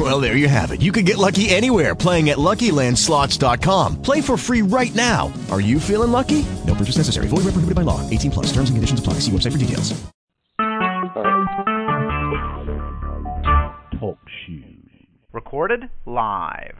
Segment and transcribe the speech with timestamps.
[0.00, 0.80] Well, there you have it.
[0.80, 4.00] You can get lucky anywhere playing at LuckyLandSlots.com.
[4.00, 5.30] Play for free right now.
[5.50, 6.46] Are you feeling lucky?
[6.66, 7.26] No purchase necessary.
[7.26, 8.08] Void where prohibited by law.
[8.08, 8.46] 18 plus.
[8.46, 9.14] Terms and conditions apply.
[9.20, 9.92] See website for details.
[14.00, 14.64] Talk shoes.
[15.34, 16.76] Recorded live.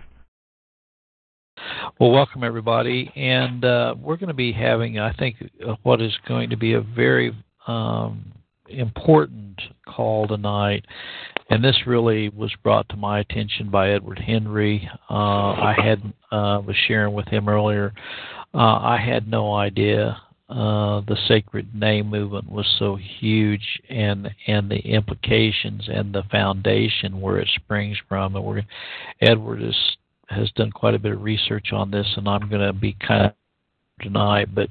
[1.98, 6.16] Well, welcome everybody, and uh, we're going to be having, I think, uh, what is
[6.26, 8.32] going to be a very um,
[8.70, 10.86] important call tonight.
[11.50, 14.88] And this really was brought to my attention by Edward Henry.
[15.10, 16.00] Uh, I had
[16.30, 17.92] uh, was sharing with him earlier.
[18.54, 20.16] Uh, I had no idea
[20.50, 27.20] uh, the sacred name movement was so huge, and and the implications and the foundation
[27.20, 28.34] where it springs from.
[28.34, 28.62] And we're
[29.20, 29.76] Edward is
[30.28, 33.26] has done quite a bit of research on this, and I'm going to be kind
[33.26, 33.34] of
[34.02, 34.52] tonight.
[34.52, 34.70] But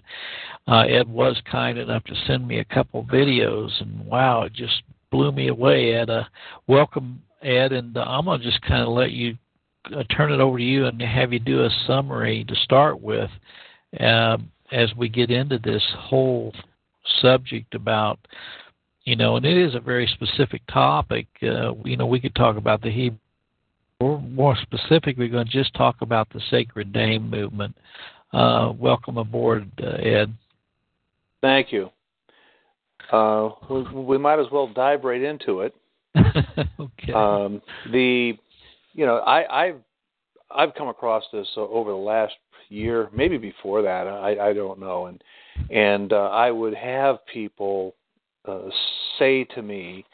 [0.68, 4.84] uh, Ed was kind enough to send me a couple videos, and wow, it just
[5.12, 5.94] blew me away.
[5.94, 6.24] Ed, uh,
[6.68, 9.38] welcome, Ed, and uh, I'm to just kind of let you
[9.96, 13.30] uh, turn it over to you and have you do a summary to start with
[14.00, 14.38] uh,
[14.72, 16.54] as we get into this whole
[17.22, 18.20] subject about.
[19.06, 21.28] You know, and it is a very specific topic.
[21.42, 23.18] Uh, you know, we could talk about the Hebrew
[24.02, 27.76] Or more specific, we're going to just talk about the Sacred Name movement.
[28.32, 30.32] Welcome aboard, Ed.
[31.42, 31.90] Thank you.
[33.12, 35.74] Uh, we, we, might as well dive right into it.
[36.80, 37.14] okay.
[37.14, 38.34] Um, the,
[38.94, 39.82] you know, I, I've
[40.52, 42.34] I've come across this over the last
[42.70, 44.08] year, maybe before that.
[44.08, 45.24] I, I don't know, and
[45.70, 47.96] and uh, I would have people
[48.46, 48.70] uh,
[49.18, 50.06] say to me,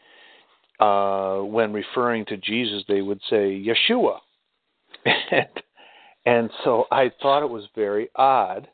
[0.79, 4.17] uh, when referring to Jesus, they would say Yeshua.
[5.05, 5.47] and,
[6.25, 8.67] and so I thought it was very odd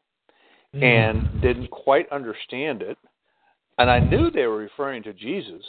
[0.75, 0.83] mm.
[0.83, 2.97] and didn't quite understand it.
[3.77, 5.63] And I knew they were referring to Jesus.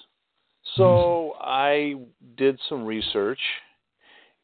[0.77, 1.95] So I
[2.37, 3.41] did some research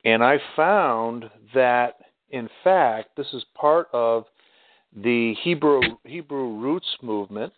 [0.04, 1.96] and I found that,
[2.30, 4.24] in fact, this is part of
[4.96, 7.52] the Hebrew Hebrew roots movement.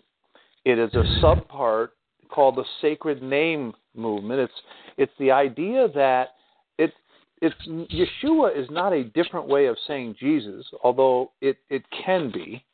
[0.64, 1.88] It is a subpart
[2.28, 4.40] called the sacred name movement.
[4.40, 4.52] It's
[4.96, 6.30] it's the idea that
[6.78, 6.92] it
[7.40, 12.64] it's Yeshua is not a different way of saying Jesus, although it it can be.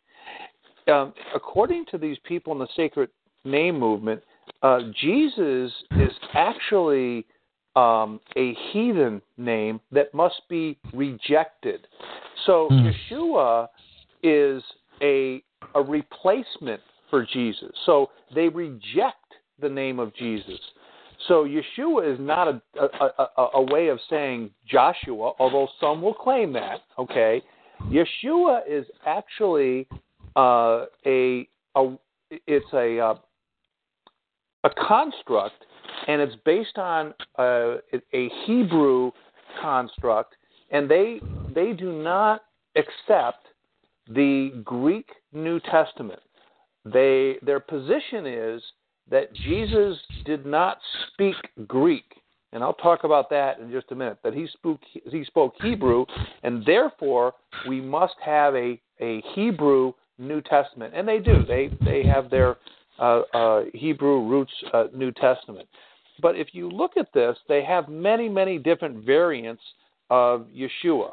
[0.88, 3.10] Um, according to these people in the sacred
[3.44, 4.22] name movement,
[4.62, 7.26] uh, Jesus is actually
[7.74, 11.86] um, a heathen name that must be rejected.
[12.46, 12.92] So mm.
[13.10, 13.68] Yeshua
[14.22, 14.62] is
[15.02, 15.42] a
[15.74, 16.80] a replacement
[17.10, 17.70] for Jesus.
[17.84, 20.58] So they reject the name of Jesus.
[21.28, 26.14] So Yeshua is not a, a, a, a way of saying Joshua, although some will
[26.14, 26.80] claim that.
[26.98, 27.42] Okay,
[27.84, 29.88] Yeshua is actually
[30.36, 31.98] uh, a, a
[32.30, 33.14] it's a uh,
[34.64, 35.64] a construct,
[36.08, 37.76] and it's based on uh,
[38.12, 39.12] a Hebrew
[39.60, 40.34] construct,
[40.70, 41.20] and they
[41.54, 42.42] they do not
[42.76, 43.46] accept
[44.08, 46.20] the Greek New Testament.
[46.84, 48.62] They their position is
[49.10, 50.78] that Jesus did not
[51.12, 51.36] speak
[51.66, 52.04] Greek,
[52.52, 54.18] and I'll talk about that in just a minute.
[54.22, 54.80] That he spoke
[55.10, 56.06] he spoke Hebrew,
[56.42, 57.34] and therefore
[57.68, 61.44] we must have a a Hebrew New Testament, and they do.
[61.46, 62.56] They they have their
[62.98, 65.68] uh, uh, Hebrew roots uh, New Testament.
[66.22, 69.62] But if you look at this, they have many many different variants
[70.10, 71.12] of Yeshua,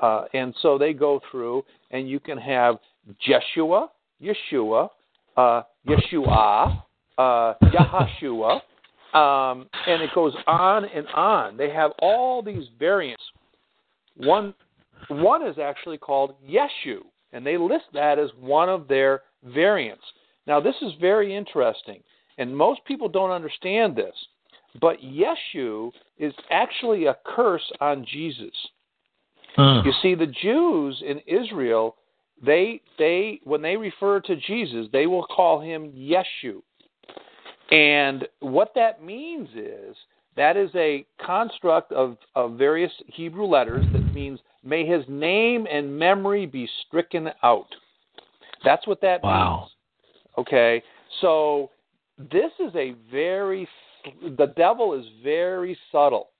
[0.00, 2.76] uh, and so they go through, and you can have
[3.20, 3.88] Jeshua,
[4.22, 4.88] Yeshua,
[5.36, 6.82] uh, Yeshua,
[7.18, 8.60] uh, Yahashua,
[9.14, 11.56] um, and it goes on and on.
[11.56, 13.22] They have all these variants.
[14.16, 14.54] One,
[15.08, 17.00] one is actually called Yeshu,
[17.32, 20.04] and they list that as one of their variants.
[20.46, 22.02] Now, this is very interesting,
[22.38, 24.14] and most people don't understand this,
[24.80, 28.54] but Yeshu is actually a curse on Jesus.
[29.56, 29.86] Hmm.
[29.86, 31.96] You see, the Jews in Israel,
[32.44, 36.62] they they when they refer to Jesus, they will call him Yeshu.
[37.70, 39.96] And what that means is
[40.38, 45.98] that is a construct of, of various Hebrew letters that means may his name and
[45.98, 47.66] memory be stricken out.
[48.64, 49.58] That's what that wow.
[49.60, 50.46] means.
[50.46, 50.82] Okay?
[51.20, 51.70] So
[52.18, 53.68] this is a very
[54.38, 56.30] the devil is very subtle.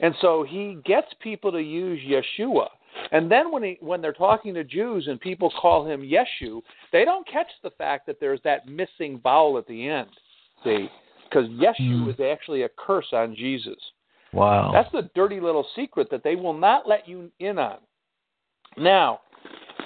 [0.00, 2.66] And so he gets people to use Yeshua.
[3.12, 6.62] And then when he when they're talking to Jews and people call him Yeshu,
[6.92, 10.08] they don't catch the fact that there's that missing vowel at the end.
[10.64, 10.88] See,
[11.28, 12.10] because Yeshu Hmm.
[12.10, 13.78] is actually a curse on Jesus.
[14.32, 14.70] Wow.
[14.72, 17.78] That's the dirty little secret that they will not let you in on.
[18.76, 19.20] Now,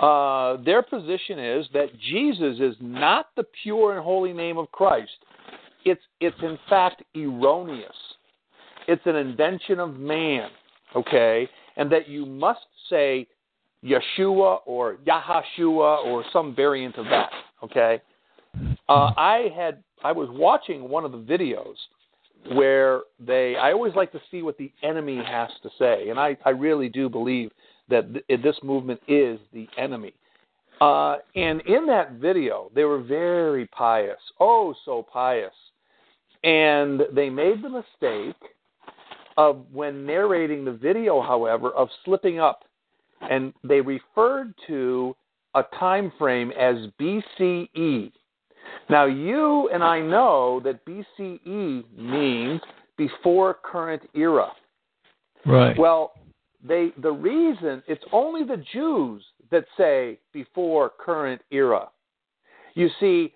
[0.00, 5.12] uh, their position is that Jesus is not the pure and holy name of Christ.
[5.84, 7.96] It's it's in fact erroneous.
[8.88, 10.50] It's an invention of man,
[10.96, 11.48] okay?
[11.76, 13.26] And that you must say
[13.84, 17.30] Yeshua or Yahashua or some variant of that,
[17.62, 18.00] okay?
[18.88, 21.76] Uh, I had I was watching one of the videos
[22.54, 26.36] where they I always like to see what the enemy has to say, and I
[26.44, 27.50] I really do believe
[27.88, 30.14] that th- this movement is the enemy.
[30.80, 35.52] Uh, and in that video, they were very pious, oh so pious,
[36.42, 38.40] and they made the mistake
[39.36, 42.64] of when narrating the video, however, of slipping up,
[43.20, 45.14] and they referred to
[45.54, 48.12] a time frame as BCE.
[48.88, 52.60] Now, you and I know that BCE means
[52.96, 54.48] before current era.
[55.46, 55.78] right.
[55.78, 56.12] Well,
[56.62, 61.88] they the reason it's only the Jews that say before current era.
[62.74, 63.32] You see,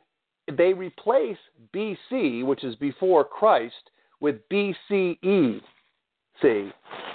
[0.53, 1.39] they replace
[1.75, 3.91] BC, which is before Christ,
[4.21, 5.61] with BCE.
[6.43, 6.71] See,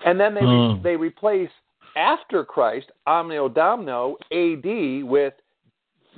[0.05, 0.81] and then they re- Hmm.
[0.81, 1.49] they replace
[1.95, 5.33] after Christ, Omnio Domino, AD with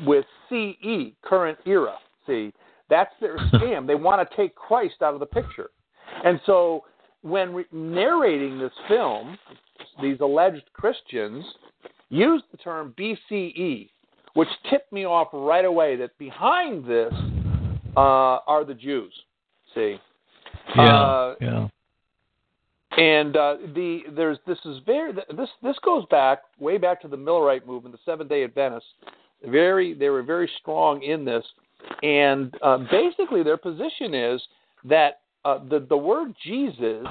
[0.06, 1.95] with CE, current era.
[2.27, 2.53] See,
[2.89, 3.88] that's their scam.
[3.88, 5.69] they want to take Christ out of the picture,
[6.24, 6.83] and so
[7.21, 9.38] when re- narrating this film,
[10.01, 11.45] these alleged Christians
[12.09, 13.89] used the term BCE,
[14.33, 17.13] which tipped me off right away that behind this
[17.95, 19.13] uh, are the Jews.
[19.74, 19.98] See,
[20.75, 21.01] yeah.
[21.01, 21.68] uh, yeah.
[22.98, 27.18] and uh, the there's this is very this this goes back way back to the
[27.18, 28.89] Millerite movement, the Seventh Day Adventists.
[29.45, 31.43] Very, they were very strong in this,
[32.03, 34.41] and uh, basically their position is
[34.85, 37.07] that uh, the the word Jesus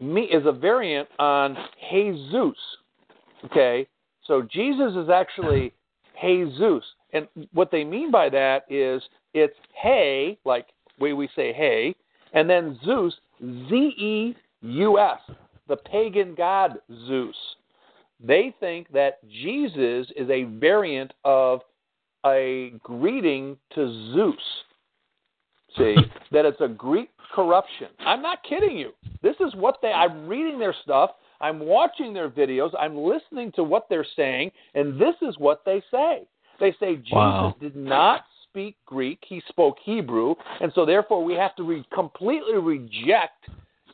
[0.00, 1.56] me is a variant on
[1.90, 2.56] Jesus.
[3.44, 3.86] Okay,
[4.26, 5.72] so Jesus is actually
[6.20, 9.02] Jesus, and what they mean by that is
[9.32, 10.66] it's hey, like
[10.98, 11.94] way we say hey,
[12.32, 15.20] and then Zeus, Z E U S,
[15.68, 17.36] the pagan god Zeus.
[18.22, 21.60] They think that Jesus is a variant of
[22.26, 24.36] a greeting to Zeus.
[25.76, 25.96] See,
[26.32, 27.88] that it's a Greek corruption.
[28.00, 28.92] I'm not kidding you.
[29.22, 33.64] This is what they, I'm reading their stuff, I'm watching their videos, I'm listening to
[33.64, 36.26] what they're saying, and this is what they say.
[36.58, 37.54] They say Jesus Wow.
[37.60, 42.58] did not speak Greek, he spoke Hebrew, and so therefore we have to re- completely
[42.58, 43.48] reject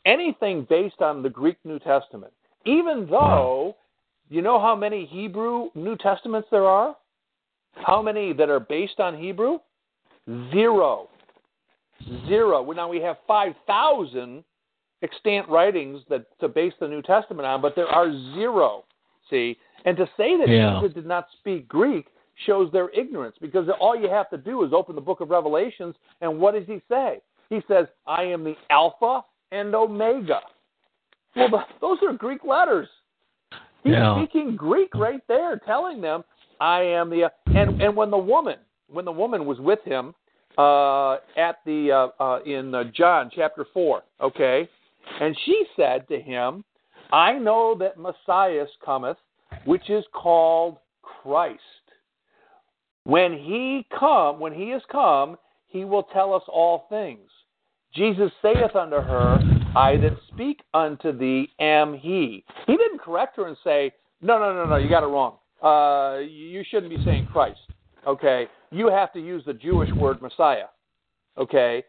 [0.05, 2.33] anything based on the Greek New Testament.
[2.65, 3.75] Even though,
[4.29, 6.95] you know how many Hebrew New Testaments there are?
[7.73, 9.59] How many that are based on Hebrew?
[10.51, 11.09] Zero.
[12.27, 12.61] Zero.
[12.61, 14.43] Well, Now we have 5,000
[15.03, 18.83] extant writings that to base the New Testament on, but there are zero.
[19.29, 19.57] See?
[19.85, 20.79] And to say that Yeah.
[20.79, 22.07] Jesus did not speak Greek
[22.45, 25.95] shows their ignorance because all you have to do is open the book of Revelations,
[26.21, 27.21] and what does he say?
[27.49, 30.41] He says, I am the Alpha and Omega.
[31.35, 32.89] Well, those are Greek letters.
[33.87, 34.17] He's Yeah.
[34.17, 36.25] speaking Greek right there, telling them,
[36.59, 40.13] "I am the." And and when the woman, when the woman was with him
[40.57, 44.67] uh, at the uh, uh, in uh, John chapter four, okay,
[45.21, 46.65] and she said to him,
[47.13, 49.17] "I know that Messiah cometh,
[49.63, 51.61] which is called Christ.
[53.05, 57.31] When he come, when he is come, he will tell us all things."
[57.93, 59.39] Jesus saith unto her,
[59.77, 62.43] I that speak unto thee am he.
[62.65, 63.91] He didn't correct her and say,
[64.23, 65.37] No, no, no, no, you got it wrong.
[65.61, 67.59] Uh, you shouldn't be saying Christ.
[68.07, 68.47] Okay?
[68.71, 70.65] You have to use the Jewish word Messiah.
[71.37, 71.83] Okay?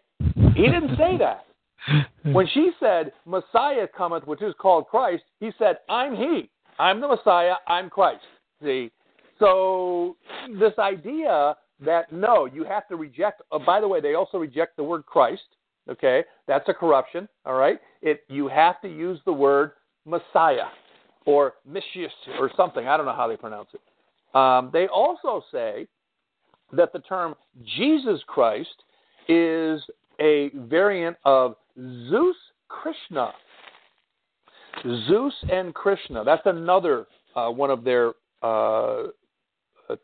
[0.55, 1.45] He didn't say that.
[2.35, 6.51] When she said, Messiah cometh, which is called Christ, he said, I'm he.
[6.79, 7.55] I'm the Messiah.
[7.67, 8.21] I'm Christ.
[8.63, 8.91] See?
[9.39, 10.17] So,
[10.61, 14.77] this idea that no, you have to reject, uh, by the way, they also reject
[14.77, 15.41] the word Christ.
[15.89, 16.25] Okay?
[16.47, 17.29] That's a corruption.
[17.45, 17.81] All right?
[18.03, 19.73] It, you have to use the word
[20.05, 20.69] Messiah
[21.27, 22.87] or Mishius or something.
[22.89, 24.37] I don't know how they pronounce it.
[24.37, 25.87] Um, they also say
[26.73, 27.35] that the term
[27.77, 28.69] Jesus Christ
[29.29, 29.81] is
[30.21, 32.37] a variant of Zeus
[32.69, 33.33] Krishna.
[35.09, 36.25] Zeus and Krishna.
[36.25, 39.05] That's another uh, one of their uh,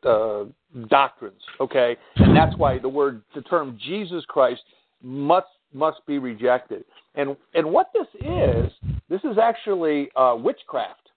[0.05, 0.45] uh,
[0.89, 1.41] doctrines.
[1.61, 4.63] Okay, and that's why the word, the term Jesus Christ
[5.03, 6.85] must must be rejected.
[7.15, 8.73] And and what this is,
[9.09, 11.11] this is actually uh, witchcraft.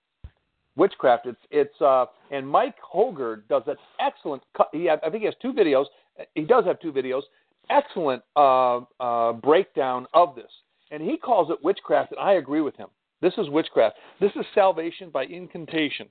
[0.76, 1.26] Witchcraft.
[1.28, 4.44] It's it's uh, and Mike Hoggard does an excellent.
[4.72, 5.86] He I think he has two videos.
[6.36, 7.22] He does have two videos
[7.70, 10.52] excellent uh, uh, breakdown of this,
[10.92, 12.88] and he calls it witchcraft, and I agree with him.
[13.22, 13.96] This is witchcraft.
[14.22, 16.08] This is salvation by incantation,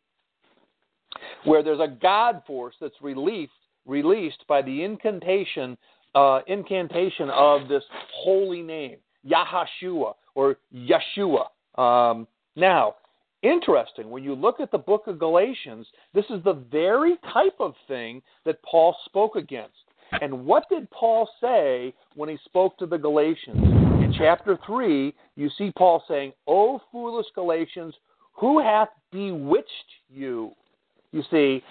[1.45, 3.53] where there's a God force that's released
[3.87, 5.79] released by the incantation
[6.17, 8.97] uh, incantation of this holy name,
[9.29, 11.47] Yahashua or Yeshua.
[11.79, 12.95] Um, now,
[13.43, 17.75] interesting, when you look at the book of Galatians, this is the very type of
[17.87, 19.75] thing that Paul spoke against.
[20.23, 23.63] And what did Paul say when he spoke to the Galatians?
[24.03, 27.93] In chapter 3, you see Paul saying, O foolish Galatians,
[28.33, 29.69] who hath bewitched
[30.09, 30.53] you?
[31.13, 31.63] You see,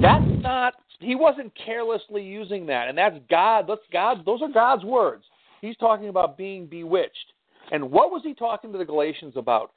[0.00, 3.64] that's not he wasn't carelessly using that, and that's God.
[3.66, 4.24] That's God.
[4.24, 5.24] Those are God's words.
[5.62, 7.32] He's talking about being bewitched.
[7.72, 9.72] And what was he talking to the Galatians about?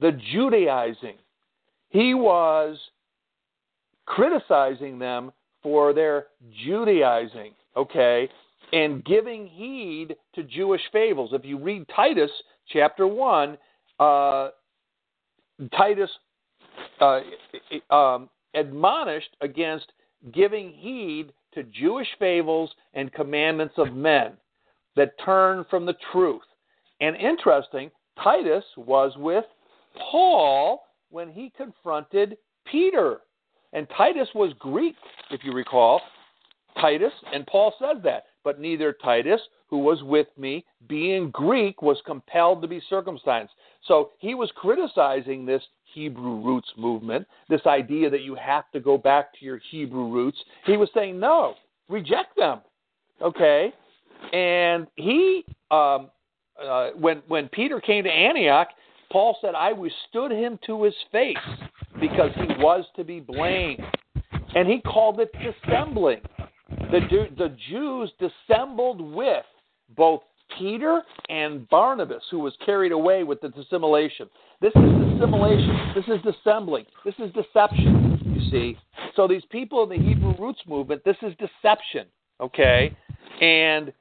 [0.00, 1.16] The Judaizing.
[1.90, 2.76] He was
[4.06, 6.26] criticizing them for their
[6.64, 8.28] Judaizing, okay,
[8.72, 11.30] and giving heed to Jewish fables.
[11.32, 12.30] If you read Titus
[12.72, 13.56] chapter 1,
[14.00, 14.48] uh,
[15.76, 16.10] Titus
[17.00, 17.20] uh,
[17.90, 19.92] um, admonished against
[20.32, 24.32] giving heed to Jewish fables and commandments of men
[24.96, 26.42] that turn from the truth.
[27.00, 27.90] And interesting,
[28.22, 29.44] Titus was with
[30.10, 33.18] Paul when he confronted Peter.
[33.72, 34.94] And Titus was Greek,
[35.30, 36.00] if you recall.
[36.80, 38.24] Titus, and Paul says that.
[38.44, 43.50] But neither Titus, who was with me, being Greek, was compelled to be circumcised.
[43.86, 45.62] So he was criticizing this
[45.94, 50.38] Hebrew roots movement, this idea that you have to go back to your Hebrew roots.
[50.66, 51.54] He was saying, no,
[51.88, 52.60] reject them.
[53.22, 53.72] Okay?
[54.32, 56.10] And he, um,
[56.62, 58.68] uh, when, when Peter came to Antioch,
[59.10, 61.36] Paul said, I withstood him to his face
[62.00, 63.82] because he was to be blamed.
[64.54, 66.20] And he called it dissembling.
[66.90, 69.44] The, the Jews dissembled with
[69.96, 70.22] both
[70.58, 74.28] Peter and Barnabas, who was carried away with the dissimulation.
[74.60, 75.92] This is dissimulation.
[75.94, 76.86] This is dissembling.
[77.04, 78.78] This is deception, you see.
[79.16, 82.06] So these people in the Hebrew roots movement, this is deception,
[82.40, 82.96] okay?
[83.40, 83.92] And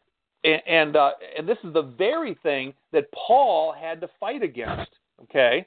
[0.44, 4.92] and uh, and this is the very thing that Paul had to fight against,
[5.24, 5.66] okay?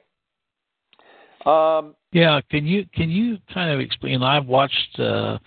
[1.45, 4.21] Um, yeah, can you can you kind of explain?
[4.21, 5.39] I've watched uh,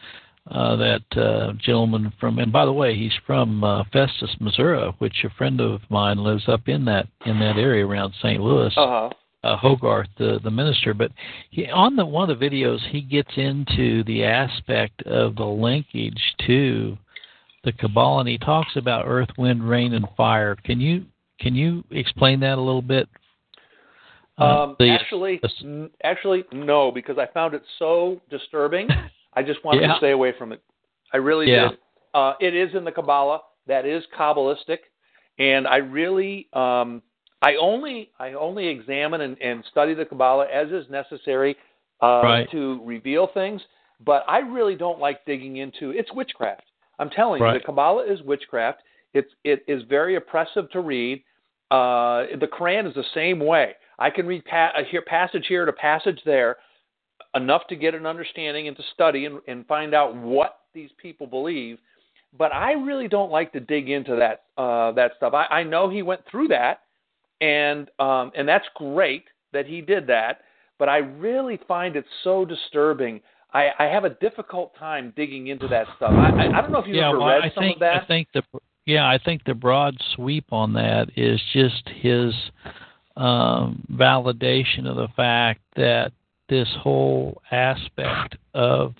[0.51, 5.25] uh, that uh, gentleman from, and by the way, he's from uh, Festus, Missouri, which
[5.25, 8.41] a friend of mine lives up in that in that area around St.
[8.41, 8.73] Louis.
[8.77, 9.11] Uh-huh.
[9.43, 11.13] Uh, Hoggard, the the minister, but
[11.51, 16.21] he on the one of the videos he gets into the aspect of the linkage
[16.47, 16.99] to
[17.65, 20.57] the Kabbalah, and he talks about earth, wind, rain, and fire.
[20.57, 21.07] Can you
[21.39, 23.09] can you explain that a little bit?
[24.39, 28.89] Uh, um, the, actually, the, actually, no, because I found it so disturbing.
[29.35, 29.89] I just wanted yeah.
[29.89, 30.63] to stay away from it.
[31.13, 31.69] I really yeah.
[31.69, 31.79] did.
[32.15, 33.41] Uh, it is in the Kabbalah.
[33.67, 34.79] That is Kabbalistic,
[35.39, 37.03] and I really, um,
[37.43, 41.57] I only, I only examine and, and study the Kabbalah as is necessary
[42.03, 42.51] uh, right.
[42.51, 43.61] to reveal things.
[44.05, 45.91] But I really don't like digging into.
[45.91, 46.65] It's witchcraft.
[46.99, 47.55] I'm telling right.
[47.55, 48.81] you, the Kabbalah is witchcraft.
[49.13, 51.23] It's it is very oppressive to read.
[51.71, 53.75] Uh, the Quran is the same way.
[53.99, 56.57] I can read pa- here passage here to passage there,
[57.35, 61.27] enough to get an understanding and to study and, and find out what these people
[61.27, 61.79] believe.
[62.39, 65.35] But I really don't like to dig into that uh, that stuff.
[65.35, 66.83] I, I know he went through that,
[67.41, 70.43] and um, and that's great that he did that.
[70.79, 73.21] But I really find it so disturbing.
[73.53, 76.13] I, I have a difficult time digging into that stuff.
[76.13, 77.81] I, I, I don't know if you've yeah, ever well, read I some think, of
[77.81, 78.03] that.
[78.03, 78.43] I think the
[78.87, 82.33] yeah, I think the broad sweep on that is just his
[83.17, 86.13] um, validation of the fact that
[86.51, 88.95] this whole aspect of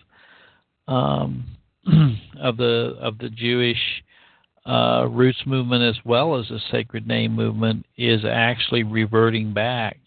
[0.89, 1.45] um,
[2.41, 4.03] of the of the Jewish
[4.67, 9.99] uh, roots movement as well as the sacred name movement is actually reverting back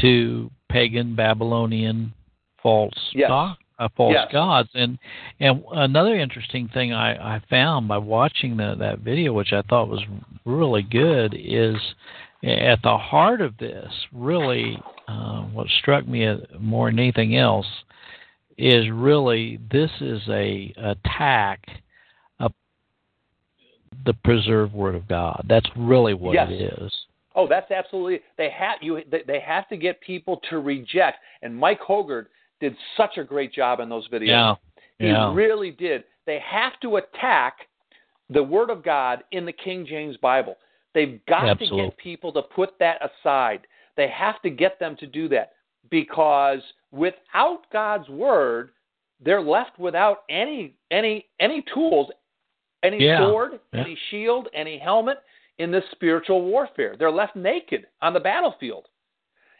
[0.00, 2.12] to pagan Babylonian
[2.62, 3.28] false yes.
[3.28, 4.28] doc, uh, false yes.
[4.32, 4.68] gods.
[4.74, 4.98] And
[5.40, 9.88] and another interesting thing I, I found by watching the, that video, which I thought
[9.88, 10.04] was
[10.44, 11.76] really good, is
[12.42, 17.66] at the heart of this, really, uh, what struck me more than anything else
[18.58, 21.66] is really this is a attack
[22.40, 22.52] of
[24.04, 25.44] the preserved Word of God.
[25.48, 26.48] That's really what yes.
[26.50, 26.92] it is.
[27.34, 28.20] Oh, that's absolutely.
[28.38, 29.00] They have you.
[29.10, 31.18] They have to get people to reject.
[31.42, 32.26] And Mike Hoggard
[32.60, 34.28] did such a great job in those videos.
[34.28, 34.54] Yeah,
[34.98, 35.34] he yeah.
[35.34, 36.04] really did.
[36.24, 37.58] They have to attack
[38.30, 40.56] the Word of God in the King James Bible.
[40.94, 41.82] They've got Absolutely.
[41.82, 43.66] to get people to put that aside.
[43.96, 45.52] They have to get them to do that
[45.90, 46.60] because
[46.90, 48.70] without God's word,
[49.20, 52.10] they're left without any any any tools
[52.82, 53.18] any Yeah.
[53.18, 53.80] sword, Yeah.
[53.80, 55.22] any shield, any helmet
[55.58, 56.96] in this spiritual warfare.
[56.96, 58.88] They're left naked on the battlefield.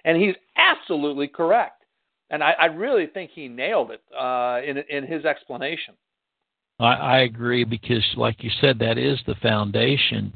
[0.05, 1.85] And he's absolutely correct.
[2.31, 5.95] And I, I really think he nailed it uh, in in his explanation.
[6.79, 10.33] I, I agree because, like you said, that is the foundation.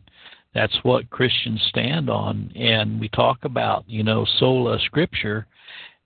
[0.54, 5.44] That's what Christians stand on, and we talk about, you know, sola scriptura,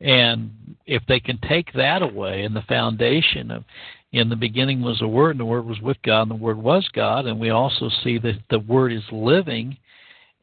[0.00, 0.50] and
[0.86, 3.64] if they can take that away, and the foundation of,
[4.12, 6.58] in the beginning was the Word, and the Word was with God, and the Word
[6.58, 9.78] was God, and we also see that the Word is living,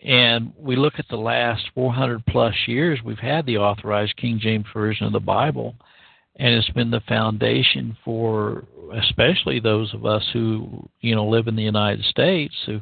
[0.03, 4.65] and we look at the last 400 plus years, we've had the authorized King James
[4.74, 5.75] version of the Bible
[6.38, 11.55] and it's been the foundation for especially those of us who you know live in
[11.55, 12.79] the United States who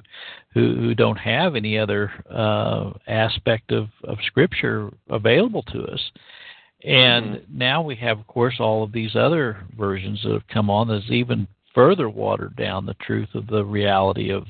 [0.53, 6.11] who, who don't have any other uh, aspect of, of Scripture available to us.
[6.83, 7.57] And Mm-hmm.
[7.57, 11.11] now we have, of course, all of these other versions that have come on that's
[11.11, 14.45] even further watered down the truth of the reality of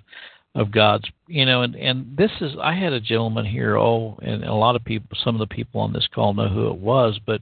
[0.55, 4.43] of God's, you know, and and this is I had a gentleman here, oh, and
[4.43, 7.19] a lot of people, some of the people on this call know who it was,
[7.25, 7.41] but it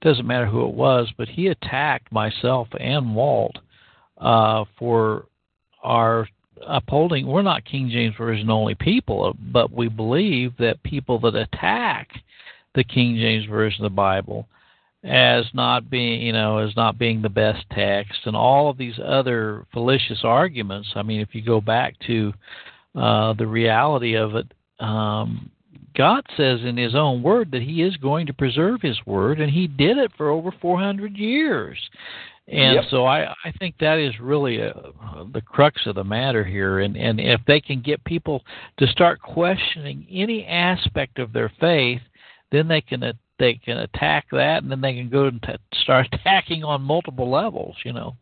[0.00, 3.56] doesn't matter who it was, but he attacked myself and Walt
[4.18, 5.26] uh, for
[5.82, 6.26] our
[6.66, 7.26] upholding.
[7.26, 12.08] We're not King James version only people, but we believe that people that attack
[12.74, 14.46] the King James version of the Bible
[15.04, 18.98] as not being, you know, as not being the best text, and all of these
[19.04, 20.88] other fallacious arguments.
[20.96, 22.32] I mean, if you go back to
[22.94, 25.50] uh, the reality of it, um,
[25.96, 29.50] God says in His own Word that He is going to preserve His Word, and
[29.50, 31.78] He did it for over 400 years.
[32.48, 32.84] And Yep.
[32.90, 34.72] so I, I think that is really a,
[35.32, 36.78] the crux of the matter here.
[36.78, 38.44] And, and if they can get people
[38.78, 42.02] to start questioning any aspect of their faith,
[42.52, 46.06] then they can they can attack that, and then they can go and t- start
[46.12, 47.76] attacking on multiple levels.
[47.84, 48.16] You know.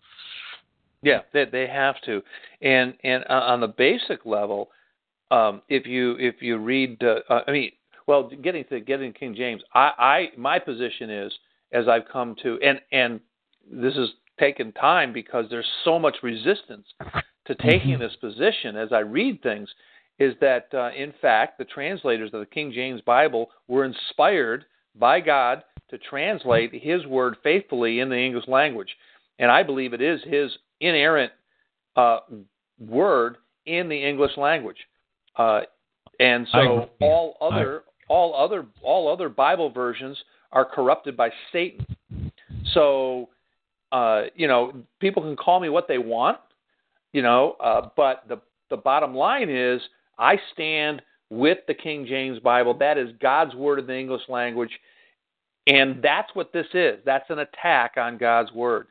[1.02, 2.22] Yeah, they they have to,
[2.62, 4.70] and and uh, on the basic level,
[5.30, 7.72] um, if you if you read, uh, uh, I mean,
[8.06, 11.32] well, getting to getting King James, I, I my position is
[11.72, 13.20] as I've come to, and and
[13.70, 16.86] this has taken time because there's so much resistance
[17.46, 19.68] to taking this position as I read things,
[20.18, 25.20] is that uh, in fact the translators of the King James Bible were inspired by
[25.20, 28.96] God to translate His word faithfully in the English language,
[29.38, 31.32] and I believe it is His inerrant
[31.96, 32.20] uh,
[32.78, 34.78] word in the English language.
[35.36, 35.62] Uh,
[36.20, 40.16] and so all other all other all other Bible versions
[40.52, 41.84] are corrupted by Satan.
[42.72, 43.30] So
[43.94, 46.38] uh, you know, people can call me what they want,
[47.12, 49.80] you know, uh, but the the bottom line is
[50.18, 52.74] I stand with the King James Bible.
[52.76, 54.72] That is God's word in the English language,
[55.68, 56.98] and that's what this is.
[57.06, 58.88] That's an attack on God's word.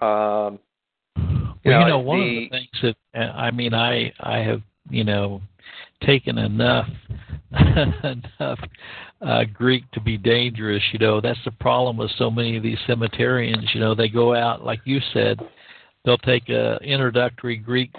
[0.00, 0.58] Um,
[1.16, 4.62] Well, know, you know, one the- of the things that I mean, I I have
[4.90, 5.40] you know
[6.02, 6.88] taken enough
[7.52, 8.58] enough
[9.20, 10.82] uh, Greek to be dangerous.
[10.92, 13.74] You know, that's the problem with so many of these seminarians.
[13.74, 15.40] You know, they go out like you said,
[16.04, 17.90] they'll take a introductory Greek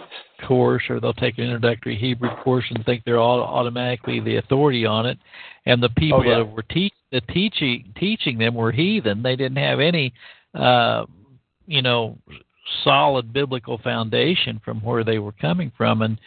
[0.47, 4.85] course or they'll take an introductory Hebrew course and think they're all automatically the authority
[4.85, 5.17] on it.
[5.65, 6.37] And the people Oh, yeah.
[6.37, 9.21] that were te- the teaching teaching them were heathen.
[9.21, 10.13] They didn't have any,
[10.55, 11.05] uh,
[11.67, 12.17] you know,
[12.83, 16.01] solid biblical foundation from where they were coming from.
[16.01, 16.19] And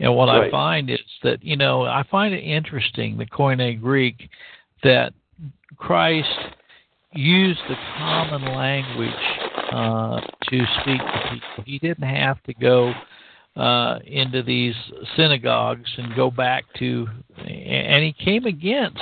[0.00, 4.28] and what I find is that you know I find it interesting the Koine Greek
[4.82, 5.12] that
[5.76, 6.28] Christ
[7.12, 9.10] used the common language
[9.72, 11.64] uh, to speak to people.
[11.64, 12.92] He didn't have to go
[13.56, 14.74] uh, into these
[15.16, 17.06] synagogues and go back to,
[17.38, 19.00] and he came against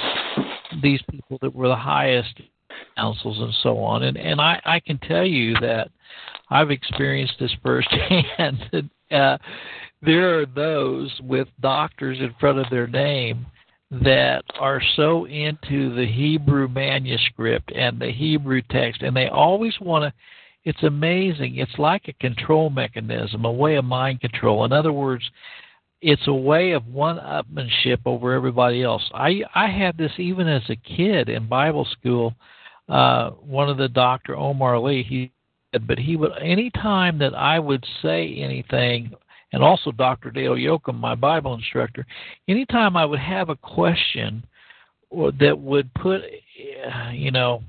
[0.83, 2.41] these people that were the highest
[2.97, 4.03] councils and so on.
[4.03, 5.91] And and I I can tell you that
[6.51, 8.91] I've experienced this firsthand.
[9.11, 9.39] uh,
[10.03, 13.47] there are those with doctors in front of their name
[13.91, 20.05] that are so into the Hebrew manuscript and the Hebrew text, and they always want
[20.05, 20.13] to.
[20.65, 21.57] It's amazing.
[21.59, 24.65] It's like a control mechanism, a way of mind control.
[24.65, 25.23] In other words,
[26.03, 29.03] it's a way of one-upmanship over everybody else.
[29.15, 32.35] I I had this even as a kid in Bible school.
[32.89, 34.37] Uh, one of the Dr.
[34.37, 35.33] Omar Lee, he
[35.73, 39.13] said, but he would any time that I would say anything,
[39.53, 40.31] and also Dr.
[40.31, 42.07] Dale Yoakum, my Bible instructor,
[42.49, 44.45] anytime I would have a question
[45.41, 47.63] that would put, uh, you know,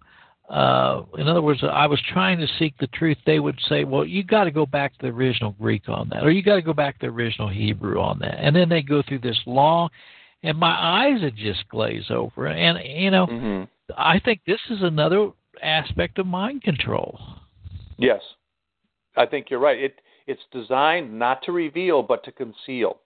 [0.49, 3.17] uh, in other words, I was trying to seek the truth.
[3.25, 6.23] They would say, "Well, you got to go back to the original Greek on that,
[6.23, 8.81] or you got to go back to the original Hebrew on that." And then they
[8.81, 9.89] go through this long,
[10.43, 12.47] and my eyes would just glaze over.
[12.47, 13.63] And you know, hmm
[13.95, 17.19] I think this is another aspect of mind control.
[17.97, 18.21] Yes,
[19.15, 19.79] I think you're right.
[19.79, 22.99] It It's designed not to reveal, but to conceal.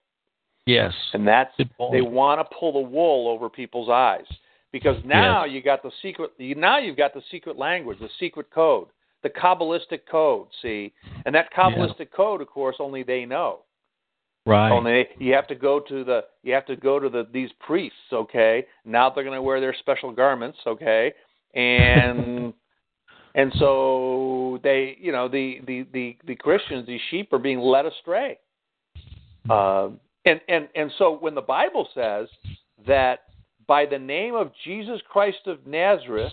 [0.66, 0.92] Yes.
[1.12, 1.52] And that's
[1.92, 4.26] they want to pull the wool over people's eyes
[4.72, 6.32] because now you got the secret.
[6.38, 8.88] you- Now you've got the secret language, the secret code,
[9.22, 10.48] the kabbalistic code.
[10.62, 10.92] See,
[11.26, 13.60] and that kabbalistic code, of course, only they know.
[14.44, 14.70] Right.
[14.72, 17.96] Only you have to go to the you have to go to the these priests.
[18.12, 20.58] Okay, now they're going to wear their special garments.
[20.66, 21.12] Okay,
[21.54, 22.52] and
[23.34, 27.86] and so they you know the the the the Christians, these sheep, are being led
[27.86, 28.38] astray.
[29.48, 29.90] Uh,
[30.24, 32.28] and and and so when the Bible says
[32.86, 33.20] that
[33.66, 36.32] by the name of Jesus Christ of Nazareth,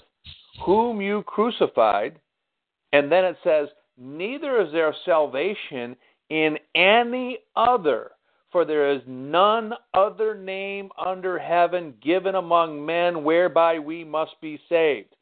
[0.65, 2.19] whom you crucified,
[2.91, 5.95] and then it says, neither is there salvation
[6.29, 8.11] in any other,
[8.51, 14.59] for there is none other name under heaven given among men whereby we must be
[14.69, 15.15] saved.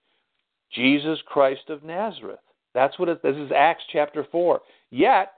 [0.73, 2.39] Jesus Christ of Nazareth.
[2.73, 4.61] That's what it this is Acts chapter 4.
[4.91, 5.33] Yet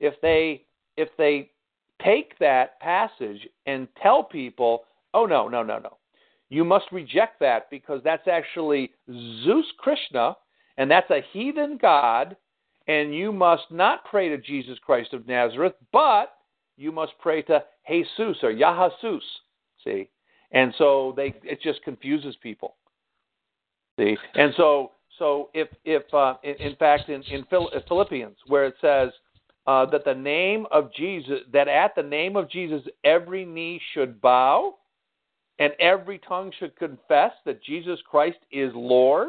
[0.00, 0.64] if they
[0.96, 1.50] if they
[2.02, 5.98] take that passage and tell people, "Oh no, no, no, no.
[6.50, 10.36] You must reject that because that's actually Zeus Krishna
[10.76, 12.36] and that's a heathen god
[12.86, 16.36] and you must not pray to Jesus Christ of Nazareth, but
[16.76, 19.20] you must pray to Jesus or Yahasus.
[19.84, 20.08] See?
[20.52, 22.76] And so they it just confuses people.
[23.98, 24.16] See?
[24.34, 27.44] And so so if if uh, in, fact in in
[27.88, 29.10] Philippians where it says
[29.66, 34.20] uh, that the name of Jesus that at the name of Jesus every knee should
[34.20, 34.74] bow
[35.58, 39.28] and every tongue should confess that Jesus Christ is Lord.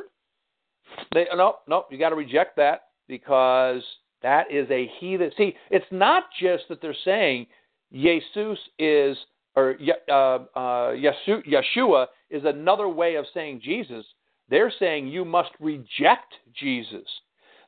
[1.14, 3.82] They no no you got to reject that because
[4.22, 5.32] that is a heathen.
[5.38, 7.48] See, it's not just that they're saying
[7.94, 9.18] Jesus is
[9.56, 9.78] or
[10.10, 14.06] uh, uh, Yeshua is another way of saying Jesus.
[14.50, 17.08] They're saying you must reject Jesus.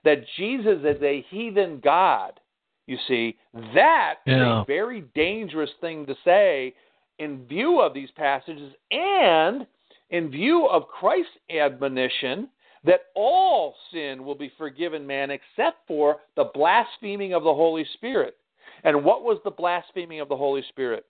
[0.03, 2.39] That Jesus is a heathen God.
[2.87, 3.37] You see,
[3.73, 4.61] that is Yeah.
[4.61, 6.73] a very dangerous thing to say
[7.19, 9.65] in view of these passages and
[10.09, 12.49] in view of Christ's admonition
[12.87, 18.37] that all sin will be forgiven man except for the blaspheming of the Holy Spirit.
[18.83, 21.05] And what was the blaspheming of the Holy Spirit?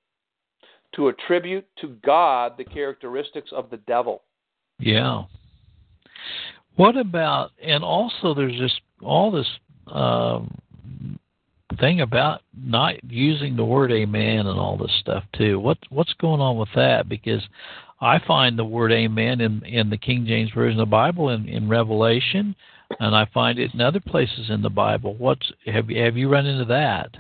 [0.96, 4.24] To attribute to God the characteristics of the devil.
[4.80, 5.24] Yeah.
[6.76, 9.48] What about and also there's this all this
[9.88, 10.58] um,
[11.80, 15.60] thing about not using the word amen and all this stuff too.
[15.60, 17.10] What what's going on with that?
[17.10, 17.42] Because
[18.00, 21.48] I find the word amen in in the King James version of the Bible in,
[21.48, 22.56] in Revelation,
[23.00, 25.16] and I find it in other places in the Bible.
[25.18, 27.18] What's have you have you run into that?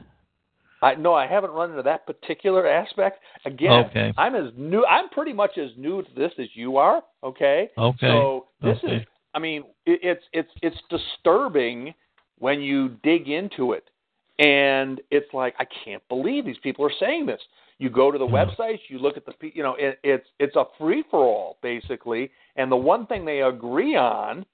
[0.82, 3.20] I no, I haven't run into that particular aspect.
[3.46, 4.14] Again, Okay.
[4.18, 4.86] I'm as new.
[4.86, 7.04] I'm pretty much as new to this as you are.
[7.24, 7.70] Okay.
[7.78, 8.08] Okay.
[8.08, 8.98] So this Okay.
[8.98, 9.04] is.
[9.34, 11.94] I mean, it, it's it's it's disturbing
[12.40, 13.90] when you dig into it,
[14.38, 17.42] and it's like I can't believe these people are saying this.
[17.80, 20.56] You go to the websites, you look at the, pe- you know, it, it's it's
[20.56, 24.46] a free for all basically, and the one thing they agree on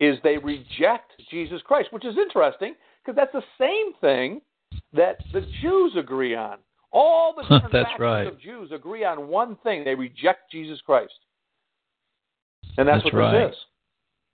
[0.00, 4.40] is they reject Jesus Christ, which is interesting because that's the same thing
[4.94, 6.58] that the Jews agree on.
[6.90, 8.26] All the different That's factions right.
[8.26, 11.12] of Jews agree on one thing: they reject Jesus Christ,
[12.78, 13.48] and that's, That's what right.
[13.48, 13.58] this is.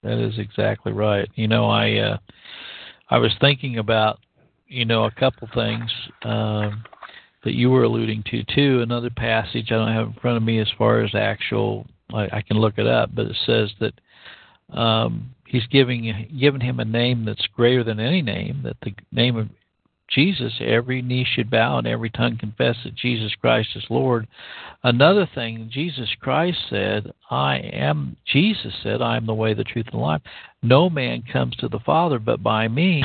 [0.03, 1.29] That is exactly right.
[1.35, 2.19] You know, I uh,
[3.11, 4.21] I was thinking about
[4.69, 5.91] you know a couple things
[6.23, 6.85] um,
[7.47, 8.83] that you were alluding to too.
[8.83, 11.87] Another passage I don't have in front of me as far as actual.
[12.13, 16.81] I, I can look it up, but it says that um, he's giving given him
[16.81, 18.63] a name that's greater than any name.
[18.65, 19.49] That the name of
[20.09, 24.27] Jesus, every knee should bow and every tongue confess that Jesus Christ is Lord.
[24.83, 29.87] Another thing, Jesus Christ said, I am, Jesus said, I am the way, the truth,
[29.87, 30.23] and the life.
[30.63, 33.05] No man comes to the Father but by me.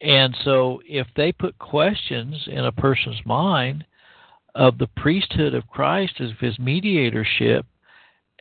[0.00, 3.84] And so if they put questions in a person's mind
[4.54, 7.66] of the priesthood of Christ as his mediatorship,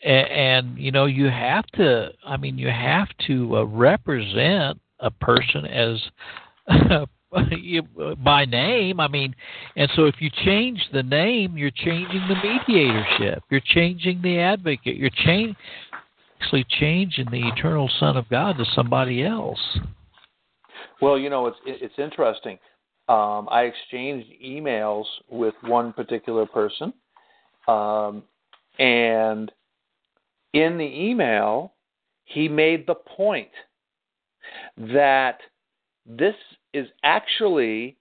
[0.04, 5.12] and, and you know, you have to, I mean, you have to uh, represent a
[5.12, 6.00] person as
[8.24, 9.00] by name.
[9.00, 9.36] I mean,
[9.76, 13.44] and so if you change the name, you're changing the mediatorship.
[13.50, 14.96] You're changing the advocate.
[14.96, 15.12] You're
[16.42, 19.60] actually changing the eternal Son of God to somebody else.
[21.02, 22.58] Well, you know, it's it's interesting.
[23.08, 26.94] Um, I exchanged emails with one particular person,
[27.68, 28.24] um,
[28.80, 29.52] and
[30.54, 31.74] in the email,
[32.24, 33.50] he made the point
[34.78, 35.40] that
[36.06, 36.36] this
[36.74, 37.98] is actually,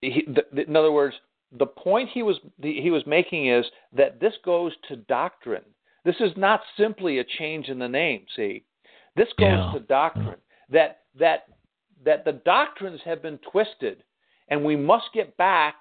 [0.00, 1.14] he, the, the- in other words,
[1.58, 5.64] the point he was the, he was making is that this goes to doctrine.
[6.04, 8.24] This is not simply a change in the name.
[8.36, 8.64] See,
[9.16, 9.72] this goes Yeah.
[9.74, 10.36] to doctrine.
[10.70, 11.46] That that
[12.04, 14.02] that the doctrines have been twisted,
[14.48, 15.76] and we must get back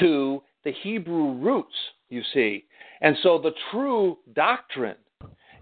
[0.00, 1.74] to the Hebrew roots,
[2.08, 2.64] you see.
[3.00, 4.96] And so the true doctrine,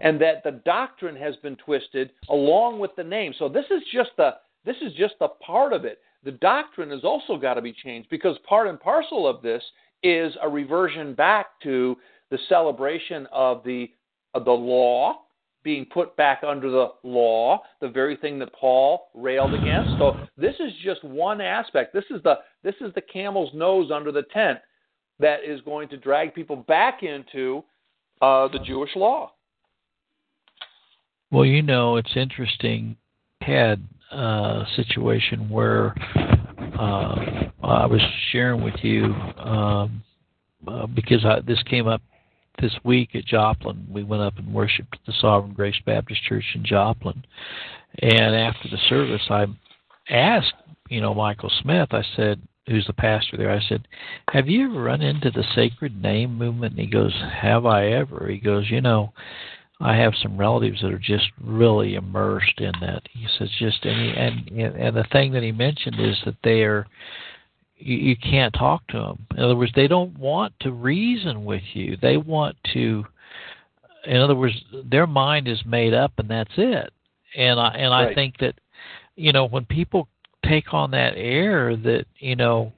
[0.00, 3.32] and that the doctrine has been twisted along with the name.
[3.38, 5.98] So this is just the this is just a part of it.
[6.24, 9.62] The doctrine has also got to be changed because part and parcel of this
[10.02, 11.96] is a reversion back to
[12.30, 13.90] the celebration of the
[14.32, 15.23] of the law
[15.64, 19.98] being put back under the law, the very thing that Paul railed against.
[19.98, 21.92] So this is just one aspect.
[21.92, 24.58] This is the this is the camel's nose under the tent
[25.18, 27.64] that is going to drag people back into
[28.20, 29.32] uh, the Jewish law.
[31.30, 32.96] Well, you know, it's interesting.
[33.40, 35.94] Had a situation where
[36.78, 37.16] uh,
[37.62, 38.00] I was
[38.30, 39.04] sharing with you
[39.38, 40.02] um,
[40.66, 42.00] uh, because I, this came up
[42.60, 43.86] this week at Joplin.
[43.88, 47.24] We went up and worshipped at the Sovereign Grace Baptist Church in Joplin,
[48.00, 49.46] and after the service, I
[50.10, 50.54] asked,
[50.88, 51.88] you know, Michael Smith.
[51.92, 53.50] I said, who's the pastor there?
[53.50, 53.86] I said,
[54.30, 57.12] "Have you ever run into the Sacred Name movement?" And he goes,
[57.42, 59.12] "Have I ever?" He goes, "You know."
[59.80, 63.02] I have some relatives that are just really immersed in that.
[63.10, 66.86] He says just and and and the thing that he mentioned is that they are
[67.84, 69.26] you, you can't talk to them.
[69.36, 71.96] In other words, they don't want to reason with you.
[72.00, 73.04] They want to.
[74.06, 76.92] In other words, their mind is made up, and that's it.
[77.36, 78.10] And I and right.
[78.10, 78.54] I think that
[79.16, 80.08] you know when people
[80.46, 82.72] take on that air that you know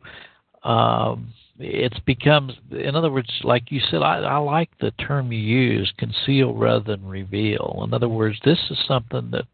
[0.63, 5.39] um it's becomes in other words like you said I, I like the term you
[5.39, 9.47] use conceal rather than reveal in other words this is something that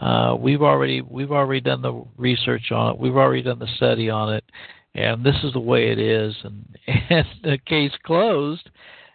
[0.00, 2.98] uh, we've already we've already done the research on it.
[2.98, 4.44] We've already done the study on it,
[4.94, 6.34] and this is the way it is.
[6.44, 6.64] And,
[7.10, 8.68] and the case closed.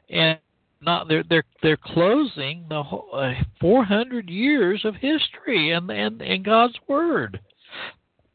[0.10, 0.40] And
[0.82, 6.46] not they're they're they're closing the whole, uh, 400 years of history and and and
[6.46, 7.40] God's word.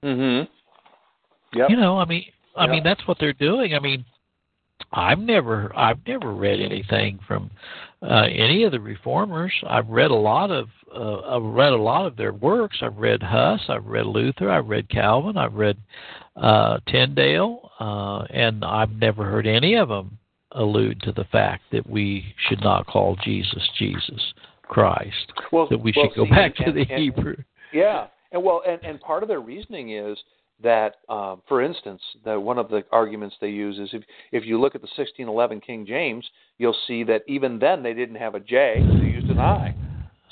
[0.02, 0.48] Mhm.
[1.55, 1.70] Yep.
[1.70, 2.24] You know, I mean,
[2.57, 2.70] I Yep.
[2.72, 3.74] mean that's what they're doing.
[3.74, 4.05] I mean,
[4.92, 7.50] I've never I've never read anything from
[8.02, 9.52] uh, any of the reformers.
[9.68, 12.78] I've read a lot of uh, I've read a lot of their works.
[12.83, 15.78] I've read Huss, I've read Luther, I've read Calvin, I've read
[16.37, 20.18] uh, Tyndale, uh, and I've never heard any of them
[20.52, 24.20] allude to the fact that we should not call Jesus Jesus
[24.62, 25.33] Christ.
[25.50, 27.37] Well, that we well, should go see, back and- to the and- Hebrew.
[27.72, 30.18] Yeah, and well, and, and part of their reasoning is
[30.62, 34.61] that, um, for instance, that one of the arguments they use is if if you
[34.61, 36.25] look at the 1611 King James,
[36.59, 39.75] you'll see that even then they didn't have a J; they used an I.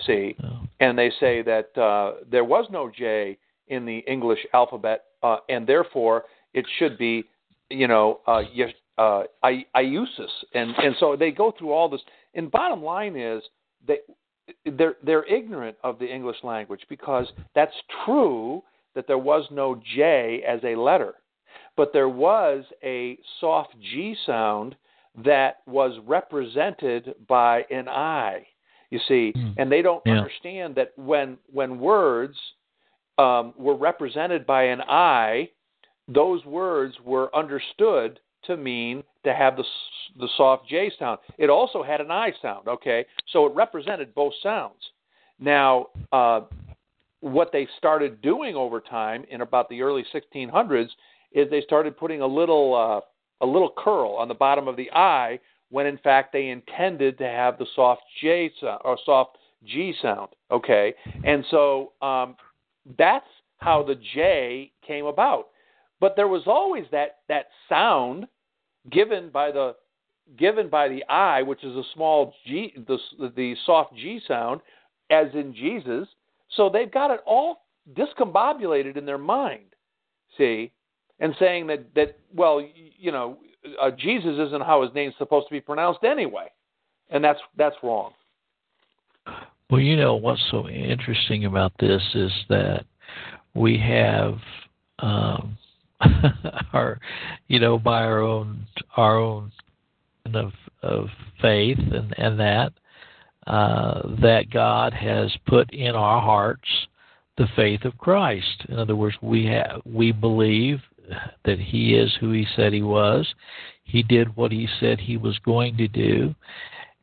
[0.06, 0.62] See, Oh.
[0.80, 3.36] and they say that uh, there was no J
[3.68, 7.24] in the English alphabet, uh, and therefore it should be,
[7.68, 12.02] you know, uh, yes- uh, I- Iusis, and and so they go through all this.
[12.34, 13.42] And bottom line is
[13.86, 13.98] they
[14.64, 18.62] they're they're ignorant of the English language because that's true
[18.94, 21.14] that there was no J as a letter,
[21.76, 24.76] but there was a soft G sound
[25.24, 28.46] that was represented by an I.
[28.90, 29.52] You see, Hmm.
[29.56, 30.18] and they don't Yeah.
[30.18, 32.36] understand that when when words
[33.18, 35.50] um, were represented by an I,
[36.08, 39.64] those words were understood to mean to have the
[40.16, 41.20] the soft J sound.
[41.38, 42.66] It also had an I sound.
[42.66, 44.90] Okay, so it represented both sounds.
[45.38, 46.42] Now, uh,
[47.20, 50.88] what they started doing over time in about the early 1600s
[51.32, 54.90] is they started putting a little uh, a little curl on the bottom of the
[54.92, 55.38] I
[55.70, 60.30] when in fact they intended to have the soft J sound or soft G sound.
[60.50, 62.36] Okay, and so um,
[62.98, 63.26] that's
[63.58, 65.48] how the J came about.
[66.00, 68.26] But there was always that that sound
[68.90, 69.76] given by the
[70.38, 72.98] given by the I, which is a small G, the
[73.36, 74.60] the soft G sound,
[75.10, 76.08] as in Jesus.
[76.56, 79.64] So they've got it all discombobulated in their mind.
[80.36, 80.72] See,
[81.18, 82.62] and saying that that well,
[82.98, 83.38] you know,
[83.80, 86.46] uh, Jesus isn't how his name's supposed to be pronounced anyway,
[87.10, 88.12] and that's that's wrong.
[89.70, 92.84] Well, you know what's so interesting about this is that
[93.54, 94.38] we have
[94.98, 95.56] um,
[96.72, 96.98] our,
[97.48, 99.52] you know, by our own our own
[100.34, 101.08] of of
[101.40, 102.72] faith and and that
[103.50, 106.68] uh, that God has put in our hearts
[107.36, 108.64] the faith of Christ.
[108.68, 110.78] In other words, we have we believe
[111.44, 113.26] that He is who He said He was.
[113.82, 116.32] He did what He said He was going to do,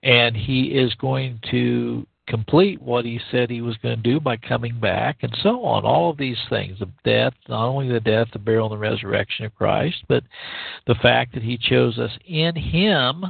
[0.03, 4.35] and He is going to complete what he said he was going to do by
[4.35, 8.27] coming back and so on all of these things the death not only the death
[8.33, 10.21] the burial and the resurrection of christ but
[10.87, 13.23] the fact that he chose us in him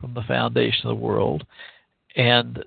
[0.00, 1.46] from the foundation of the world
[2.16, 2.64] and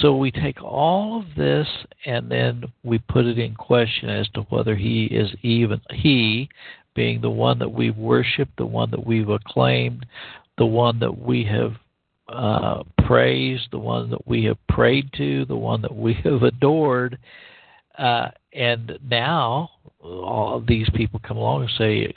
[0.00, 1.66] so we take all of this
[2.06, 6.48] and then we put it in question as to whether he is even he
[6.94, 10.06] being the one that we've worshiped, the one that we've acclaimed,
[10.58, 11.74] the one that we have
[12.28, 17.18] uh, praised, the one that we have prayed to, the one that we have adored.
[17.98, 19.68] Uh, and now
[20.00, 22.12] all these people come along and say,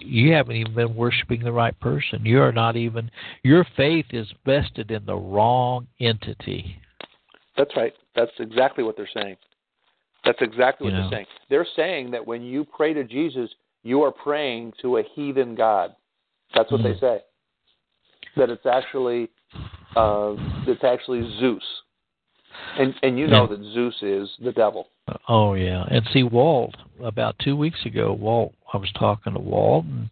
[0.00, 2.24] "You haven't even been worshiping the right person.
[2.24, 3.10] You are not even.
[3.42, 6.76] Your faith is vested in the wrong entity."
[7.56, 7.94] That's right.
[8.14, 9.36] That's exactly what they're saying.
[10.24, 11.10] That's exactly what You know.
[11.10, 11.26] they're saying.
[11.48, 13.50] They're saying that when you pray to Jesus,
[13.82, 15.94] you are praying to a heathen god.
[16.54, 17.00] That's what they Mhm.
[17.00, 17.22] say.
[18.36, 19.28] That it's actually
[19.96, 21.82] uh, it's actually Zeus,
[22.78, 23.56] and and you know Yeah.
[23.56, 24.88] that Zeus is the devil.
[25.28, 28.12] Oh yeah, and see Walt about two weeks ago.
[28.12, 30.08] Walt, I was talking to Walt, and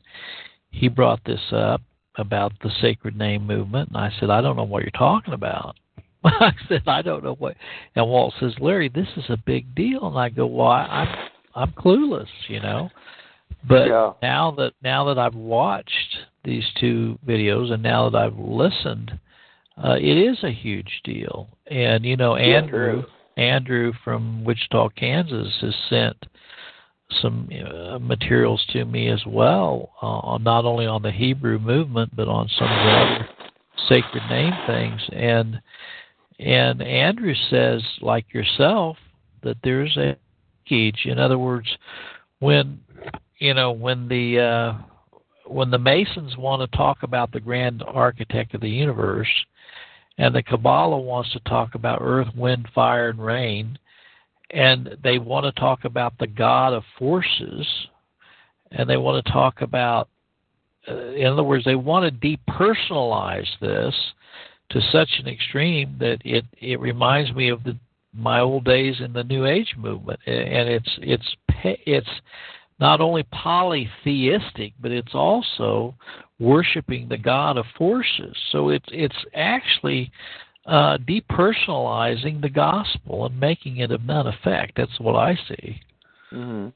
[0.70, 1.80] he brought this up
[2.16, 5.76] about the sacred name movement, and I said, I don't know what you're talking about.
[6.24, 7.56] I said, I don't know what.
[7.94, 11.28] And Walt says, Larry, this is a big deal, and I go, Well, I, I'm
[11.54, 12.90] I'm clueless, you know.
[13.68, 14.12] But Yeah.
[14.22, 19.18] now that now that I've watched these two videos, and now that I've listened,
[19.84, 21.48] uh, it is a huge deal.
[21.66, 23.00] And you know, Andrew.
[23.00, 23.04] is.
[23.38, 26.16] Andrew from Wichita, Kansas, has sent
[27.22, 32.28] some uh, materials to me as well, uh, not only on the Hebrew movement but
[32.28, 33.28] on some of the other
[33.88, 35.00] sacred name things.
[35.12, 35.60] And
[36.40, 38.96] and Andrew says, like yourself,
[39.42, 40.16] that there's a
[40.70, 41.06] leakage.
[41.06, 41.68] In other words,
[42.40, 42.80] when
[43.38, 44.72] you know when the uh,
[45.46, 49.28] when the Masons want to talk about the grand architect of the universe,
[50.18, 53.78] and the Kabbalah wants to talk about earth, wind, fire, and rain,
[54.50, 57.66] and they want to talk about the God of forces,
[58.72, 60.08] and they want to talk about,
[60.88, 63.94] uh, in other words, they want to depersonalize this
[64.70, 67.76] to such an extreme that it it reminds me of the
[68.12, 72.08] my old days in the New Age movement, and it's it's it's
[72.80, 75.94] not only polytheistic, but it's also
[76.38, 78.36] worshiping the God of forces.
[78.52, 80.10] So it's it's actually
[80.66, 84.72] uh, depersonalizing the gospel and making it of none effect.
[84.76, 85.80] That's what I see.
[86.30, 86.68] hmm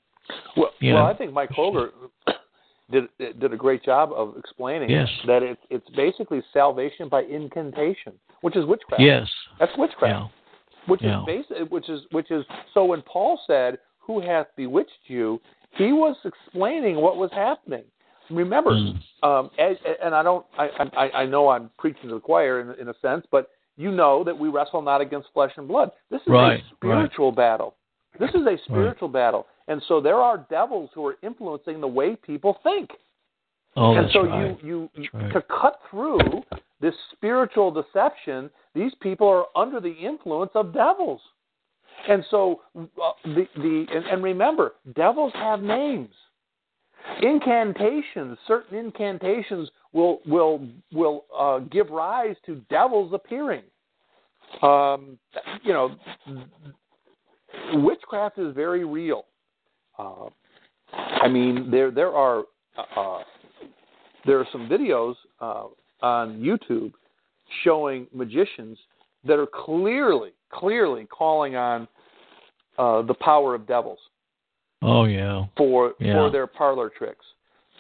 [0.56, 1.10] Well, You well, know.
[1.10, 1.90] I think Mike Hoggard
[2.90, 5.08] did did a great job of explaining Yes.
[5.26, 9.02] that it's it's basically salvation by incantation, which is witchcraft.
[9.02, 9.28] Yes.
[9.60, 10.30] That's witchcraft.
[10.32, 10.88] Yeah.
[10.88, 11.20] which Yeah.
[11.20, 15.40] is basic, which is which is so when Paul said, "Who hath bewitched you?"
[15.72, 17.84] He was explaining what was happening.
[18.30, 18.98] Remember, Mm.
[19.22, 22.80] um, as, and I don't, I, I, I know I'm preaching to the choir in,
[22.80, 25.90] in a sense, but you know that we wrestle not against flesh and blood.
[26.10, 27.74] This is Right, a spiritual battle.
[28.18, 32.16] This is a spiritual battle, and so there are devils who are influencing the way
[32.16, 32.90] people think.
[33.74, 34.62] Oh, and so right.
[34.62, 35.32] you, you right.
[35.32, 36.18] to cut through
[36.80, 41.20] this spiritual deception, these people are under the influence of devils.
[42.08, 46.12] And so uh, the the and, and remember, devils have names.
[47.20, 53.62] Incantations, certain incantations will will will uh, give rise to devils appearing.
[54.62, 55.18] Um,
[55.62, 55.96] you know,
[57.74, 59.26] witchcraft is very real.
[59.98, 60.26] Uh,
[60.92, 62.44] I mean, there there are
[62.96, 63.22] uh,
[64.26, 65.64] there are some videos uh,
[66.02, 66.92] on YouTube
[67.64, 68.78] showing magicians
[69.24, 71.88] that are clearly clearly calling on
[72.78, 73.98] uh, the power of devils
[74.82, 75.46] Oh yeah.
[75.56, 76.14] for Yeah.
[76.14, 77.24] for their parlor tricks,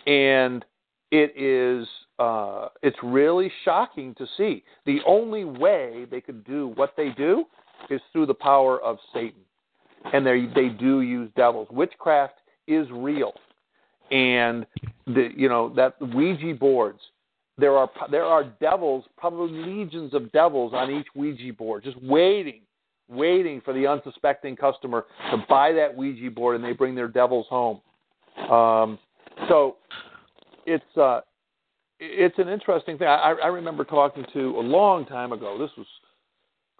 [0.06, 0.64] and
[1.10, 1.86] it is
[2.18, 4.62] uh, it's really shocking to see.
[4.86, 7.44] The only way they could do what they do
[7.90, 9.42] is through the power of Satan,
[10.12, 11.68] and they they do use devils.
[11.70, 12.34] Witchcraft
[12.68, 13.34] is real,
[14.10, 14.64] and
[15.06, 17.00] the you know that Ouija boards.
[17.58, 22.62] There are there are devils, probably legions of devils on each Ouija board, just waiting
[23.08, 27.46] waiting for the unsuspecting customer to buy that Ouija board and they bring their devils
[27.50, 27.80] home.
[28.50, 28.98] Um,
[29.48, 29.76] so
[30.66, 31.20] it's uh,
[31.98, 33.06] it's an interesting thing.
[33.06, 35.58] I, I remember talking to a long time ago.
[35.58, 35.86] This was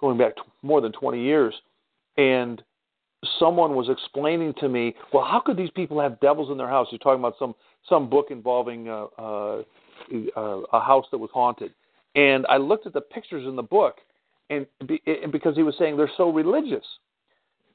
[0.00, 0.32] going back
[0.62, 1.54] more than 20 years,
[2.16, 2.62] and
[3.38, 6.88] someone was explaining to me, well, how could these people have devils in their house?
[6.90, 7.54] You're talking about some
[7.88, 9.62] some book involving uh, uh,
[10.36, 11.72] uh, a house that was haunted,
[12.14, 13.96] and I looked at the pictures in the book,
[14.50, 15.00] and, be,
[15.30, 16.84] because he was saying they're so religious,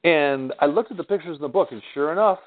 [0.04, 2.38] and I looked at the pictures in the book, and sure enough,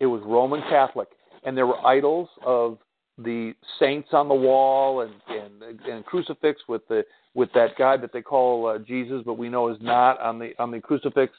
[0.00, 1.08] it was Roman Catholic,
[1.44, 2.78] and there were idols of
[3.18, 7.04] the saints on the wall and and, and crucifix with the
[7.34, 10.52] with that guy that they call uh, Jesus, but we know is not on the
[10.58, 11.32] on the crucifix,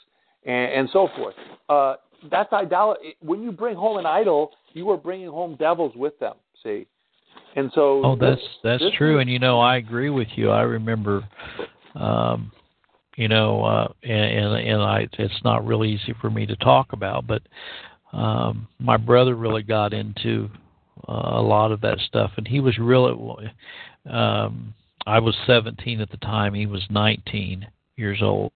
[0.46, 1.36] and, and so forth.
[1.70, 1.96] Uh,
[2.30, 3.16] that's idolatry.
[3.22, 6.36] When you bring home an idol, you are bringing home devils with them.
[6.64, 6.86] See,
[7.56, 10.50] and so Oh, that's that's true, and you know I agree with you.
[10.50, 11.28] I remember,
[11.96, 12.52] um,
[13.16, 17.28] you know, uh, and and I it's not really easy for me to talk about,
[17.28, 17.42] but
[18.14, 20.50] um, my brother really got into
[21.08, 23.52] uh, a lot of that stuff, and he was really.
[24.10, 24.74] Um,
[25.08, 28.52] I was 17 at the time; he was 19 years old,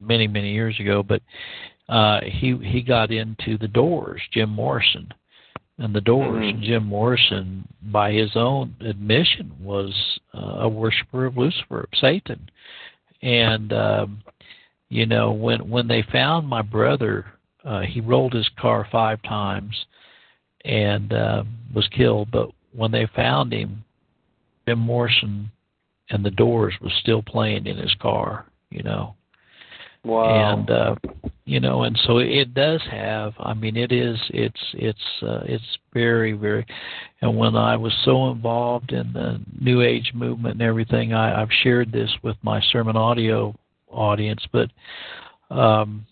[0.00, 1.02] many many years ago.
[1.02, 1.22] But
[1.88, 5.12] uh, he he got into the Doors, Jim Morrison,
[5.78, 6.44] and the Doors.
[6.44, 6.62] Mm-hmm.
[6.62, 9.94] Jim Morrison, by his own admission, was
[10.34, 12.48] uh, a worshiper of Lucifer, of Satan,
[13.22, 14.22] and um,
[14.88, 17.26] you know when when they found my brother,
[17.64, 19.86] uh, he rolled his car five times
[20.64, 22.30] and uh, was killed.
[22.30, 23.84] But when they found him,
[24.66, 25.50] Jim Morrison
[26.10, 28.46] and the Doors was still playing in his car.
[28.70, 29.14] You know.
[30.04, 30.52] Wow.
[30.52, 30.94] And uh,
[31.46, 33.32] you know, and so it does have.
[33.38, 34.18] I mean, it is.
[34.30, 36.66] It's it's uh, it's very very.
[37.22, 41.52] And when I was so involved in the New Age movement and everything, I, I've
[41.62, 43.54] shared this with my sermon audio
[43.88, 44.70] audience, but.
[45.48, 46.06] Um,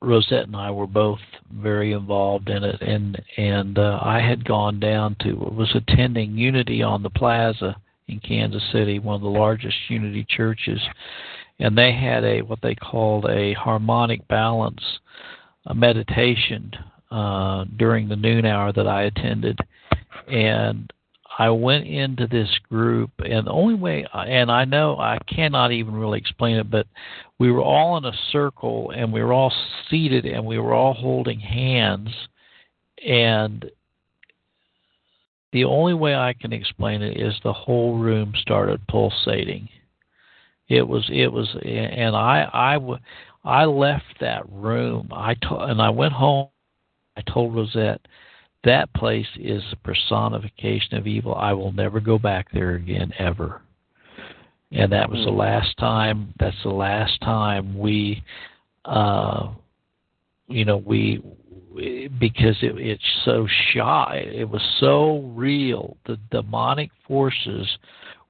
[0.00, 1.18] Rosette and I were both
[1.52, 6.84] very involved in it, and and uh, I had gone down to was attending Unity
[6.84, 7.76] on the Plaza
[8.06, 10.80] in Kansas City, one of the largest Unity churches,
[11.58, 14.82] and they had a what they called a harmonic balance
[15.68, 16.72] a meditation
[17.10, 19.58] uh, during the noon hour that I attended,
[20.26, 20.92] and
[21.38, 25.94] I went into this group, and the only way, and I know I cannot even
[25.94, 26.86] really explain it, but
[27.38, 29.52] we were all in a circle, and we were all
[29.88, 32.08] seated, and we were all holding hands,
[33.06, 33.70] and
[35.52, 39.68] the only way I can explain it is the whole room started pulsating.
[40.68, 42.98] It was, it was, and I, I,
[43.44, 45.08] I left that room.
[45.12, 46.48] I told, and I went home.
[47.16, 48.00] I told Rosette
[48.64, 51.34] that place is a personification of evil.
[51.34, 53.62] I will never go back there again ever.
[54.72, 56.34] And that was the last time.
[56.38, 58.22] That's the last time we,
[58.84, 59.48] uh,
[60.48, 61.22] you know, we
[62.18, 64.28] because it, it's so shy.
[64.34, 65.96] It was so real.
[66.06, 67.66] The demonic forces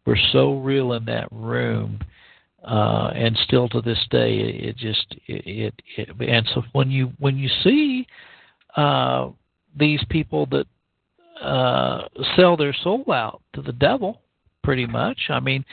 [0.07, 1.99] were so real in that room,
[2.65, 6.29] uh, and still to this day, it, just it, it, it.
[6.29, 8.07] And so when you when you see
[8.77, 9.31] uh,
[9.79, 10.67] these people that
[11.43, 14.21] uh, sell their soul out to the devil,
[14.69, 15.19] pretty much.
[15.31, 15.65] I mean,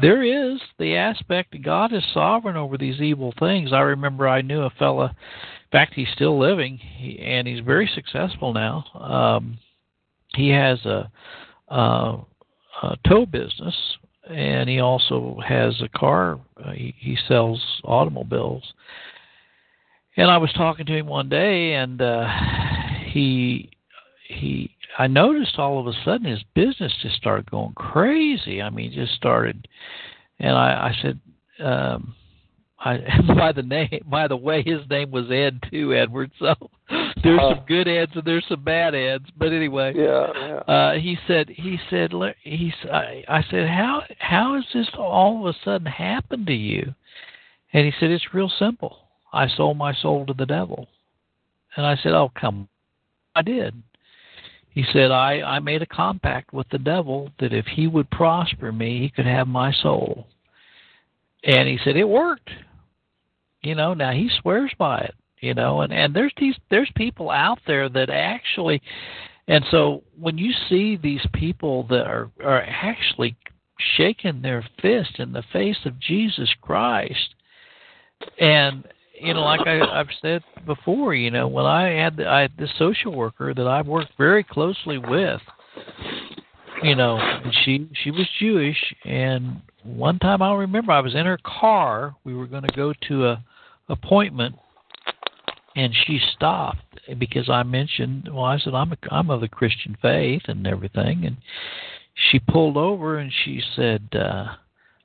[0.00, 3.72] there is the aspect that God is sovereign over these evil things.
[3.72, 7.90] I remember I knew a fella, in fact, he's still living, he, and he's very
[7.94, 8.84] successful now.
[8.94, 9.58] Um,
[10.34, 11.10] he has a,
[11.68, 12.18] a,
[12.82, 13.74] a tow business,
[14.28, 16.38] and he also has a car.
[16.62, 18.74] Uh, he, he sells automobiles.
[20.16, 22.28] And I was talking to him one day, and uh,
[23.06, 23.70] he
[24.28, 28.60] he I noticed all of a sudden his business just started going crazy.
[28.60, 29.68] I mean, just started,
[30.40, 31.20] and I, I said,
[31.60, 32.16] um,
[32.80, 32.98] I
[33.36, 36.30] by the name by the way, his name was Ed too, Edward.
[36.38, 36.54] So
[37.22, 37.54] there's Uh.
[37.54, 39.26] some good Eds and there's some bad Eds.
[39.36, 40.74] But anyway, yeah, yeah.
[40.74, 42.12] uh, he said he said
[42.42, 46.94] he I, I said how how has this all of a sudden happened to you?
[47.72, 48.96] And he said it's real simple.
[49.32, 50.88] I sold my soul to the devil.
[51.76, 52.68] And I said, "Oh, come
[53.38, 53.82] I did.
[54.70, 58.72] He said, I, I made a compact with the devil that if he would prosper
[58.72, 60.26] me, he could have my soul.
[61.44, 62.50] And he said, It worked.
[63.62, 67.30] You know, now he swears by it, you know, and, and there's these there's people
[67.30, 68.80] out there that actually
[69.48, 73.36] and so when you see these people that are, are actually
[73.96, 77.34] shaking their fist in the face of Jesus Christ
[78.38, 78.84] and
[79.20, 82.70] you know, like I, I've said before, you know, when I had the, I this
[82.78, 85.40] social worker that I've worked very closely with,
[86.82, 87.18] you know,
[87.64, 92.14] she she was Jewish, and one time I remember I was in her car.
[92.24, 93.44] We were going to go to a
[93.88, 94.56] appointment,
[95.76, 96.78] and she stopped
[97.18, 101.24] because I mentioned, well, I said I'm a, I'm of the Christian faith and everything,
[101.24, 101.36] and
[102.30, 104.54] she pulled over and she said, uh,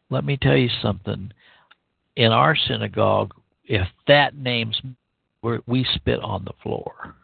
[0.09, 1.31] "Let me tell you something.
[2.15, 3.33] In our synagogue,
[3.65, 4.79] if that name's
[5.65, 7.15] we spit on the floor.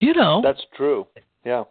[0.00, 1.06] You know, That's true.
[1.44, 1.64] Yeah.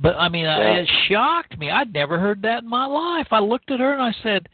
[0.00, 0.80] But I mean, I, Yeah.
[0.80, 1.70] it shocked me.
[1.70, 3.28] I'd never heard that in my life.
[3.30, 4.48] I looked at her and I said,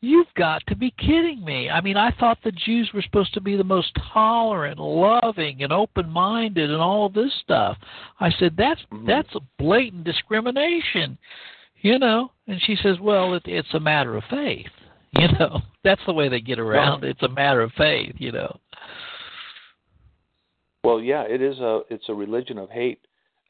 [0.00, 3.40] "You've got to be kidding me!" I mean, I thought the Jews were supposed to
[3.40, 7.78] be the most tolerant, loving, and open-minded, and all this stuff.
[8.20, 9.06] I said, "That's Mhm.
[9.06, 11.16] that's a blatant discrimination,"
[11.80, 12.30] you know.
[12.46, 14.70] And she says, "Well, it, it's a matter of faith."
[15.18, 17.02] You know, that's the way they get around.
[17.02, 17.08] it.
[17.08, 18.60] It's a matter of faith, you know.
[20.84, 23.00] Well, yeah, it is a it's a religion of hate.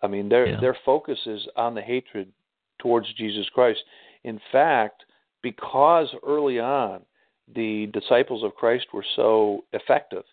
[0.06, 0.60] I mean, their Yeah.
[0.60, 2.32] their focus is on the hatred
[2.78, 3.82] towards Jesus Christ.
[4.22, 5.04] In fact,
[5.42, 7.04] because early on
[7.48, 10.24] the disciples of Christ were so effective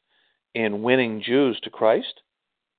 [0.53, 2.21] in winning Jews to Christ.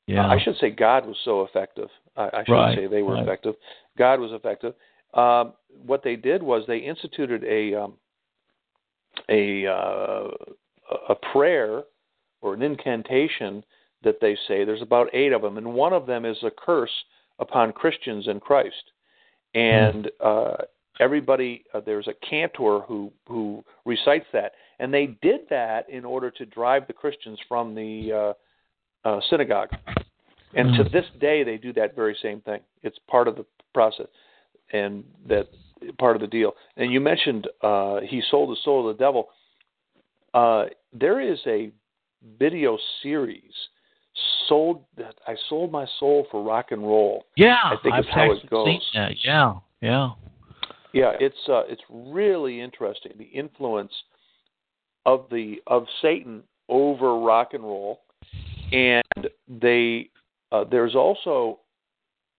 [0.07, 0.29] Yeah.
[0.29, 1.91] I should say God was so effective.
[2.17, 3.23] I, I should Right, say they were right.
[3.25, 3.57] effective.
[3.99, 4.75] God was effective.
[5.15, 5.55] Um,
[5.87, 7.95] what they did was they instituted a um,
[9.29, 10.29] a uh,
[11.09, 11.85] a prayer
[12.43, 13.65] or an incantation
[14.05, 14.65] that they say.
[14.65, 16.93] There's about eight of them, and one of them is a curse
[17.39, 18.93] upon Christians in Christ.
[19.55, 20.57] And uh,
[21.01, 26.31] everybody, uh, there's a cantor who who recites that, and they did that in order
[26.31, 28.35] to drive the Christians from the
[29.05, 29.71] uh, uh, synagogue.
[30.57, 32.61] And to this day, they do that very same thing.
[32.85, 34.07] It's part of the process,
[34.73, 35.49] and that
[35.99, 36.55] part of the deal.
[36.77, 39.29] And you mentioned uh, he sold his soul to the devil.
[40.33, 41.73] Uh, there is a
[42.39, 43.53] video series
[44.49, 47.25] sold that I sold my soul for rock and roll.
[47.37, 48.67] yeah, I think I've how it goes.
[48.67, 49.13] seen that.
[49.25, 50.11] Yeah, yeah.
[50.93, 53.93] Yeah, it's uh, it's really interesting the influence
[55.05, 58.03] of the of Satan over rock and roll,
[58.73, 60.11] and they
[60.53, 61.59] uh, there's also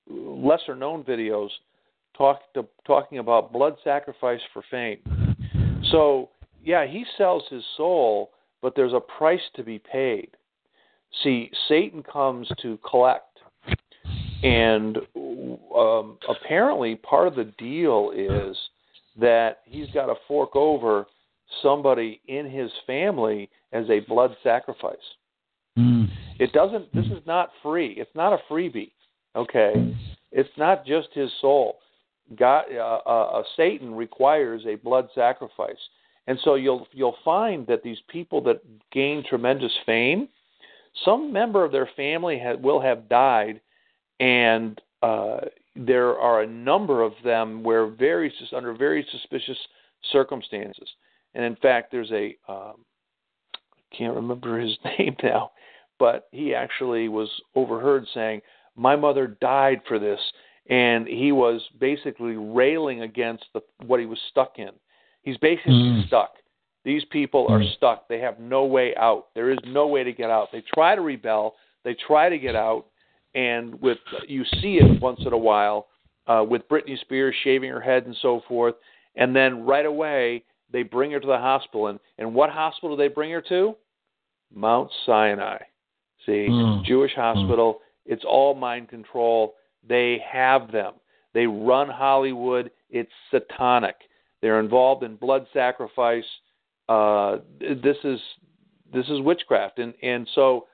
[0.10, 1.50] lesser known videos
[2.18, 5.00] talk to, talking about blood sacrifice for fame.
[5.92, 6.30] So
[6.64, 10.30] yeah, he sells his soul, but there's a price to be paid.
[11.24, 13.40] See, Satan comes to collect,
[14.44, 14.98] and
[15.76, 18.58] um, apparently part of the deal is
[19.20, 21.06] that he's got to fork over
[21.62, 24.98] somebody in his family as a blood sacrifice.
[25.78, 26.10] Mm.
[26.40, 26.94] It doesn't.
[26.94, 27.94] This is not free.
[27.98, 28.92] It's not a freebie.
[29.36, 29.96] Okay,
[30.32, 31.80] it's not just his soul.
[32.38, 35.78] God, uh, uh, uh, Satan requires a blood sacrifice,
[36.28, 38.62] and so you'll you'll find that these people that
[38.92, 40.28] gain tremendous fame,
[41.04, 43.60] some member of their family ha- will have died,
[44.20, 45.40] and uh,
[45.76, 49.58] there are a number of them where very sus- under very suspicious
[50.12, 50.90] circumstances.
[51.34, 52.86] And in fact, there's a um,
[53.54, 55.52] I can't remember his name now,
[56.00, 58.42] but he actually was overheard saying,
[58.76, 60.20] "My mother died for this,"
[60.68, 64.72] and he was basically railing against the, what he was stuck in.
[65.24, 66.08] He's basically Mm.
[66.08, 66.36] stuck.
[66.86, 67.74] These people are Mm.
[67.74, 68.08] stuck.
[68.08, 69.34] They have no way out.
[69.34, 70.52] There is no way to get out.
[70.52, 71.56] They try to rebel.
[71.84, 72.86] They try to get out,
[73.34, 75.88] and with you see it once in a while
[76.28, 78.76] uh, with Britney Spears shaving her head and so forth,
[79.16, 81.88] and then right away they bring her to the hospital.
[81.88, 83.76] And, and what hospital do they bring her to?
[84.54, 85.58] Mount Sinai.
[86.26, 86.84] See, Mm.
[86.84, 87.82] Jewish hospital.
[88.06, 89.56] It's all mind control.
[89.88, 90.94] They have them.
[91.34, 92.72] They run Hollywood.
[92.90, 93.96] It's satanic.
[94.42, 96.26] They're involved in blood sacrifice.
[96.88, 98.20] Uh, this is
[98.94, 100.68] this is witchcraft, and and so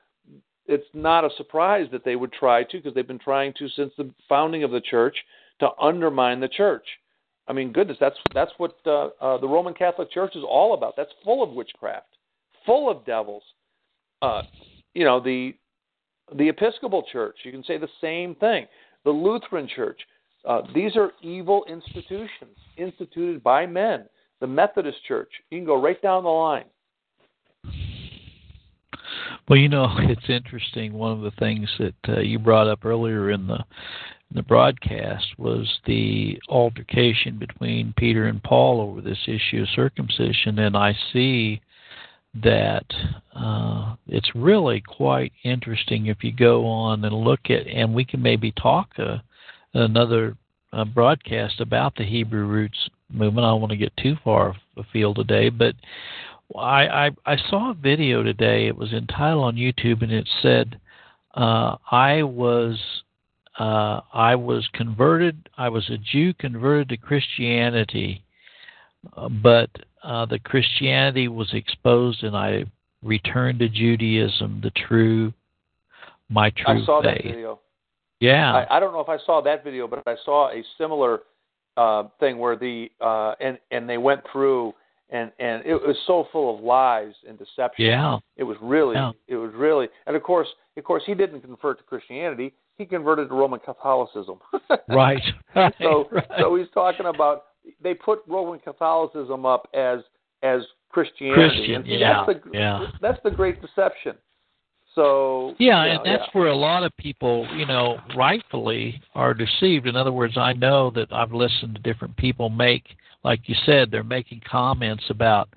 [0.68, 3.92] it's not a surprise that they would try to because they've been trying to since
[3.98, 5.16] the founding of the church
[5.60, 6.86] to undermine the church.
[7.48, 10.96] I mean, goodness, that's that's what uh, uh, the Roman Catholic Church is all about.
[10.96, 12.08] That's full of witchcraft,
[12.66, 13.44] full of devils.
[14.22, 14.44] Uh,
[14.94, 15.56] you know, the
[16.38, 18.68] the Episcopal Church, you can say the same thing.
[19.04, 20.00] The Lutheran Church,
[20.46, 24.06] uh, these are evil institutions instituted by men.
[24.42, 26.66] The Methodist Church, you can go right down the line.
[29.48, 30.94] Well, you know, it's interesting.
[30.94, 33.64] One of the things that uh, you brought up earlier in the
[34.32, 40.58] in the broadcast was the altercation between Peter and Paul over this issue of circumcision,
[40.60, 41.62] and I see
[42.42, 42.86] that
[43.36, 48.22] uh, it's really quite interesting if you go on and look at, and we can
[48.22, 49.18] maybe talk uh,
[49.74, 50.38] another
[50.74, 53.46] uh, broadcast about the Hebrew roots movement.
[53.46, 55.76] I don't want to get too far afield today, but
[56.58, 58.68] I, I I saw a video today.
[58.68, 60.80] It was entitled on YouTube, and it said,
[61.36, 62.80] uh, "I was
[63.60, 65.50] uh, I was converted.
[65.58, 68.24] I was a Jew converted to Christianity,
[69.16, 69.70] uh, but
[70.04, 72.66] uh, the Christianity was exposed, and I
[73.04, 75.34] returned to Judaism, the true,
[76.30, 77.60] my true I saw faith." that video.
[78.22, 81.22] Yeah, I, I don't know if I saw that video, but I saw a similar
[81.76, 84.74] uh, thing where the uh, and and they went through
[85.12, 87.86] and and it was so full of lies and deception.
[87.86, 89.12] yeah, It was really, Yeah.
[89.28, 90.48] it was really, and of course,
[90.78, 92.54] of course, he didn't convert to Christianity.
[92.78, 94.40] He converted to Roman Catholicism.
[94.90, 95.22] right.
[95.56, 96.28] right, so, right.
[96.40, 97.44] so he's talking about
[97.82, 100.00] they put Roman Catholicism up as
[100.44, 101.50] as Christianity.
[101.50, 102.86] Christian, and yeah, that's the yeah.
[103.02, 104.16] that's the great deception.
[104.96, 106.40] So Yeah, you and that's yeah.
[106.40, 109.88] where a lot of people, you know, rightfully are deceived.
[109.88, 112.84] In other words, I know that I've listened to different people make,
[113.24, 115.50] like you said, they're making comments about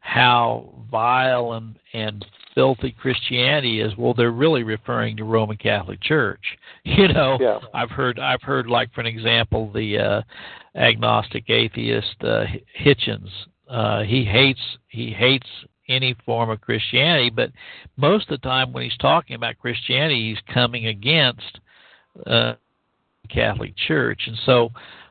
[0.00, 2.24] how vile and and
[2.54, 3.96] filthy Christianity is.
[3.96, 6.42] Well, they're really referring to Roman Catholic Church.
[6.84, 7.60] You know, Yeah.
[7.72, 10.22] I've heard I've heard like for an example the uh,
[10.74, 12.44] agnostic atheist uh,
[12.84, 13.30] Hitchens
[13.72, 15.46] uh, he hates he hates
[15.88, 17.50] any form of Christianity, but
[17.96, 21.60] most of the time when he's talking about Christianity, he's coming against
[22.26, 22.54] uh,
[23.28, 24.70] Catholic Church, and so.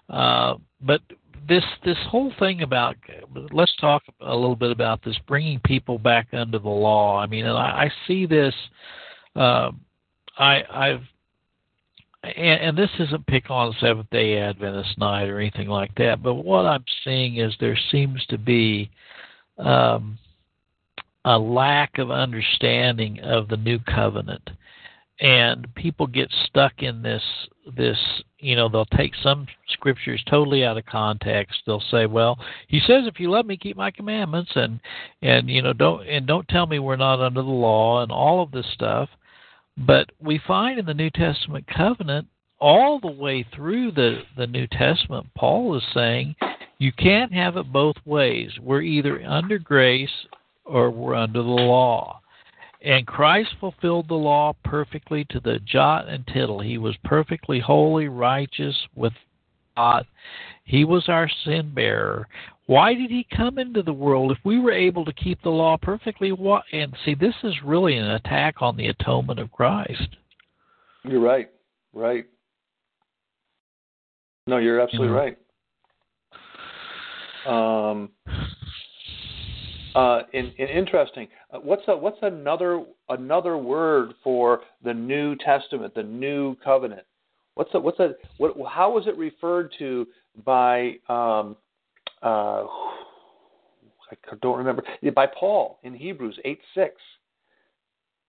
[0.10, 1.02] Uh, but
[1.48, 2.96] this this whole thing about
[3.52, 7.20] let's talk a little bit about this bringing people back under the law.
[7.20, 8.54] I mean, and I, I see this.
[9.36, 9.72] Uh,
[10.38, 11.02] I I've
[12.24, 16.36] and, and this isn't pick on Seventh Day Adventist night or anything like that, but
[16.36, 18.92] what I'm seeing is there seems to be
[19.58, 20.18] um,
[21.26, 24.50] a lack of understanding of the new covenant.
[25.20, 27.22] And people get stuck in this
[27.78, 27.98] this
[28.40, 31.60] you know they'll take some scriptures totally out of context.
[31.66, 34.80] They'll say well he says if you love me keep my commandments and
[35.22, 38.42] and you know don't and don't tell me we're not under the law and all
[38.42, 39.10] of this stuff.
[39.78, 42.28] But we find in the new testament covenant
[42.60, 46.36] all the way through the the new testament paul is saying
[46.80, 48.50] you can't have it both ways.
[48.60, 50.10] We're either under grace
[50.72, 52.22] or we're under the law
[52.84, 56.60] and Christ fulfilled the law perfectly to the jot and tittle.
[56.60, 59.14] He was perfectly holy, righteous with
[59.78, 60.06] God.
[60.64, 62.28] He was our sin bearer.
[62.66, 65.78] Why did he come into the world if we were able to keep the law
[65.78, 66.32] perfectly?
[66.72, 70.16] And see, this is really an attack on the atonement of Christ.
[71.04, 71.50] You're right.
[71.94, 72.26] Right.
[74.48, 75.38] No, you're absolutely right.
[77.46, 78.10] Um,
[79.96, 81.28] uh, in, in interesting.
[81.54, 87.04] Uh, what's a, what's another another word for the New Testament, the New Covenant?
[87.56, 88.56] What's a, what's a what?
[88.70, 90.08] How was it referred to
[90.46, 90.94] by?
[91.10, 91.56] Um,
[92.24, 92.66] uh,
[94.12, 94.84] I don't remember.
[95.16, 96.96] By Paul in Hebrews eight six.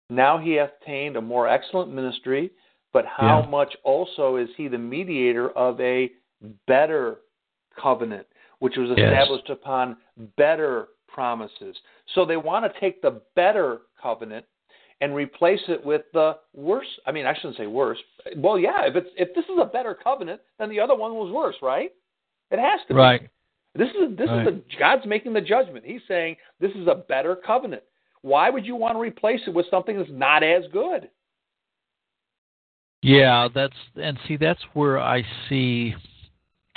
[0.10, 2.52] Now he hath attained a more excellent ministry,
[2.92, 3.50] but how yeah.
[3.50, 6.12] much also is he the mediator of a
[6.68, 7.20] better
[7.82, 8.28] covenant,
[8.60, 9.58] which was established yes.
[9.62, 9.96] upon
[10.38, 11.76] better promises.
[12.16, 14.46] So they want to take the better covenant
[15.02, 16.88] and replace it with the worse.
[17.06, 17.98] I mean, I shouldn't say worse.
[18.38, 21.32] Well, yeah, if it's if this is a better covenant, then the other one was
[21.32, 21.92] worse, right?
[22.52, 23.00] It has to be.
[23.00, 23.30] Right.
[23.74, 24.48] This is this right.
[24.48, 25.86] is the God's making the judgment.
[25.86, 27.84] He's saying this is a better covenant.
[28.22, 31.10] Why would you want to replace it with something that's not as good?
[33.02, 35.96] Yeah, that's and see that's where I see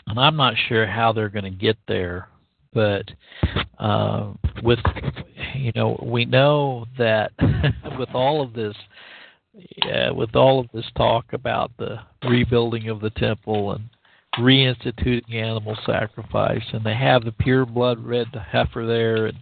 [0.07, 2.29] and I'm not sure how they're going to get there
[2.75, 3.11] but
[3.79, 4.81] uh, with
[5.55, 7.33] you know we know that
[7.99, 8.75] with all of this
[9.85, 11.99] yeah, with all of this talk about the
[12.29, 13.89] rebuilding of the temple and
[14.39, 19.39] reinstituting animal sacrifice and they have the pure blood red heifer there and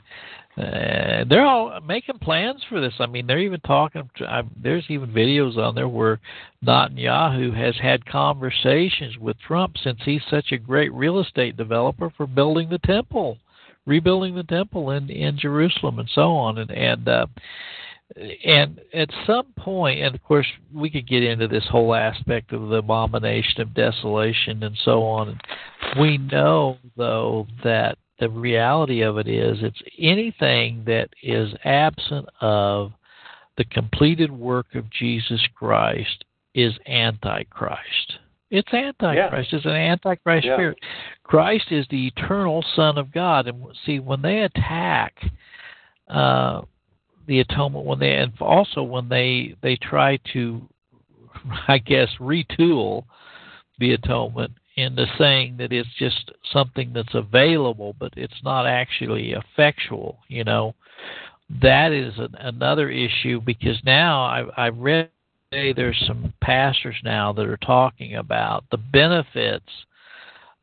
[0.56, 2.92] uh, they're all making plans for this.
[3.00, 4.08] I mean, they're even talking.
[4.20, 6.20] I, there's even videos on there where
[6.64, 12.26] Netanyahu has had conversations with Trump since he's such a great real estate developer for
[12.26, 13.38] building the temple,
[13.86, 16.58] rebuilding the temple in in Jerusalem, and so on.
[16.58, 17.26] And and uh,
[18.44, 22.68] and at some point, and of course, we could get into this whole aspect of
[22.68, 25.40] the abomination of desolation and so on.
[25.98, 32.92] We know, though, that the reality of it is it's anything that is absent of
[33.58, 38.18] the completed work of Jesus Christ is antichrist.
[38.48, 39.48] It's antichrist.
[39.50, 39.56] Yeah.
[39.56, 40.54] It's an antichrist yeah.
[40.54, 40.78] spirit.
[41.24, 45.14] Christ is the eternal Son of God, and see when they attack
[46.08, 46.62] uh,
[47.26, 50.62] the atonement, when they and also when they they try to,
[51.66, 53.02] I guess, retool
[53.80, 60.18] the atonement, into saying that it's just something that's available, but it's not actually effectual.
[60.28, 60.74] You know,
[61.60, 65.10] that is an, another issue because now I've, I've read
[65.50, 69.68] there's some pastors now that are talking about the benefits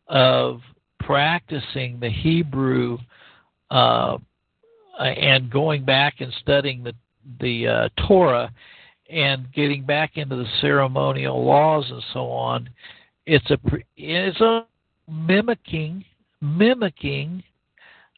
[0.08, 0.62] of
[1.00, 2.98] practicing the Hebrew
[3.70, 4.18] uh,
[5.00, 6.94] and going back and studying the
[7.40, 8.52] the uh, Torah
[9.10, 12.70] and getting back into the ceremonial laws and so on
[13.30, 13.58] it's a
[13.96, 14.66] it's a
[15.10, 16.04] mimicking
[16.42, 17.44] mimicking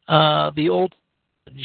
[0.07, 0.95] uh, the old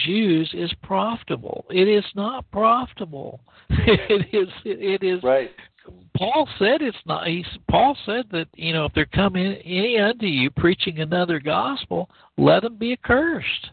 [0.06, 1.64] Jews is profitable.
[1.70, 3.40] It is not profitable.
[3.70, 5.50] it is it is right.
[6.16, 7.28] Paul said it's not.
[7.28, 12.10] He Paul said that you know if there come any unto you preaching another gospel,
[12.36, 13.70] let them be accursed.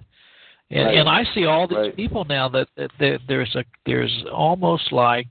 [0.69, 0.97] And right.
[0.97, 1.95] and I see all these right.
[1.95, 5.27] people now that, that, that there's a there's almost like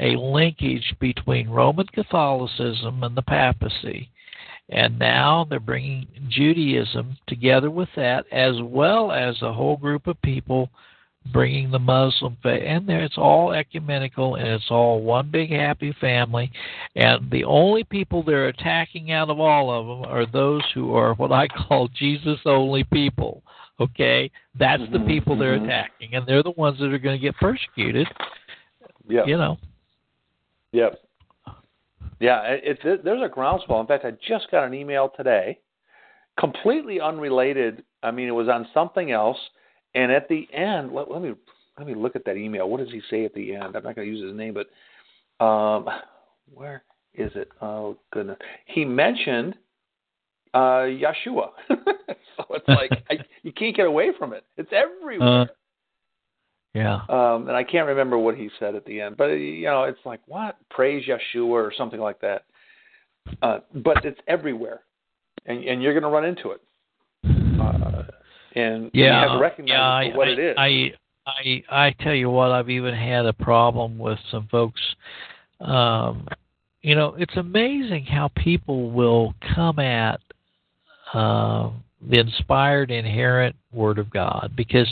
[0.00, 4.10] a linkage between Roman Catholicism and the papacy.
[4.70, 10.20] And now they're bringing Judaism together with that, as well as a whole group of
[10.22, 10.70] people
[11.32, 12.62] bringing the Muslim faith.
[12.64, 16.50] And there, it's all ecumenical and it's all one big happy family.
[16.96, 21.14] And the only people they're attacking out of all of them are those who are
[21.14, 23.42] what I call Jesus only people.
[23.80, 25.64] Okay, that's the Mhm, people they're mhm.
[25.64, 28.06] attacking, and they're the ones that are going to get persecuted.
[29.08, 29.24] Yeah.
[29.24, 29.58] You know.
[30.72, 31.00] Yep.
[32.20, 33.80] Yeah, it, it, there's a groundswell.
[33.80, 35.58] In fact, I just got an email today,
[36.38, 37.82] completely unrelated.
[38.02, 39.38] I mean, it was on something else,
[39.94, 41.32] and at the end, let, let me
[41.78, 42.68] let me look at that email.
[42.68, 43.74] What does he say at the end?
[43.74, 45.88] I'm not going to use his name, but um,
[46.52, 46.82] where
[47.14, 47.48] is it?
[47.62, 49.54] Oh goodness, he mentioned
[50.52, 51.50] uh, Yeshua.
[51.68, 54.44] so it's like I, you can't get away from it.
[54.58, 55.42] It's everywhere.
[55.42, 55.46] Uh,
[56.74, 57.00] yeah.
[57.08, 59.98] Um, and I can't remember what he said at the end, but you know, it's
[60.04, 62.44] like what praise Yeshua or something like that.
[63.42, 64.80] Uh, but it's everywhere,
[65.46, 66.60] and and you're going to run into it.
[67.60, 68.02] Uh,
[68.54, 70.54] and yeah, you have to recognize yeah, for what I, it is.
[70.56, 70.92] I,
[71.26, 74.80] I, I tell you what, I've even had a problem with some folks.
[75.60, 76.26] Um,
[76.82, 80.20] you know, it's amazing how people will come at
[81.12, 81.70] uh,
[82.00, 84.52] the inspired, inerrant Word of God.
[84.56, 84.88] Because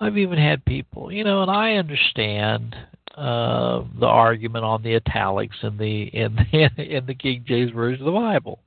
[0.00, 2.76] I've even had people, you know, and I understand
[3.16, 8.06] uh, the argument on the italics in the in the, in the King James version
[8.06, 8.58] of the Bible,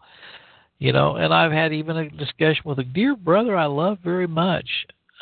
[0.80, 4.28] you know, and I've had even a discussion with a dear brother I love very
[4.28, 4.70] much,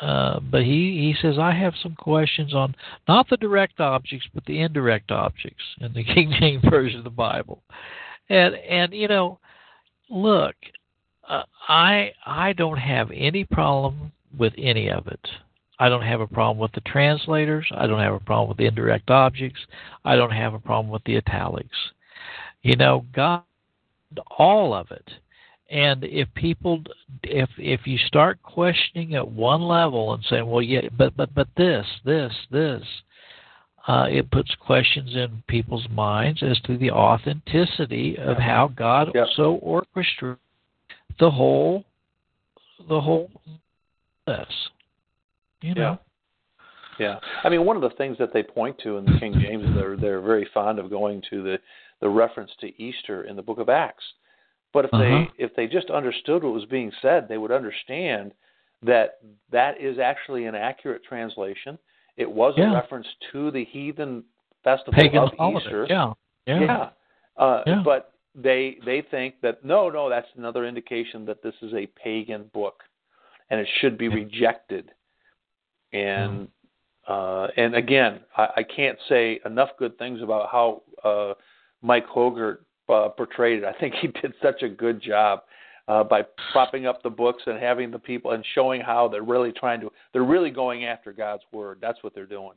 [0.00, 2.76] uh, but he he says I have some questions on
[3.08, 7.10] not the direct objects but the indirect objects in the King James version of the
[7.10, 7.62] Bible,
[8.28, 9.40] and and you know,
[10.08, 10.54] look,
[11.76, 15.20] I I don't have any problem with any of it.
[15.78, 17.66] I don't have a problem with the translators.
[17.70, 19.60] I don't have a problem with the indirect objects.
[20.02, 21.76] I don't have a problem with the italics.
[22.62, 23.42] You know, God,
[24.38, 25.06] all of it.
[25.68, 26.82] And if people,
[27.22, 31.48] if if you start questioning at one level and saying, well, yeah, but but but
[31.58, 32.82] this, this, this,
[33.86, 39.26] uh, it puts questions in people's minds as to the authenticity of how God Yep.
[39.36, 40.38] so orchestrated
[41.18, 41.84] the whole,
[42.88, 43.30] the whole
[44.26, 44.46] this.
[45.62, 45.98] You know.
[46.98, 49.66] Yeah, I mean, one of the things that they point to in the King James,
[49.74, 51.58] they're they're very fond of going to the
[52.00, 54.04] the reference to Easter in the Book of Acts.
[54.72, 55.02] But if Uh-huh.
[55.02, 58.32] they if they just understood what was being said, they would understand
[58.82, 59.18] that
[59.50, 61.78] that is actually an accurate translation.
[62.16, 62.70] It was Yeah.
[62.70, 64.24] a reference to the heathen
[64.64, 65.58] festival Pagan of holiday.
[65.66, 65.86] Easter.
[65.88, 66.12] Yeah.
[66.46, 66.60] Yeah.
[66.60, 66.88] Yeah.
[67.36, 67.82] Uh, Yeah.
[67.84, 72.50] But they they think that no, no, that's another indication that this is a pagan
[72.52, 72.82] book,
[73.50, 74.90] and it should be rejected.
[75.92, 76.48] And
[77.08, 81.34] uh, and again, I, I can't say enough good things about how uh,
[81.80, 82.58] Mike Hoggard
[82.88, 83.64] uh, portrayed it.
[83.64, 85.40] I think he did such a good job
[85.88, 86.22] uh, by
[86.52, 89.90] propping up the books and having the people and showing how they're really trying to
[90.12, 91.78] they're really going after God's word.
[91.80, 92.54] That's what they're doing.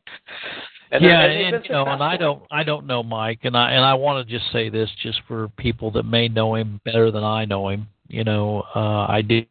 [0.92, 3.74] And yeah, and and, you know, and I don't, I don't know Mike, and I
[3.74, 7.12] and I want to just say this just for people that may know him better
[7.12, 7.88] than I know him.
[8.08, 9.48] You know, uh, I did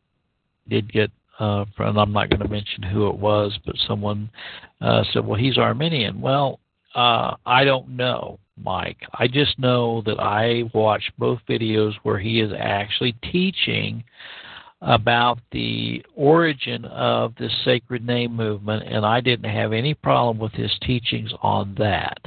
[0.68, 4.28] did get, uh, and I'm not going to mention who it was, but someone
[4.80, 6.58] uh, said, "Well, he's Arminian." Well,
[6.96, 8.98] uh, I don't know Mike.
[9.14, 14.04] I just know that I watched both videos where he is actually teaching
[14.80, 20.52] about the origin of this sacred name movement, and I didn't have any problem with
[20.52, 22.18] his teachings on that.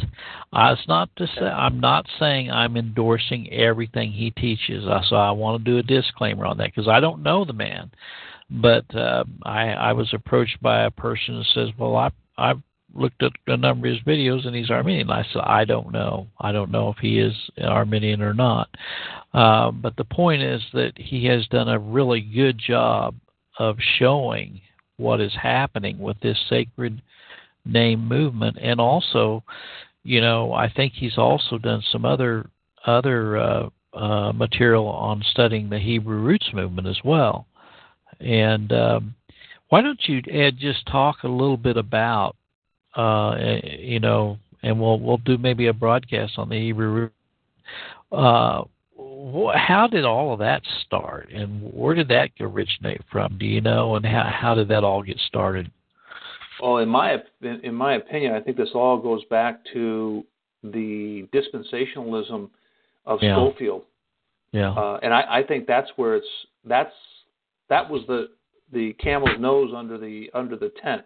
[0.52, 4.86] Uh, it's not to say I'm not saying I'm endorsing everything he teaches.
[4.86, 7.54] Uh, so I want to do a disclaimer on that because I don't know the
[7.54, 7.90] man,
[8.50, 12.62] but uh, I, I was approached by a person who says, "Well, I I've
[12.94, 16.28] looked at a number of his videos and he's Arminian." I said, "I don't know.
[16.39, 18.70] I don't know if he is Arminian or not."
[19.34, 23.16] Uh, but the point is that he has done a really good job
[23.60, 24.62] of showing
[24.98, 27.02] what is happening with this sacred
[27.66, 29.44] name movement, and also,
[30.04, 32.50] you know, I think he's also done some other
[32.86, 37.46] other uh, uh, material on studying the Hebrew roots movement as well.
[38.20, 39.16] And um,
[39.70, 42.36] why don't you, Ed, just talk a little bit about,
[42.96, 47.10] uh, you know, and we'll we'll do maybe a broadcast on the Hebrew.
[48.12, 48.64] Uh,
[48.98, 53.38] wh- how did all of that start, and where did that originate from?
[53.38, 55.72] Do you know, and how how did that all get started?
[56.62, 60.26] Well, in my in, in my opinion, I think this all goes back to
[60.64, 62.50] the dispensationalism
[63.06, 63.36] of Yeah.
[63.36, 63.84] Scofield,
[64.52, 66.28] Yeah, uh, and I, I think that's where it's
[66.66, 66.94] that's
[67.70, 68.30] that was the
[68.72, 71.04] the camel's nose under the under the tent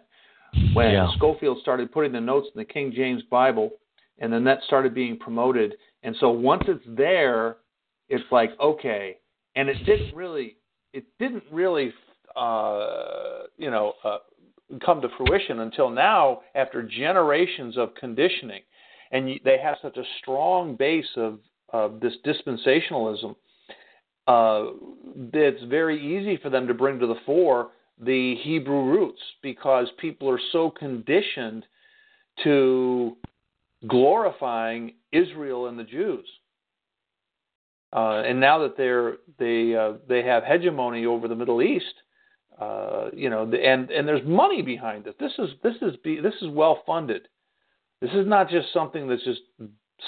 [0.72, 1.10] when Yeah.
[1.16, 3.72] Scofield started putting the notes in the King James Bible,
[4.18, 5.76] and then that started being promoted.
[6.02, 7.58] And so once it's there,
[8.08, 9.18] it's like okay,
[9.54, 10.56] and it didn't really
[10.92, 11.92] it didn't really
[12.34, 14.18] uh, you know uh,
[14.84, 18.62] come to fruition until now after generations of conditioning,
[19.10, 21.40] and they have such a strong base of
[21.70, 23.34] of this dispensationalism
[24.26, 24.66] uh,
[25.32, 27.70] it's very easy for them to bring to the fore
[28.00, 31.64] the Hebrew roots because people are so conditioned
[32.44, 33.16] to
[33.86, 36.26] glorifying Israel and the Jews.
[37.92, 41.94] Uh, and now that they're they uh, they have hegemony over the Middle East,
[42.60, 45.18] uh, you know, and and there's money behind it.
[45.18, 47.28] This is this is be, this is well funded.
[48.00, 49.40] This is not just something that's just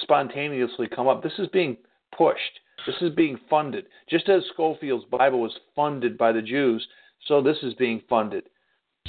[0.03, 1.23] spontaneously come up.
[1.23, 1.77] This is being
[2.17, 2.61] pushed.
[2.87, 3.87] This is being funded.
[4.11, 6.87] Just as Scofield's Bible was funded by the Jews,
[7.29, 8.45] so this is being funded.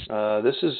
[0.08, 0.72] Uh, this is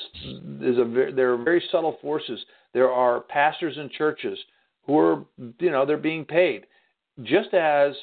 [0.62, 2.41] is a there are very subtle forces.
[2.72, 4.38] There are pastors and churches
[4.86, 5.24] who are
[5.59, 6.66] you know they're being paid,
[7.22, 7.95] just as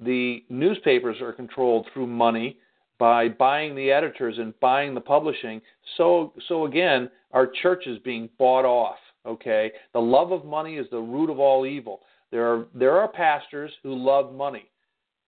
[0.00, 2.58] the newspapers are controlled through money
[2.98, 5.60] by buying the editors and buying the publishing.
[5.96, 8.98] So so again, our church is being bought off.
[9.26, 12.02] Okay, the love of money is the root of all evil.
[12.30, 14.70] There are there are pastors who love money.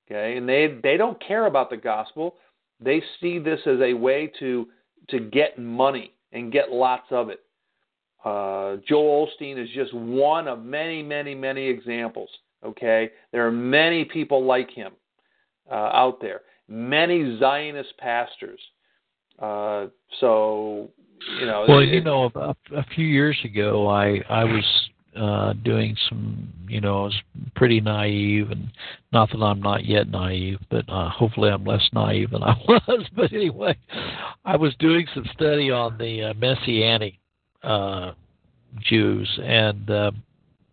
[0.07, 2.36] Okay, and they they don't care about the gospel.
[2.81, 4.68] They see this as a way to
[5.09, 7.41] to get money and get lots of it.
[8.24, 12.29] Uh, Joel Osteen is just one of many, many, many examples.
[12.64, 14.93] Okay, there are many people like him
[15.70, 16.43] uh, out there.
[16.68, 18.61] Many Zionist pastors.
[19.39, 19.87] Uh,
[20.20, 20.91] so
[21.39, 21.64] you know.
[21.68, 24.64] Well, it, you know, a, a few years ago, I I was
[25.16, 27.22] uh, doing some, you know, I was
[27.56, 28.70] pretty naive, and
[29.12, 33.06] not that I'm not yet naive, but uh, hopefully I'm less naive than I was.
[33.14, 33.76] But anyway,
[34.44, 37.14] I was doing some study on the uh, Messianic
[37.62, 38.12] uh,
[38.80, 40.11] Jews, and uh,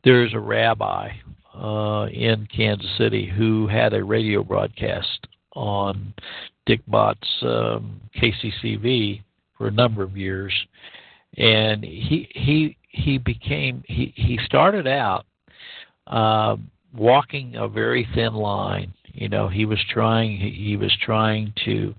[0.03, 1.11] there's a rabbi
[1.55, 6.13] uh, in Kansas City who had a radio broadcast on
[6.65, 9.21] Dick Bott's um, KCCV
[9.57, 10.53] for a number of years,
[11.38, 15.25] and he he he became he he started out
[16.07, 16.55] uh,
[16.95, 18.93] walking a very thin line.
[19.13, 21.93] You know, he was trying he was trying to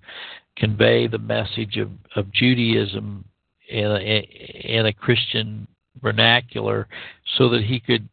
[0.57, 3.25] convey the message of of Judaism
[3.69, 4.29] in a,
[4.65, 5.67] in a Christian
[6.03, 6.87] vernacular,
[7.37, 8.09] so that he could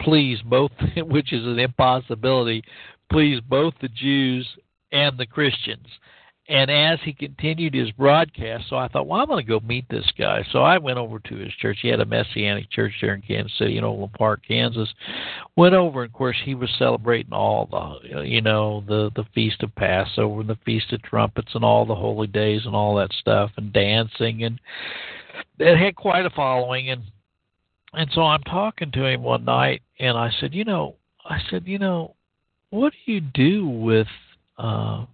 [0.00, 2.62] please both, which is an impossibility,
[3.10, 4.46] please both the Jews
[4.92, 5.86] and the Christians.
[6.50, 9.88] And as he continued his broadcast, so I thought, well, I'm going to go meet
[9.88, 10.44] this guy.
[10.50, 11.78] So I went over to his church.
[11.80, 14.92] He had a Messianic church there in Kansas City, in Overland Park, Kansas.
[15.54, 19.62] Went over, and of course, he was celebrating all the, you know, the the feast
[19.62, 23.12] of Passover, and the feast of trumpets, and all the holy days, and all that
[23.12, 24.60] stuff, and dancing, and
[25.60, 26.90] it had quite a following.
[26.90, 27.02] And
[27.92, 31.68] and so I'm talking to him one night, and I said, you know, I said,
[31.68, 32.16] you know,
[32.70, 34.08] what do you do with
[34.58, 35.04] uh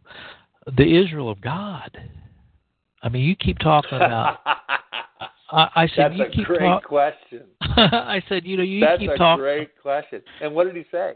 [0.66, 1.96] the Israel of God.
[3.02, 4.38] I mean, you keep talking about.
[5.48, 7.42] I, I said, That's you a keep great talk- question.
[7.60, 9.42] I said, you know, you That's keep a talking.
[9.42, 10.22] great question.
[10.42, 11.12] And what did he say?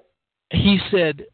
[0.53, 1.27] He said,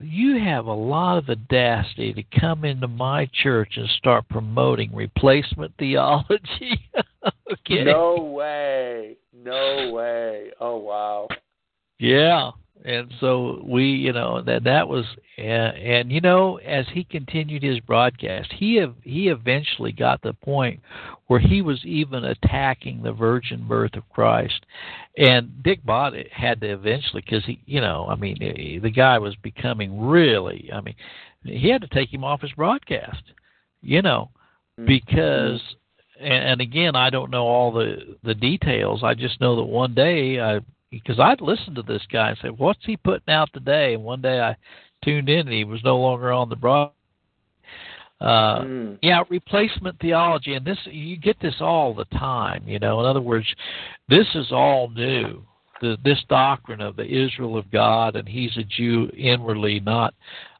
[0.00, 5.72] you have a lot of audacity to come into my church and start promoting replacement
[5.78, 6.90] theology.
[7.52, 7.84] okay.
[7.84, 9.16] No way.
[9.32, 10.50] No way.
[10.60, 11.28] Oh wow.
[11.98, 12.50] Yeah,
[12.82, 15.04] and so we, you know, that that was,
[15.38, 20.32] and, and you know, as he continued his broadcast, he have, he eventually got the
[20.32, 20.80] point
[21.26, 24.66] where he was even attacking the virgin birth of Christ,
[25.16, 29.18] and Dick Bott had to eventually, because he, you know, I mean, eh, the guy
[29.18, 30.96] was becoming really, I mean,
[31.44, 33.22] he had to take him off his broadcast,
[33.82, 34.30] you know,
[34.84, 35.60] because.
[36.20, 39.02] And, and again, I don't know all the the details.
[39.02, 40.60] I just know that one day I
[41.02, 44.20] because I'd listened to this guy and said, "What's he putting out today?" And one
[44.20, 44.56] day I
[45.04, 46.90] tuned in and he was no longer on the broad.
[48.20, 48.98] Uh, Mm.
[49.02, 52.62] Yeah, replacement theology, and this you get this all the time.
[52.66, 53.46] You know, in other words,
[54.08, 55.44] this is all new.
[55.80, 60.14] The, this doctrine of the Israel of God, and He's a Jew inwardly, not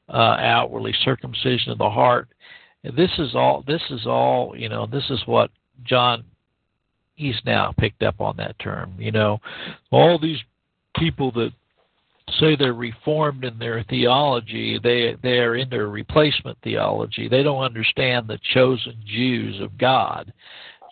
[0.09, 2.29] uh, outwardly, circumcision of the heart.
[2.83, 3.65] This is all.
[3.67, 4.55] This is all.
[4.57, 5.51] You know, this is what
[5.85, 6.25] John
[7.17, 8.95] he's now picked up on that term.
[8.99, 9.39] You know,
[9.91, 10.39] all these
[10.97, 11.53] people that
[12.39, 17.29] say they're reformed in their theology, they they are in their replacement theology.
[17.29, 20.33] They don't understand the chosen Jews of God.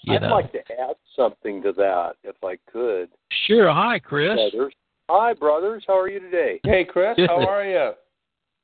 [0.05, 0.31] You I'd know.
[0.31, 3.09] like to add something to that, if I could.
[3.47, 3.71] Sure.
[3.73, 4.35] Hi, Chris.
[4.35, 4.75] Brothers.
[5.09, 5.85] Hi, brothers.
[5.87, 6.61] How are you today?
[6.65, 7.93] Hey Chris, how are you?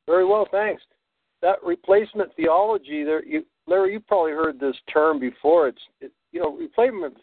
[0.07, 0.83] Very well, thanks.
[1.43, 5.69] That replacement theology, there, you, Larry, you probably heard this term before.
[5.69, 7.15] It's, it, you know, replacement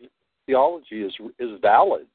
[0.45, 2.07] theology is is valid.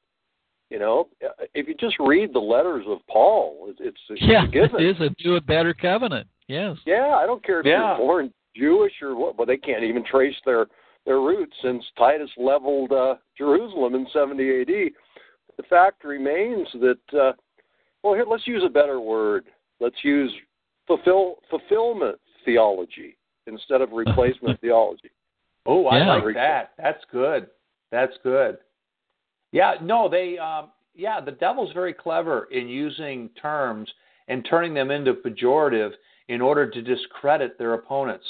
[0.70, 1.08] You know,
[1.52, 4.80] if you just read the letters of Paul, it's it's, it's Yeah, a given.
[4.80, 6.28] it is a new and better covenant.
[6.46, 6.76] Yes.
[6.86, 7.88] Yeah, I don't care if Yeah.
[7.88, 9.36] you're born Jewish or what.
[9.36, 10.66] but they can't even trace their
[11.06, 14.90] their roots since Titus leveled uh, Jerusalem in 70 A.D.
[15.56, 17.32] The fact remains that uh,
[18.02, 19.46] well, here let's use a better word.
[19.80, 20.32] Let's use
[20.86, 23.16] fulfill fulfillment theology.
[23.46, 25.10] instead of replacement theology.
[25.66, 26.14] Oh, I Yeah.
[26.14, 26.72] like that.
[26.78, 27.48] That's good.
[27.90, 28.58] That's good.
[29.52, 33.90] Yeah, no, they um yeah, the devil's very clever in using terms
[34.28, 35.92] and turning them into pejorative
[36.28, 38.24] in order to discredit their opponents.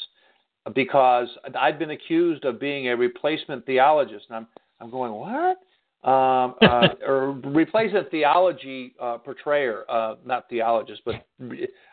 [0.74, 4.46] Because I've been accused of being a replacement theologist, and I'm
[4.80, 5.58] I'm going what?
[6.02, 11.26] Um, uh, or replacement theology uh, portrayer, uh, not theologist, but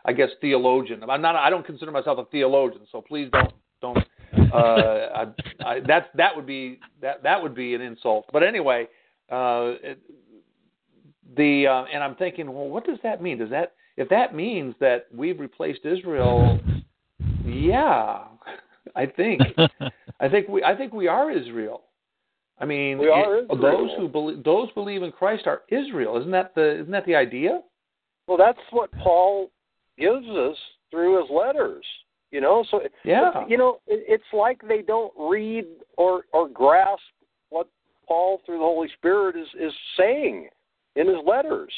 [0.05, 1.01] I guess theologian.
[1.09, 1.36] I'm not.
[1.36, 3.97] I don't consider myself a theologian, so please don't don't.
[4.54, 5.26] Uh, I,
[5.66, 8.26] I, that that would be that that would be an insult.
[8.32, 8.88] But anyway,
[9.32, 10.00] uh, it,
[11.36, 13.38] the uh, and I'm thinking, well, what does that mean?
[13.38, 16.60] Does that if that means that we've replaced Israel?
[17.46, 18.24] Yeah,
[18.96, 19.42] I think
[20.20, 21.82] I think we I think we are Israel.
[22.60, 23.62] I mean, We are it- Israel.
[23.62, 26.18] those who believe those believe in Christ are Israel.
[26.18, 27.62] Isn't that the isn't that the idea?
[28.28, 29.52] Well, that's what Paul
[29.98, 30.58] gives us
[30.92, 31.86] through his letters.
[32.32, 33.45] You know, so Yeah.
[33.47, 35.65] you know, it's like they don't read
[35.97, 37.01] or or grasp
[37.49, 37.67] what
[38.07, 40.49] Paul through the Holy Spirit is is saying
[40.95, 41.71] in his letters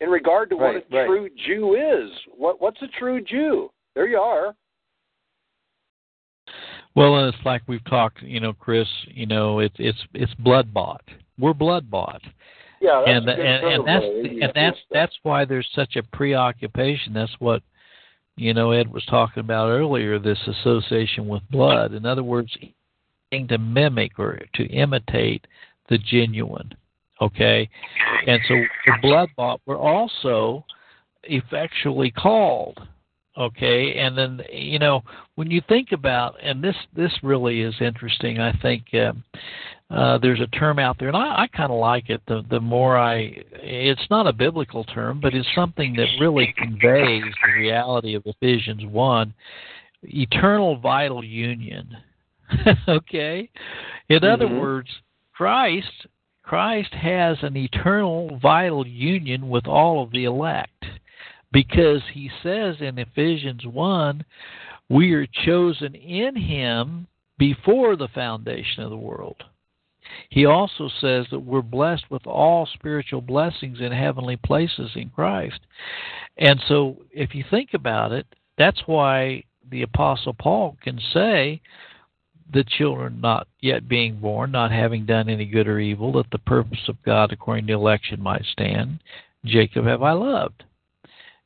[0.00, 1.06] in regard to what a right.
[1.06, 2.10] true Jew is.
[2.36, 3.70] What what's a true Jew?
[3.94, 4.54] There you are.
[6.94, 8.88] Well, and it's like we've talked, you know, Chris.
[9.06, 11.04] You know, it's it's it's blood bought.
[11.38, 12.22] We're blood bought,
[12.80, 17.12] Yeah, that's and and, and that's and that's that's why there's such a preoccupation.
[17.12, 17.62] That's what
[18.38, 20.18] you know Ed was talking about earlier.
[20.18, 21.92] This association with blood.
[21.92, 22.56] In other words,
[23.32, 25.46] to mimic or to imitate
[25.88, 26.72] the genuine.
[27.20, 27.68] Okay,
[28.26, 28.54] and so
[28.86, 30.64] the blood bought were also
[31.24, 32.78] effectually called
[33.36, 35.02] okay and then you know
[35.36, 39.22] when you think about and this this really is interesting i think um,
[39.90, 42.60] uh, there's a term out there and i, I kind of like it the the
[42.60, 48.14] more i it's not a biblical term but it's something that really conveys the reality
[48.14, 49.34] of ephesians 1
[50.02, 51.96] eternal vital union
[52.88, 53.48] okay
[54.08, 54.60] in other Mhm.
[54.60, 54.88] words
[55.32, 56.06] christ
[56.42, 60.84] christ has an eternal vital union with all of the elect
[61.52, 64.24] because he says in Ephesians 1
[64.90, 67.06] we are chosen in him
[67.38, 69.42] before the foundation of the world.
[70.30, 75.60] He also says that we're blessed with all spiritual blessings in heavenly places in Christ.
[76.36, 81.60] And so if you think about it, that's why the apostle Paul can say
[82.52, 86.38] the children not yet being born, not having done any good or evil, that the
[86.38, 89.00] purpose of God according to election might stand.
[89.44, 90.64] Jacob have I loved.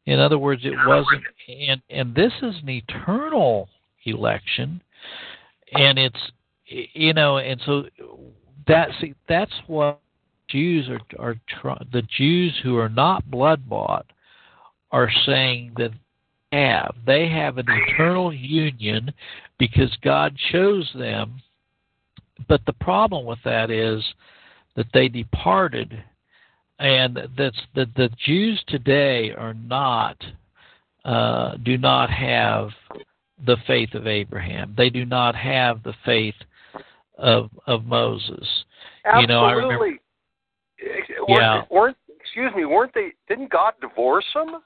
[0.07, 3.69] In other words, it wasn't, and and this is an eternal
[4.05, 4.83] election,
[5.73, 6.19] and it's
[6.67, 7.85] you know, and so
[8.67, 8.93] that's
[9.29, 10.01] that's what
[10.49, 11.37] Jews are are
[11.93, 14.07] the Jews who are not blood bought
[14.91, 15.93] are saying that
[16.51, 19.13] they have they have an eternal union
[19.59, 21.41] because God chose them,
[22.49, 24.03] but the problem with that is
[24.77, 26.03] that they departed
[26.79, 30.17] and that's that the Jews today are not
[31.05, 32.71] uh, do not have
[33.47, 34.75] the faith of Abraham.
[34.77, 36.35] They do not have the faith
[37.19, 38.65] of of Moses.
[39.05, 39.23] Absolutely.
[39.23, 39.89] You know, I remember.
[41.29, 41.63] Yeah.
[41.71, 42.65] Weren't excuse me?
[42.65, 43.13] Weren't they?
[43.29, 44.63] Didn't God divorce them?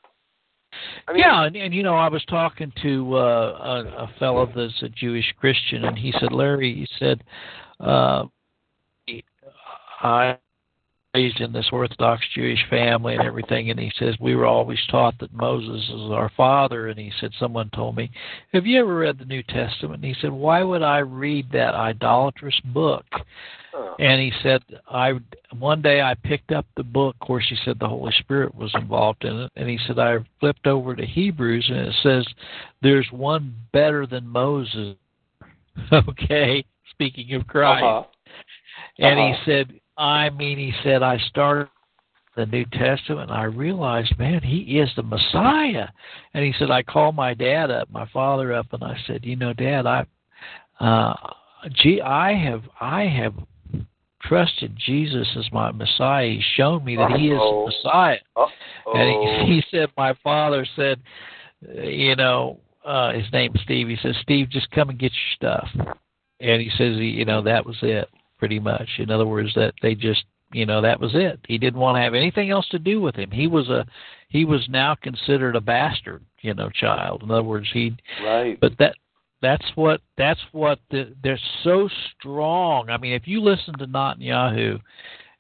[1.09, 4.47] I mean, yeah, and, and you know, I was talking to uh, a, a fellow
[4.55, 7.25] that's a Jewish Christian, and he said, Larry, he said,
[7.81, 8.25] uh,
[10.01, 10.37] I
[11.17, 15.19] raised in this Orthodox Jewish family and everything, and he says we were always taught
[15.21, 18.11] that Moses is our father, and he said someone told me,
[18.53, 20.05] have you ever read the New Testament?
[20.05, 23.07] And he said, why would I read that idolatrous book?
[23.99, 25.13] And he said, I
[25.59, 27.15] one day I picked up the book.
[27.21, 29.53] Of course, he said the Holy Spirit was involved in it.
[29.57, 32.27] And he said I flipped over to Hebrews, and it says
[32.83, 34.97] there's one better than Moses.
[35.93, 37.85] okay, speaking of Christ.
[37.85, 38.05] Uh-huh.
[38.99, 39.45] And he Uh-huh.
[39.45, 41.69] said, I mean, he said I started
[42.37, 45.89] the New Testament, and I realized, man, he is the Messiah.
[46.35, 49.37] And he said, I called my dad up, my father up, and I said, you
[49.37, 50.05] know, Dad, I,
[50.79, 51.15] uh,
[51.73, 53.35] gee, I have, I have
[54.23, 56.29] trusted Jesus as my Messiah.
[56.29, 58.19] He's shown me that he is the Messiah.
[58.37, 58.93] Uh-oh.
[58.93, 61.01] And he, he said, my father said,
[61.75, 63.89] you know, uh, his name's Steve.
[63.89, 65.69] He says, Steve, just come and get your stuff.
[66.41, 68.09] And he says, you know, that was it,
[68.39, 68.89] pretty much.
[68.99, 71.41] In other words, that they just, you know, that was it.
[71.47, 73.31] He didn't want to have anything else to do with him.
[73.31, 73.87] He was a,
[74.29, 77.23] he was now considered a bastard, you know, child.
[77.23, 78.59] In other words, he, Right.
[78.61, 78.97] but that
[79.43, 82.91] that's what that's what the, they're so strong.
[82.91, 84.81] I mean, if you listen to Netanyahu,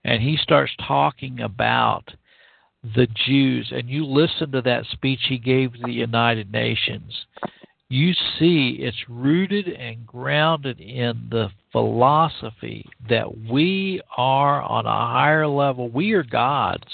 [0.05, 2.05] and he starts talking about
[2.95, 7.13] the Jews, and you listen to that speech he gave to the United Nations,
[7.89, 15.47] you see it's rooted and grounded in the philosophy that we are on a higher
[15.47, 15.89] level.
[15.89, 16.85] We are gods.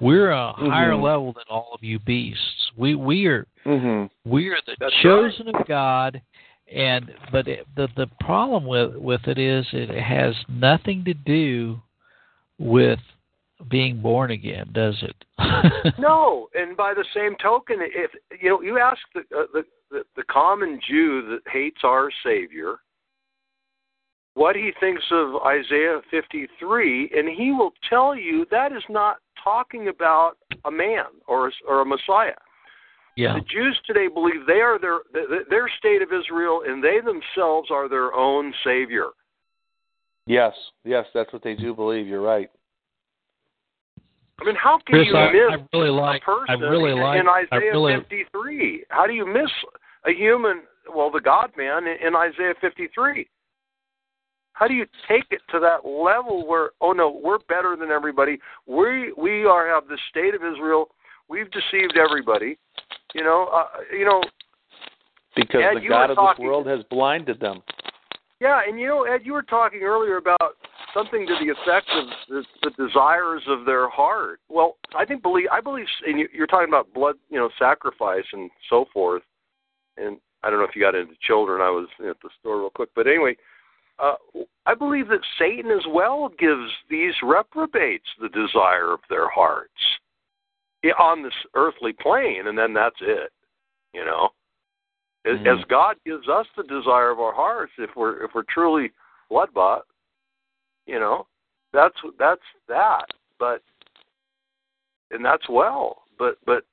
[0.00, 0.66] We're a mm-hmm.
[0.66, 2.70] higher level than all of you beasts.
[2.76, 4.30] We we are mm-hmm.
[4.30, 6.20] we are the That's chosen of God.
[6.74, 11.80] And but it, the the problem with with it is it has nothing to do
[12.58, 12.98] with
[13.70, 15.16] being born again, does it?
[15.98, 18.10] no, and by the same token, if
[18.40, 22.76] you know, you ask the, uh, the the the common Jew that hates our Savior
[24.36, 29.88] what he thinks of Isaiah 53, and he will tell you that is not talking
[29.88, 30.32] about
[30.66, 32.34] a man or a, or a Messiah.
[33.16, 33.32] Yeah.
[33.32, 34.98] The Jews today believe they are their
[35.48, 39.08] their state of Israel, and they themselves are their own savior.
[40.26, 40.52] Yes,
[40.84, 42.06] yes, that's what they do believe.
[42.06, 42.50] You're right.
[44.40, 46.22] I mean, how can Chris, you I, miss I really like.
[46.22, 47.20] a person I really in, like.
[47.20, 48.84] in Isaiah really, 53?
[48.90, 49.50] How do you miss
[50.04, 50.62] a human?
[50.94, 53.26] Well, the God Man in, in Isaiah 53.
[54.52, 58.38] How do you take it to that level where oh no, we're better than everybody.
[58.66, 60.88] We we are have the state of Israel.
[61.28, 62.56] We've deceived everybody.
[63.14, 64.22] You know, uh, you know.
[65.34, 67.62] Because Ed, the God of talking- this world has blinded them.
[68.40, 70.56] Yeah, and you know, Ed, you were talking earlier about
[70.94, 74.40] something to the effect of the, the desires of their heart.
[74.48, 78.24] Well, I think believe I believe, and you- you're talking about blood, you know, sacrifice
[78.32, 79.22] and so forth.
[79.96, 81.60] And I don't know if you got into children.
[81.60, 83.36] I was at the store real quick, but anyway,
[83.98, 84.16] uh,
[84.66, 89.72] I believe that Satan as well gives these reprobates the desire of their hearts
[90.98, 93.32] on this earthly plane, and then that's it.
[93.92, 94.30] You know,
[95.24, 95.58] as, Mhm.
[95.58, 98.92] as God gives us the desire of our hearts, if we're if we're truly
[99.28, 99.86] blood bought,
[100.86, 101.26] you know,
[101.72, 103.06] that's that's that.
[103.38, 103.62] But
[105.10, 106.02] and that's well.
[106.18, 106.64] But but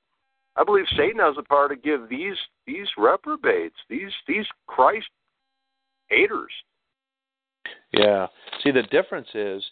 [0.56, 2.36] I believe Satan has the power to give these
[2.66, 5.08] these reprobates, these these Christ
[6.08, 6.52] haters.
[7.92, 8.26] Yeah.
[8.62, 9.64] See, the difference is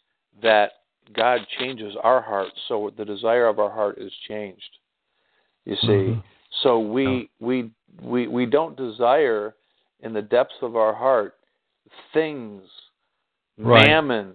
[0.42, 0.72] that
[1.14, 4.78] God changes our heart, so the desire of our heart is changed.
[5.64, 6.22] You see, Mhm.
[6.62, 7.70] so we we
[8.00, 9.54] we we don't desire
[10.00, 11.38] in the depths of our heart
[12.12, 12.68] things,
[13.64, 13.86] Right.
[13.86, 14.34] mammon.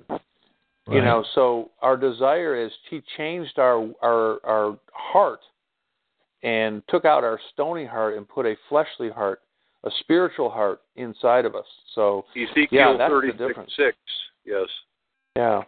[0.90, 5.42] You know, so our desire is He changed our our our heart
[6.44, 9.42] and took out our stony heart and put a fleshly heart,
[9.84, 11.66] a spiritual heart inside of us.
[11.94, 13.72] So Ezekiel Yeah, that's the thirty six difference.
[13.76, 13.98] six.
[14.46, 14.68] Yes.
[15.36, 15.64] Yeah.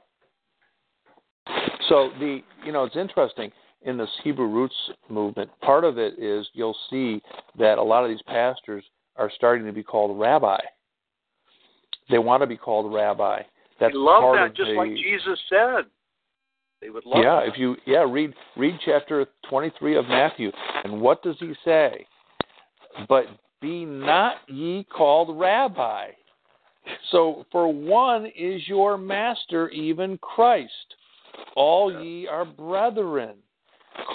[1.89, 3.51] So the you know it's interesting
[3.81, 4.75] in this Hebrew roots
[5.09, 5.49] movement.
[5.61, 7.21] Part of it is you'll see
[7.57, 8.83] that a lot of these pastors
[9.17, 10.59] are starting to be called rabbi.
[12.09, 13.41] They want to be called rabbi.
[13.79, 15.85] That's they love that, just the, like Jesus said.
[16.81, 17.47] They would love yeah, that.
[17.47, 20.51] if you yeah read read chapter twenty three of Matthew,
[20.83, 22.05] and what does he say?
[23.07, 23.25] But
[23.61, 26.07] be not ye called rabbi.
[27.11, 30.71] So for one is your master, even Christ.
[31.55, 33.35] All ye are brethren.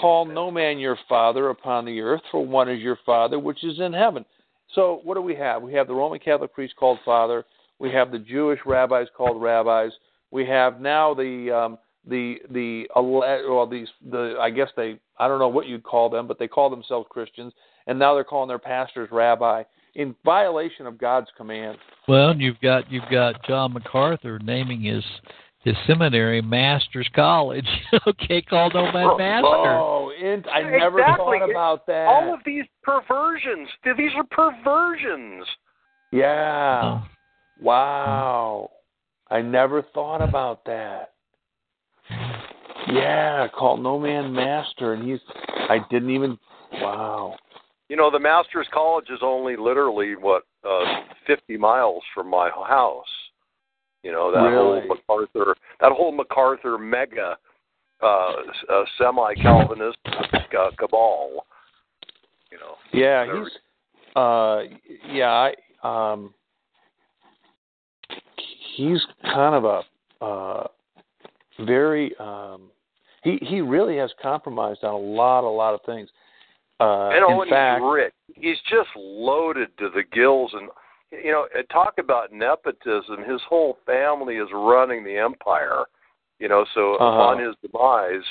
[0.01, 3.79] Call no man your father upon the earth, for one is your father which is
[3.79, 4.25] in heaven.
[4.73, 5.61] So what do we have?
[5.61, 7.45] We have the Roman Catholic priest called father.
[7.79, 9.91] We have the Jewish rabbis called rabbis.
[10.31, 15.39] We have now the um, the the well these the I guess they I don't
[15.39, 17.53] know what you'd call them, but they call themselves Christians,
[17.87, 19.63] and now they're calling their pastors rabbi
[19.95, 21.77] in violation of God's command.
[22.07, 25.03] Well, you've got you've got John MacArthur naming his
[25.65, 27.67] his seminary Master's College.
[28.07, 29.47] okay, called no man master.
[29.47, 31.39] Oh, and I never Exactly.
[31.39, 32.05] thought about that.
[32.07, 33.67] All of these perversions.
[33.97, 35.45] These are perversions.
[36.11, 36.81] yeah.
[37.01, 37.07] Oh.
[37.61, 38.71] Wow.
[39.29, 41.11] I never thought about that.
[42.87, 45.19] Yeah, called no man master, and he's.
[45.69, 46.37] I didn't even.
[46.73, 47.35] Wow.
[47.89, 53.05] You know, the Masters College is only literally what uh, 50 miles from my house.
[54.03, 54.87] You know that Really?
[54.87, 57.37] whole MacArthur, that whole MacArthur mega
[58.03, 58.05] uh,
[58.71, 61.47] uh, semi-Calvinist uh, cabal.
[62.51, 62.75] You know.
[62.93, 63.51] Yeah, he's.
[64.15, 64.61] Uh,
[65.11, 65.49] yeah,
[65.83, 66.11] I.
[66.13, 66.34] Um.
[68.75, 69.81] He's kind of a.
[70.23, 70.67] Uh,
[71.65, 72.15] very.
[72.19, 72.69] Um.
[73.23, 76.09] He he really has compromised on a lot a lot of things.
[76.79, 78.13] Uh, and oh, in fact, he's rich.
[78.35, 80.69] He's just loaded to the gills, and
[81.23, 83.23] you know, talk about nepotism.
[83.27, 85.85] His whole family is running the empire.
[86.39, 87.05] You know, so Uh-huh.
[87.05, 88.25] upon his demise,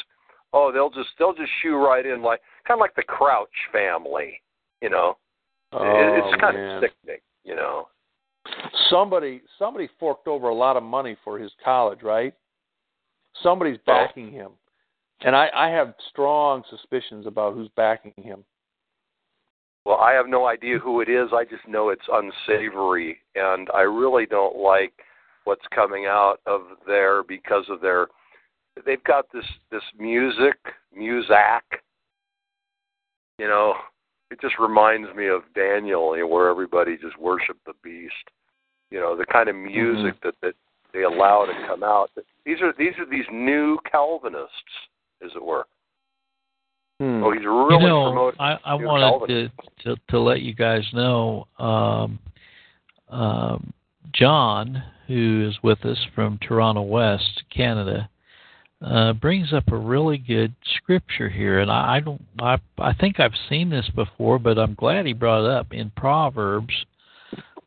[0.52, 4.40] oh, they'll just they'll just shoe right in, like kind of like the Crouch family.
[4.82, 5.16] You know,
[5.72, 6.76] It- oh, it's kind man.
[6.76, 7.20] of sickening.
[7.44, 7.88] You know,
[8.90, 12.34] somebody somebody forked over a lot of money for his college, right?
[13.42, 13.92] Somebody's Oh.
[13.92, 14.52] backing him,
[15.22, 18.44] and I, I have strong suspicions about who's backing him.
[19.84, 21.28] Well, I have no idea who it is.
[21.32, 24.94] I just know it's unsavory, and I really don't like
[25.44, 28.06] what's coming out of there because of their.
[28.86, 30.56] They've got this this music,
[30.96, 31.62] Muzak.
[33.38, 33.74] You know,
[34.30, 38.14] it just reminds me of Daniel, you know, where everybody just worshiped the beast.
[38.90, 40.28] You know, the kind of music Mm-hmm.
[40.28, 40.54] that that
[40.92, 42.10] they allow to come out.
[42.46, 44.52] These are these are these new Calvinists,
[45.24, 45.66] as it were.
[47.00, 47.24] Hmm.
[47.24, 48.40] Oh, he's really you know, promoting.
[48.40, 52.20] I, I new wanted to, to to let you guys know, um,
[53.08, 53.72] um,
[54.12, 58.08] John, who is with us from Toronto West, Canada,
[58.84, 63.18] uh, brings up a really good scripture here, and I, I don't, I, I think
[63.18, 66.74] I've seen this before, but I'm glad he brought it up in Proverbs,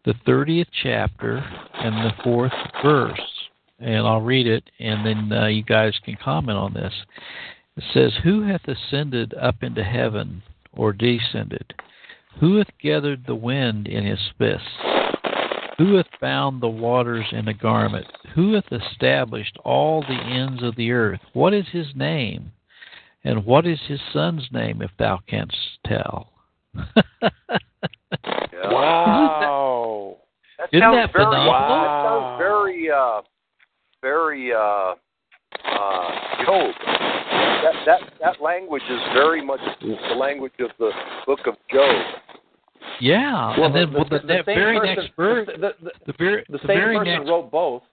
[0.05, 1.37] the thirtieth chapter
[1.73, 2.53] and the fourth
[2.83, 3.19] verse,
[3.79, 6.93] and I'll read it, and then uh, you guys can comment on this.
[7.77, 11.73] It says, Who hath ascended up into heaven, or descended?
[12.39, 14.63] Who hath gathered the wind in his fist?
[15.77, 18.07] Who hath bound the waters in a garment?
[18.33, 21.19] Who hath established all the ends of the earth?
[21.33, 22.51] What is his name?
[23.23, 26.31] And what is his son's name, if thou canst tell?
[28.63, 30.17] Wow.
[30.57, 31.53] That Isn't sounds that very, phenomenal?
[31.53, 33.21] That sounds very, uh,
[34.01, 36.73] very uh, uh, Job.
[37.63, 40.91] That that that language is very much the language of the
[41.25, 41.95] book of Job.
[43.01, 46.45] Yeah, and then well, the, that same very person- next verse, the, the, the very,
[46.49, 47.83] the the same very person next wrote both.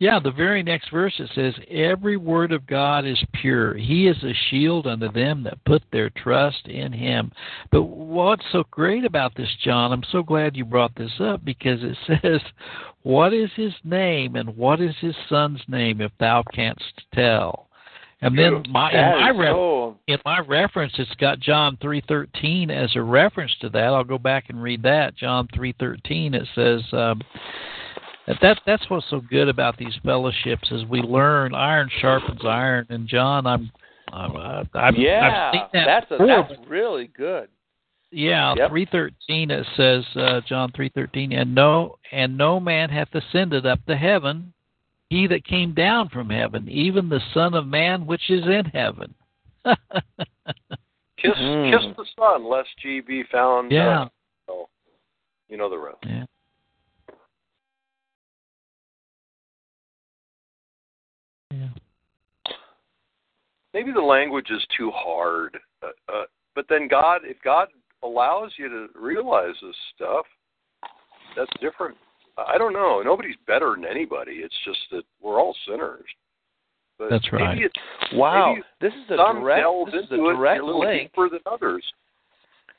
[0.00, 3.74] Yeah, the very next verse it says, Every word of God is pure.
[3.74, 7.30] He is a shield unto them that put their trust in him.
[7.70, 11.80] But what's so great about this, John, I'm so glad you brought this up because
[11.82, 12.40] it says,
[13.02, 17.68] What is his name and what is his son's name if thou canst tell?
[18.22, 22.94] And then my in my is ref- in my reference it's got John 3:13 as
[22.94, 23.84] a reference to that.
[23.84, 25.16] I'll go back and read that.
[25.16, 27.22] John 3:13 it says um
[28.26, 32.86] that, that that's what's so good about these fellowships is we learn iron sharpens iron
[32.90, 33.72] and John I'm
[34.12, 37.48] I'm uh, I've, yeah, I've seen that that's a, before, that's really good.
[38.10, 38.68] yeah, Yep.
[38.70, 43.66] three thirteen it says uh, John three thirteen, and no and no man hath ascended
[43.66, 44.52] up to heaven,
[45.10, 49.14] he that came down from heaven, even the Son of Man which is in heaven.
[51.18, 51.70] Kiss Mm.
[51.70, 53.70] kiss the Son, lest ye be found.
[53.72, 54.08] yeah,
[54.48, 54.64] Uh,
[55.48, 55.98] you know the rest.
[56.06, 56.24] yeah.
[61.50, 61.68] Yeah.
[63.74, 66.24] Maybe the language is too hard, uh, uh,
[66.54, 67.68] but then God, if God
[68.02, 70.26] allows you to realize this stuff,
[71.36, 71.96] that's different.
[72.36, 73.02] I don't know.
[73.02, 74.36] Nobody's better than anybody.
[74.36, 76.04] It's just that we're all sinners.
[76.98, 77.54] But That's right.
[77.54, 79.66] Maybe it's, Wow, maybe this is a direct.
[79.92, 81.10] This is a direct a link.
[81.10, 81.82] deeper than others.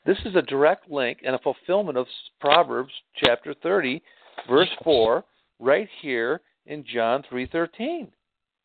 [0.06, 2.06] This is a direct link and a fulfillment of
[2.40, 2.92] Proverbs
[3.24, 4.02] chapter 30,
[4.48, 5.24] verse 4,
[5.60, 8.08] right here in John 3:13.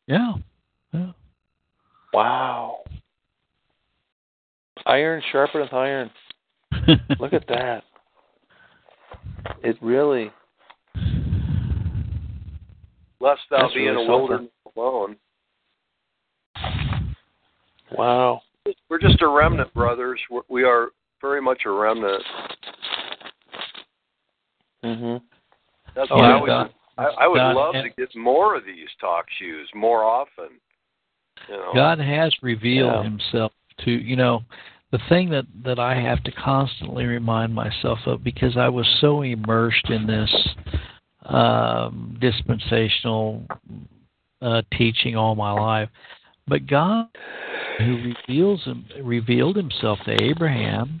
[0.06, 0.34] Yeah.
[0.92, 1.12] yeah.
[2.12, 2.78] Wow.
[4.86, 6.10] Iron sharpeneth iron.
[7.20, 7.82] Look at that.
[9.62, 10.30] It really.
[13.20, 15.16] Lest thou That's be in really a wilderness alone.
[17.96, 18.42] Wow.
[18.88, 20.20] We're just a remnant, brothers.
[20.30, 20.88] We're, we are
[21.20, 22.22] very much a remnant.
[24.84, 25.22] Mhm.
[25.94, 26.50] That's Oh, why I would.
[26.50, 30.60] I, I would God, love to get more of these talk shoes more often.
[31.48, 31.72] You know.
[31.74, 33.02] God has revealed Yeah.
[33.02, 33.52] himself
[33.84, 34.42] to you know
[34.90, 39.22] the thing that that I have to constantly remind myself of because I was so
[39.22, 40.30] immersed in this
[41.28, 43.46] um dispensational
[44.42, 45.88] uh teaching all my life
[46.46, 47.06] but God
[47.78, 51.00] who reveals him revealed himself to Abraham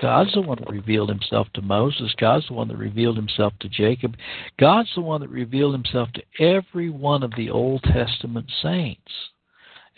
[0.00, 2.14] God's the one that revealed himself to Moses.
[2.18, 4.16] God's the one that revealed himself to Jacob.
[4.58, 9.12] God's the one that revealed himself to every one of the Old Testament saints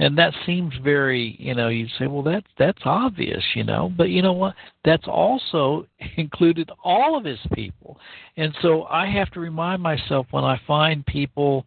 [0.01, 3.93] and that seems very you know you'd say well that's that's obvious you know.
[3.97, 4.55] But you know what?
[4.85, 5.87] That's also
[6.17, 8.01] included all of his people.
[8.37, 11.67] And so i have to remind myself when i find people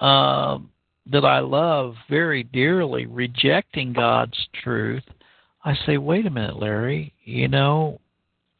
[0.00, 0.70] um
[1.10, 5.02] that i love very dearly rejecting god's truth
[5.64, 7.12] i say wait a minute larry.
[7.24, 8.00] You know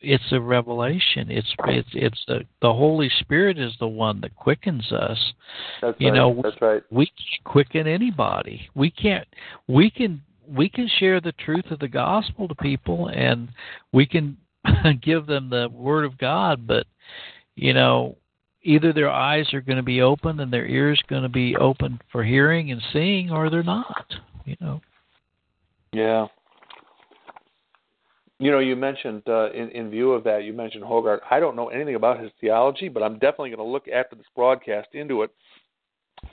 [0.04, 4.92] it's a revelation it's it's it's the the holy spirit is the one that quickens
[4.92, 5.32] us
[5.80, 6.16] That's You right.
[6.16, 6.82] know, That's right.
[6.90, 8.68] we can't quicken anybody.
[8.74, 9.26] We can't.
[9.68, 10.22] We can.
[10.46, 13.48] We can share the truth of the gospel to people, and
[13.92, 14.36] we can
[15.02, 16.66] give them the word of God.
[16.66, 16.86] But
[17.56, 18.16] you know,
[18.62, 22.00] either their eyes are going to be open and their ears going to be open
[22.12, 24.06] for hearing and seeing, or they're not.
[24.44, 24.80] You know.
[25.92, 26.26] Yeah.
[28.38, 31.20] You know, you mentioned uh, in in view of that, you mentioned Hoggard.
[31.30, 34.26] I don't know anything about his theology, but I'm definitely going to look after this
[34.34, 35.30] broadcast into it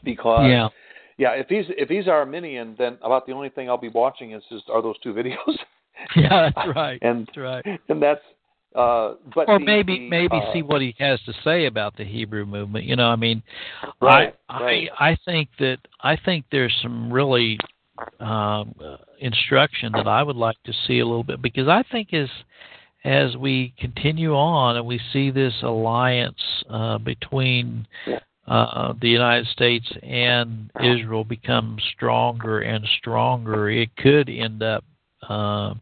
[0.04, 0.70] because yeah,
[1.18, 4.44] yeah, if he's if he's Arminian, then about the only thing I'll be watching is
[4.50, 5.56] just are those two videos.
[6.16, 7.00] yeah, that's right.
[7.02, 7.66] and that's right.
[7.90, 8.22] and that's
[8.76, 11.96] uh, but or the, maybe the, maybe uh, see what he has to say about
[11.98, 12.86] the Hebrew movement.
[12.86, 13.44] You know, I mean,
[14.02, 14.90] Right, I right.
[14.98, 17.60] I I think that I think there's some really
[18.20, 18.74] um,
[19.20, 22.30] instruction that I would like to see a little bit because I think as
[23.04, 27.88] as we continue on and we see this alliance uh, between
[28.48, 34.84] uh, the United States and Israel become stronger and stronger, it could end up.
[35.28, 35.74] Uh,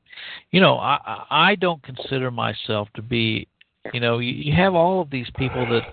[0.51, 3.47] you know, I I I don't consider myself to be.
[3.93, 5.83] You know, you, you have all of these people that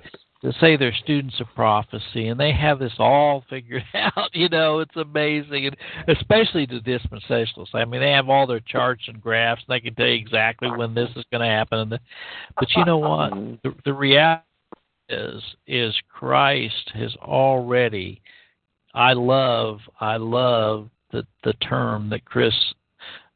[0.46, 4.30] that say they're students of prophecy and they have this all figured out.
[4.32, 5.76] You know, it's amazing, and
[6.16, 7.74] especially the dispensationalists.
[7.74, 9.62] I mean, they have all their charts and graphs.
[9.66, 11.98] And they can tell you exactly when this is going to happen.
[12.58, 13.32] But you know what?
[13.62, 14.42] The, the reality
[15.08, 18.20] is is Christ has already.
[18.94, 22.54] I love I love the the term that Chris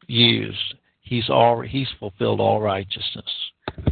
[0.06, 0.74] used.
[1.00, 3.30] He's all he's fulfilled all righteousness.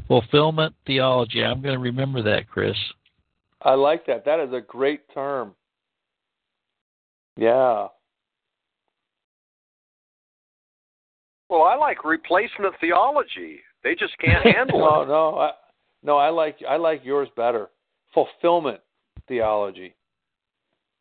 [0.07, 1.43] Fulfillment theology.
[1.43, 2.77] I'm going to remember that, Chris.
[3.63, 4.25] I like that.
[4.25, 5.55] That is a great term.
[7.37, 7.89] Yeah.
[11.49, 13.61] Well, I like replacement theology.
[13.83, 15.09] They just can't handle no, it.
[15.09, 15.51] no, I,
[16.03, 16.17] no.
[16.19, 17.69] I like I like yours better.
[18.15, 18.81] Fulfillment
[19.29, 19.95] theology.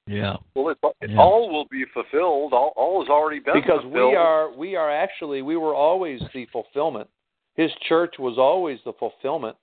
[0.07, 0.37] Yeah.
[0.55, 1.17] Well, it, it Yeah.
[1.19, 2.53] all will be fulfilled.
[2.53, 4.11] All, all has already been because fulfilled.
[4.11, 7.09] we are we are actually we were always the fulfillment.
[7.55, 9.57] His church was always the fulfillment.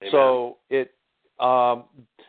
[0.00, 0.12] Amen.
[0.12, 0.92] So it
[1.38, 1.84] um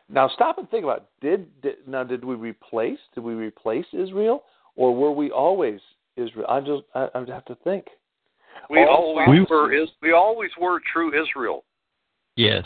[0.10, 1.06] now stop and think about it.
[1.22, 4.44] did, did now did we replace did we replace Israel
[4.76, 5.80] or were we always
[6.18, 6.46] Israel?
[6.50, 7.86] I just I, I have to think.
[8.70, 11.64] we all always we- were is we always were true Israel.
[12.36, 12.66] Yes.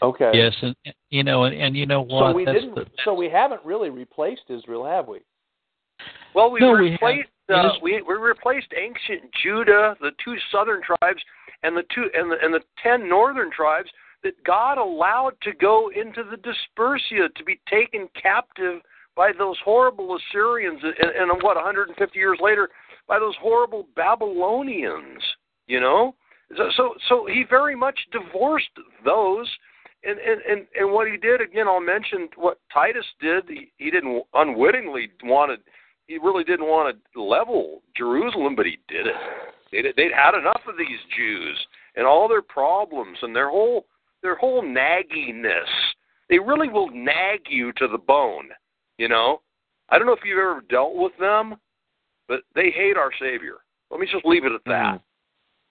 [0.00, 0.30] Okay.
[0.32, 0.74] Yes, and
[1.10, 2.30] you know, and, and you know what?
[2.30, 2.74] So we That's didn't.
[2.74, 5.20] the- so we haven't really replaced Israel, have we?
[6.34, 11.22] Well, we No, replaced have- uh, we we replaced ancient Judah, the two southern tribes,
[11.62, 13.90] and the two and the and the ten northern tribes
[14.22, 18.80] that God allowed to go into the dispersia to be taken captive
[19.16, 22.68] by those horrible Assyrians, and, and what 150 years later
[23.08, 25.22] by those horrible Babylonians.
[25.66, 26.14] You know,
[26.56, 28.70] so so, so he very much divorced
[29.04, 29.48] those.
[30.04, 33.44] And, and and and what he did again, I'll mention what Titus did.
[33.48, 35.60] He, he didn't unwittingly wanted
[36.06, 39.14] he really didn't want to level Jerusalem, but he did it.
[39.70, 41.58] They'd, they'd had enough of these Jews
[41.96, 43.86] and all their problems and their whole
[44.22, 45.66] their whole nagginess.
[46.28, 48.48] They really will nag you to the bone.
[48.98, 49.40] You know,
[49.90, 51.56] I don't know if you've ever dealt with them,
[52.28, 53.56] but they hate our Savior.
[53.90, 54.94] Let me just leave it at that.
[54.94, 55.00] Mm.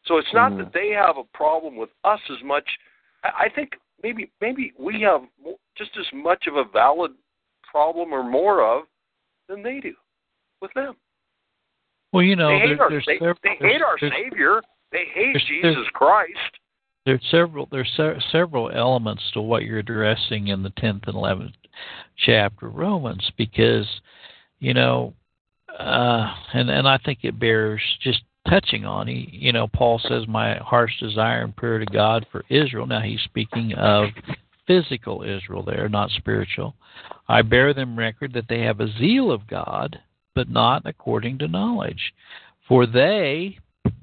[0.06, 0.58] So it's not Mm.
[0.60, 2.68] that they have a problem with us as much.
[3.24, 7.12] I, I think maybe maybe we have mo- just as much of a valid
[7.64, 8.84] problem or more of
[9.48, 9.96] than they do
[10.62, 10.96] with them.
[12.12, 14.62] well, you know, they there, hate our there's they, they hate our Savior.
[14.92, 16.58] They hate Jesus Christ.
[17.06, 21.54] There's several there's se- several elements to what you're addressing in the 10th and 11th
[22.18, 23.88] chapter of Romans because
[24.60, 25.14] you know
[25.78, 30.28] uh and and I think it bears just touching on he you know Paul says
[30.28, 32.86] my heart's desire and prayer to God for Israel.
[32.86, 34.10] Now he's speaking of
[34.68, 36.76] physical Israel there not spiritual.
[37.28, 39.98] I bear them record that they have a zeal of God
[40.34, 42.14] but not according to knowledge.
[42.68, 43.58] For they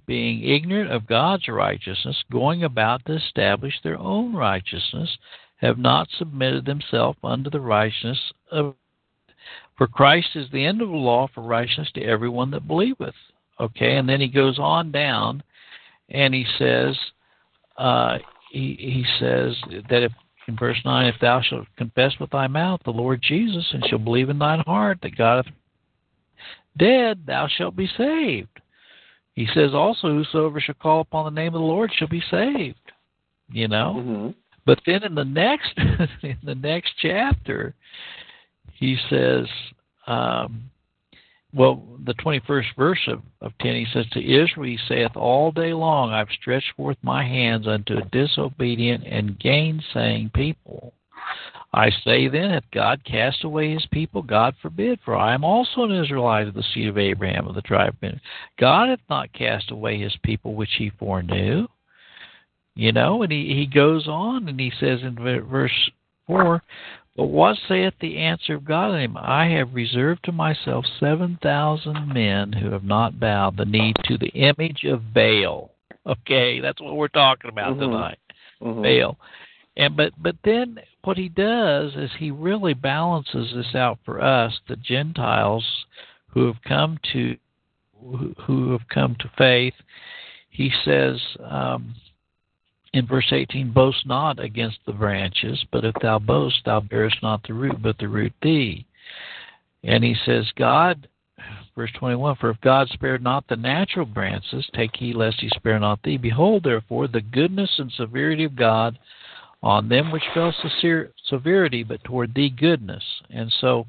[0.06, 5.16] being ignorant of God's righteousness, going about to establish their own righteousness,
[5.56, 8.18] have not submitted themselves unto the righteousness
[8.50, 8.74] of.
[9.76, 13.14] For Christ is the end of the law for righteousness to everyone that believeth.
[13.60, 15.42] Okay, and then he goes on down,
[16.08, 16.96] and he says,
[17.76, 18.18] uh,
[18.50, 19.54] he he says
[19.88, 20.12] that if
[20.48, 24.04] in verse nine, if thou shalt confess with thy mouth the Lord Jesus, and shalt
[24.04, 25.54] believe in thine heart that God hath
[26.76, 28.48] dead, thou shalt be saved.
[29.38, 32.74] He says also, whosoever shall call upon the name of the Lord shall be saved.
[33.52, 34.30] You know, Mm-hmm.
[34.66, 35.72] but then in the next
[36.24, 37.72] in the next chapter,
[38.74, 39.46] he says,
[40.08, 40.68] um,
[41.54, 45.52] well, the twenty first verse of, of ten, he says, To Israel he saith, All
[45.52, 50.94] day long I've stretched forth my hands unto a disobedient and gainsaying people.
[51.78, 54.20] I say then, hath God cast away his people?
[54.20, 57.62] God forbid, for I am also an Israelite of the seed of Abraham of the
[57.62, 58.20] tribe of Benjamin.
[58.58, 61.68] God hath not cast away his people which he foreknew.
[62.74, 65.90] You know, and he, he goes on and he says in verse
[66.26, 66.60] 4
[67.16, 69.16] But what saith the answer of God unto him?
[69.16, 74.30] I have reserved to myself 7,000 men who have not bowed the knee to the
[74.30, 75.70] image of Baal.
[76.06, 77.80] Okay, that's what we're talking about Mhm.
[77.80, 78.18] tonight.
[78.62, 78.82] Mhm.
[78.82, 79.18] Baal.
[79.78, 84.52] And but but then what he does is he really balances this out for us,
[84.68, 85.64] the Gentiles
[86.26, 87.36] who have come to
[88.46, 89.74] who, have come to faith.
[90.50, 91.94] He says um,
[92.92, 97.42] in verse 18, "Boast not against the branches, but if thou boast, thou bearest not
[97.46, 98.84] the root, but the root thee."
[99.84, 101.08] And he says, "God."
[101.76, 105.78] Verse 21 For if God spared not the natural branches, take heed lest he spare
[105.78, 106.16] not thee.
[106.16, 108.98] Behold, therefore, the goodness and severity of God
[109.62, 113.02] on them which fell sever- severity, but toward thee goodness.
[113.30, 113.86] And so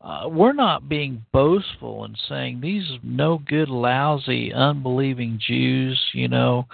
[0.00, 6.66] uh, we're not being boastful and saying these no good, lousy, unbelieving Jews, you know.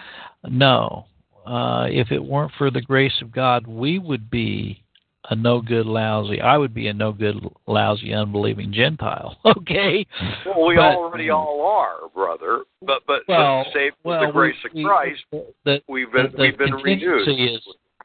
[0.49, 1.07] No.
[1.47, 4.83] Uh, if it weren't for the grace of God, we would be
[5.31, 6.41] a no good, lousy.
[6.41, 7.37] I would be a no good,
[7.67, 9.37] lousy, unbelieving Gentile.
[9.63, 10.05] Okay.
[10.47, 12.63] Well, we But- already all are, brother.
[12.81, 15.21] But but, Well, but saved with well, the grace we- of Christ,
[15.65, 17.29] the, we've been the we've been renewed.
[17.29, 17.61] is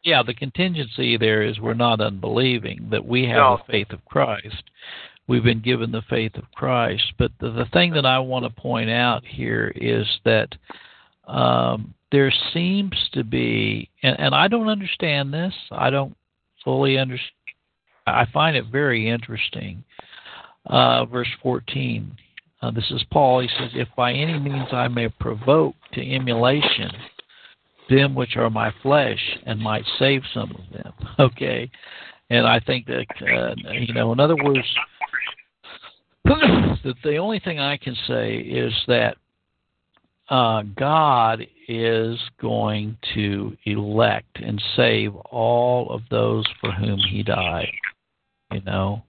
[0.07, 3.57] yeah the contingency there is we're not unbelieving that we have No.
[3.57, 4.63] the faith of christ.
[5.27, 7.03] We've been given the faith of christ.
[7.19, 10.55] But the, the thing that i want to point out here is that
[11.27, 15.53] um, there seems to be and, and i don't understand this.
[15.71, 16.15] I don't
[16.63, 17.33] fully understand
[18.07, 19.83] i find it very interesting.
[20.65, 22.15] Uh, verse 14
[22.61, 23.41] uh, this is paul.
[23.41, 26.91] He says if by any means i may provoke to emulation
[27.89, 30.93] them which are my flesh and might save some of them.
[31.19, 31.71] Okay.
[32.29, 34.67] And I think that, uh, you know, in other words,
[36.25, 39.17] that the only thing I can say is that
[40.29, 47.71] uh, God is going to elect and save all of those for whom He died.
[48.51, 49.03] You know,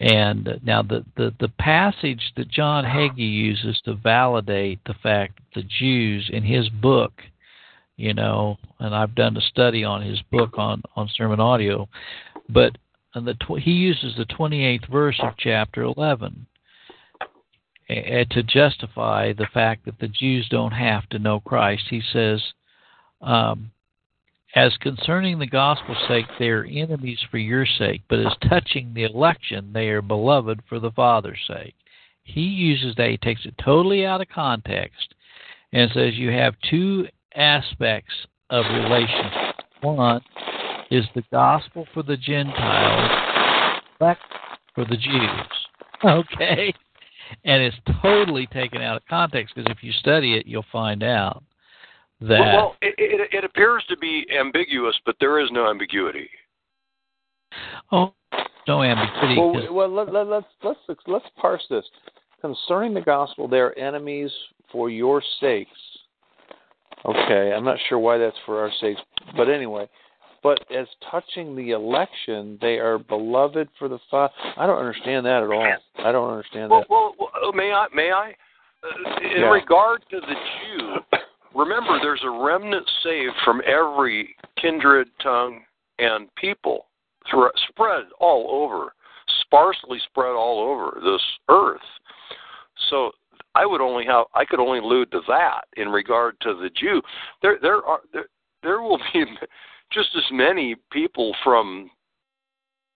[0.00, 5.62] and now the, the, the passage that John Hagee uses to validate the fact that
[5.62, 7.12] the Jews in his book
[7.96, 11.88] you know, and I've done a study on his book on on sermon audio,
[12.48, 12.76] but
[13.14, 16.46] the tw- he uses the 28th verse of chapter 11
[17.88, 21.84] eh, to justify the fact that the Jews don't have to know Christ.
[21.88, 22.42] He says,
[23.20, 23.70] um,
[24.56, 29.04] "As concerning the gospel's sake, they are enemies for your sake, but as touching the
[29.04, 31.76] election, they are beloved for the Father's sake."
[32.24, 33.10] He uses that.
[33.10, 35.14] He takes it totally out of context
[35.72, 38.12] and says you have two aspects
[38.50, 39.56] of relationship.
[39.82, 40.20] One
[40.90, 44.20] is the gospel for the Gentiles, elect
[44.74, 45.20] for the Jews.
[46.04, 46.74] Okay?
[47.44, 51.42] And it's totally taken out of context because if you study it, you'll find out
[52.20, 52.40] that.
[52.40, 56.28] Well, well it, it, it appears to be ambiguous, but there is no ambiguity.
[57.90, 58.12] oh,
[58.68, 59.40] no ambiguity.
[59.40, 61.84] Well, well let, let, let's let's let's parse this.
[62.42, 64.30] Concerning the gospel, they are enemies
[64.70, 65.70] for your sakes.
[67.04, 69.00] Okay, I'm not sure why that's for our sakes,
[69.36, 69.88] but anyway.
[70.42, 74.32] But as touching the election, they are beloved for the Father.
[74.56, 75.74] I don't understand that at all.
[75.98, 76.84] I don't understand that.
[76.88, 77.86] well, well may I?
[77.94, 78.34] May I?
[78.82, 79.50] Uh, in Yeah.
[79.50, 81.18] regard to the Jew,
[81.54, 85.64] remember there's a remnant saved from every kindred, tongue,
[85.98, 86.86] and people,
[87.68, 88.92] spread all over,
[89.40, 91.80] sparsely spread all over this earth.
[92.90, 93.12] So
[93.54, 97.00] I would only have I could only allude to that in regard to the Jew.
[97.42, 98.26] There there are there,
[98.62, 99.24] there will be
[99.92, 101.90] just as many people from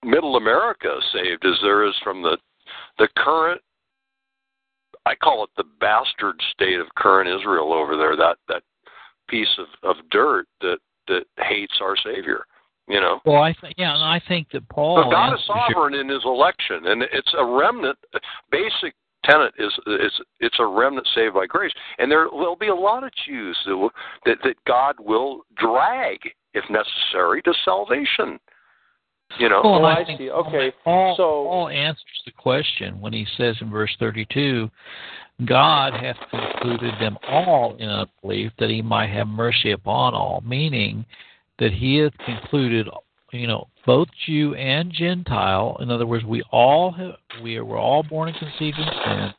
[0.04, 2.38] middle America saved as there is from the
[2.98, 3.60] the current
[5.06, 8.62] I call it the bastard state of current Israel over there, that that
[9.28, 12.44] piece of, of dirt that, that hates our Savior.
[12.88, 13.20] You know.
[13.26, 15.02] well, I th- yeah, and I think that Paul.
[15.02, 17.98] But God is sovereign in his election and it's a remnant
[18.50, 18.94] basic
[19.28, 21.72] tenet is is it's a remnant saved by grace.
[21.98, 23.90] And there will be a lot of Jews that will,
[24.24, 26.18] that, that God will drag
[26.54, 28.38] if necessary to salvation.
[29.38, 29.60] You know.
[29.62, 30.30] Well, Oh, I I see.
[30.30, 34.70] Okay, Paul, so- Paul answers the question when he says in verse 32,
[35.44, 41.04] God hath concluded them all in unbelief that he might have mercy upon all, meaning
[41.58, 42.88] that he hath concluded,
[43.32, 45.76] you know, both Jew and Gentile.
[45.80, 49.34] In other words, we all have, we are we're all born and conceived in sin.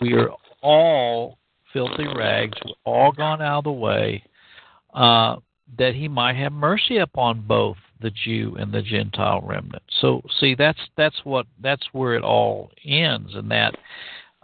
[0.00, 0.30] We are
[0.62, 1.38] all
[1.72, 2.56] filthy rags.
[2.64, 4.22] We're all gone out of the way.
[4.92, 5.36] Uh,
[5.78, 9.82] that he might have mercy upon both the Jew and the Gentile remnant.
[10.00, 13.74] So see that's that's what that's where it all ends and that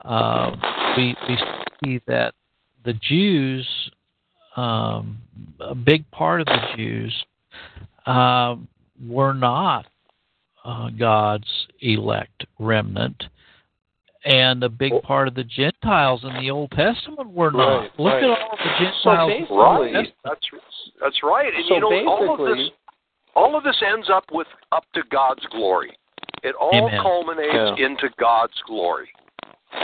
[0.05, 0.57] uh,
[0.97, 1.39] we we
[1.85, 2.35] see that
[2.85, 3.69] the Jews
[4.57, 5.19] um,
[5.61, 7.25] a big part of the Jews
[8.07, 8.67] um,
[9.07, 9.87] were not
[10.65, 11.49] uh, God's
[11.81, 13.25] elect remnant
[14.25, 17.79] and a big Well- part of the Gentiles in the Old Testament were not.
[17.81, 18.25] Right, Look right.
[18.25, 19.31] at all the So Gentiles.
[19.31, 19.93] basically, Right.
[20.25, 20.47] That's
[21.01, 21.55] that's right.
[21.55, 22.73] And So you know, all of basically- this
[23.35, 25.97] all of this ends up with up to God's glory.
[26.43, 27.01] It all Amen.
[27.01, 27.87] culminates Yeah.
[27.87, 29.09] into God's glory.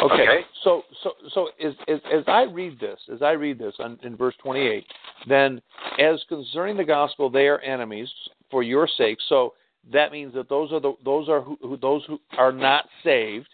[0.03, 0.15] Okay.
[0.23, 0.47] Okay.
[0.63, 4.17] So so so as, as as I read this, as I read this on, in
[4.17, 4.85] verse 28,
[5.29, 5.63] then
[5.99, 8.13] as concerning the gospel, they are enemies
[8.51, 9.19] for your sake.
[9.29, 9.55] So
[9.93, 13.49] that means that those are the those are who, who those who are not saved,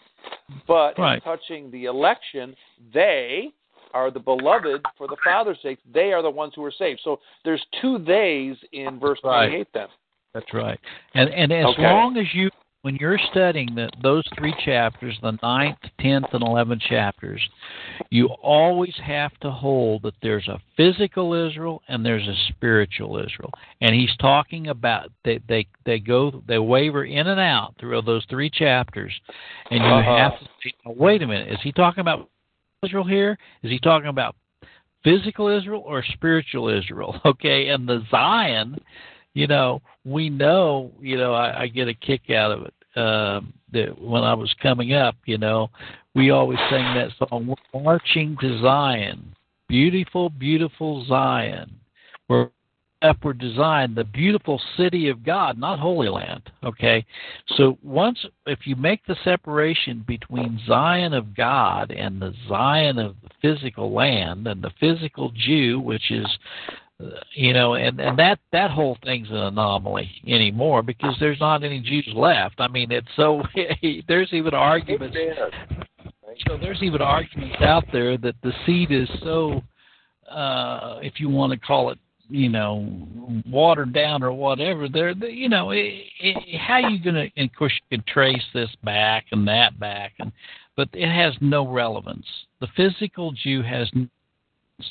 [0.66, 1.23] but Right.
[1.23, 2.55] touching the election,
[2.93, 3.52] they
[3.94, 5.78] are the beloved for the Father's sake.
[5.93, 7.01] They are the ones who are saved.
[7.05, 9.48] So there's two theys in verse Right.
[9.48, 9.89] 28 then.
[10.32, 10.81] That's right.
[11.14, 11.82] And and as Okay.
[11.82, 12.51] long as you
[12.82, 17.40] when you're studying the, those three chapters, the ninth, tenth, and eleventh chapters,
[18.10, 23.52] you always have to hold that there's a physical Israel and there's a spiritual Israel.
[23.80, 28.26] And he's talking about they they they go they waver in and out through those
[28.28, 29.12] three chapters,
[29.70, 30.16] and you Uh-huh.
[30.16, 32.28] have to say, "Now, wait a minute, is he talking about
[32.82, 33.38] Israel here?
[33.62, 34.34] Is he talking about
[35.04, 37.20] physical Israel or spiritual Israel?
[37.24, 38.80] Okay, and the Zion
[39.34, 42.74] you know, we know, you know, I, I get a kick out of it.
[42.94, 45.70] Um, that when I was coming up, you know,
[46.14, 49.34] we always sang that song, "We're marching to Zion,
[49.66, 51.70] beautiful, beautiful Zion."
[52.28, 52.50] We're
[53.02, 56.50] upward design, the beautiful city of God, not Holy Land.
[56.64, 57.04] Okay,
[57.56, 63.16] so once if you make the separation between Zion of God and the Zion of
[63.22, 66.26] the physical land and the physical Jew, which is
[67.34, 71.80] you know, and and that that whole thing's an anomaly anymore because there's not any
[71.80, 72.56] Jews left.
[72.58, 73.42] I mean, it's so
[74.08, 75.16] there's even arguments.
[76.48, 79.62] So there's even arguments out there that the seed is so,
[80.30, 81.98] uh, if you want to call it,
[82.28, 82.88] you know,
[83.46, 84.88] watered down or whatever.
[84.88, 87.44] There, the, you know, it, it, how you going to?
[87.44, 90.32] Of course, you can trace this back and that back, and
[90.76, 92.26] but it has no relevance.
[92.60, 94.06] The physical Jew has no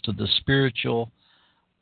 [0.03, 1.11] to the spiritual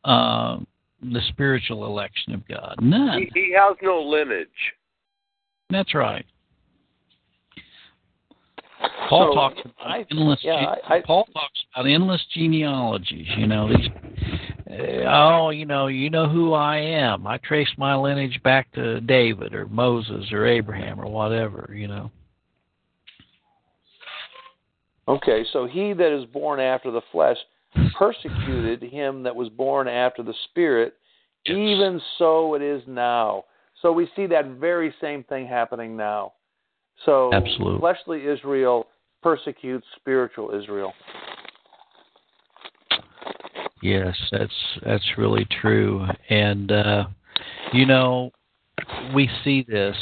[0.04, 0.58] uh,
[1.02, 2.76] the spiritual election of God.
[2.82, 3.28] None.
[3.34, 4.48] He, he has no lineage.
[5.70, 6.26] That's right.
[9.10, 10.40] Paul So, talks about I- endless.
[10.42, 13.28] yeah, ge- I- I- Paul talks about endless genealogies.
[13.38, 13.90] You know these.
[15.08, 17.26] Oh, you know, you know who I am.
[17.28, 21.72] I trace my lineage back to David or Moses or Abraham or whatever.
[21.76, 22.12] You know.
[25.08, 27.38] Okay, so he that is born after the flesh
[27.98, 30.94] persecuted him that was born after the spirit,
[31.46, 33.46] even so it is now.
[33.82, 36.34] So we see that very same thing happening now.
[37.06, 37.80] So Absolutely.
[37.80, 38.88] fleshly Israel
[39.22, 40.94] persecutes spiritual Israel.
[43.82, 44.54] Yes, that's
[44.86, 47.06] that's really true, and uh,
[47.72, 48.32] you know,
[49.14, 49.96] we see this.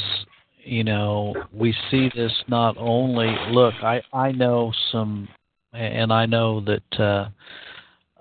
[0.64, 3.36] You know, we see this not only.
[3.50, 5.28] Look, I I know some,
[5.72, 7.28] and I know that uh,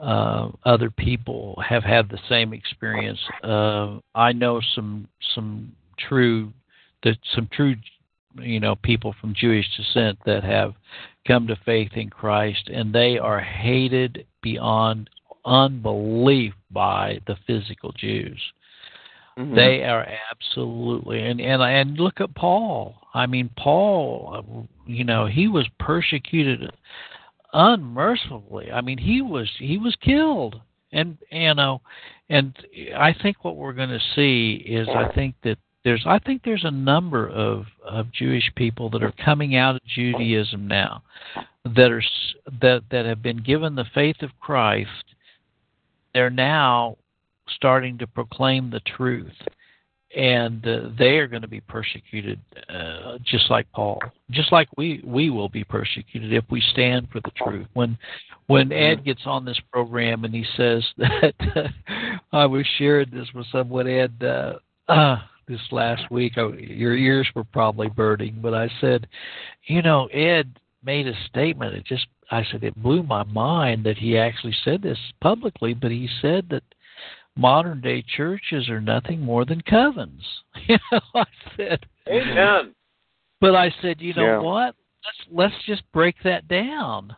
[0.01, 3.19] uh, other people have had the same experience.
[3.43, 6.53] Uh, I know some some true
[7.03, 7.75] that some true
[8.39, 10.73] you know people from Jewish descent that have
[11.27, 15.09] come to faith in Christ, and they are hated beyond
[15.45, 18.39] unbelief by the physical Jews.
[19.37, 19.55] Mhm.
[19.55, 22.95] They are absolutely and and and look at Paul.
[23.13, 26.71] I mean, Paul, uh, you know, he was persecuted
[27.57, 28.71] unmercifully.
[28.71, 30.61] I mean, he was he was killed,
[30.91, 31.81] and you know,
[32.29, 32.55] and
[32.95, 36.65] I think what we're going to see is I think that there's I think there's
[36.65, 41.01] a number of of Jewish people that are coming out of Judaism now
[41.65, 42.03] that are
[42.61, 45.15] that that have been given the faith of Christ.
[46.13, 46.97] They're now
[47.49, 49.33] starting to proclaim the truth
[50.15, 52.39] and uh, they are going to be persecuted
[52.69, 54.01] uh, just like Paul,
[54.31, 57.67] just like we we will be persecuted if we stand for the truth.
[57.73, 57.97] When
[58.47, 61.73] when Ed gets on this program and he says that
[62.31, 64.53] I was sharing this with someone, Ed, uh,
[64.87, 65.17] uh,
[65.47, 69.07] this last week, I, your ears were probably burning, but I said,
[69.65, 71.75] you know, Ed made a statement.
[71.75, 75.91] It just I said it blew my mind that he actually said this publicly, but
[75.91, 76.63] he said that
[77.37, 80.21] modern day churches are nothing more than covens.
[80.67, 81.23] You know, I
[81.55, 82.73] said, Amen.
[83.39, 84.39] but I said, you know Yeah.
[84.39, 84.75] what?
[85.05, 87.15] Let's let's just break that down.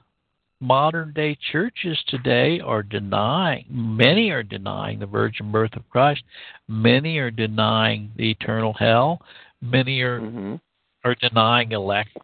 [0.61, 3.65] Modern day churches today are denying.
[3.69, 6.21] Many are denying the virgin birth of Christ.
[6.67, 9.21] Many are denying the eternal hell.
[9.61, 10.59] Many are Mhm.
[11.05, 12.17] are denying elect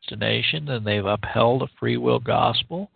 [0.00, 2.90] destination, and they've upheld a free will gospel.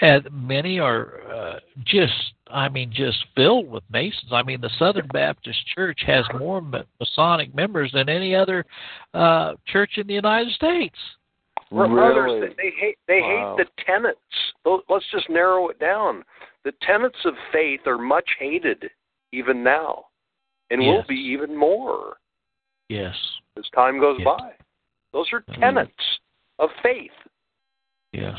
[0.00, 2.12] And many are uh, just,
[2.48, 4.32] I mean, just filled with Masons.
[4.32, 6.62] I mean, the Southern Baptist Church has more
[6.98, 8.64] Masonic members than any other
[9.14, 10.96] uh, church in the United States.
[11.70, 12.54] Brothers, Really?
[12.56, 13.54] they hate they Wow.
[13.56, 14.84] hate the tenets.
[14.88, 16.24] Let's just narrow it down.
[16.64, 18.90] The tenets of faith are much hated
[19.32, 20.06] even now,
[20.70, 22.16] and will be even more
[22.88, 23.16] Yes.
[23.56, 24.26] as time goes Yes.
[24.26, 24.54] by.
[25.12, 26.18] Those are tenets
[26.58, 27.12] of faith.
[28.12, 28.38] Yes.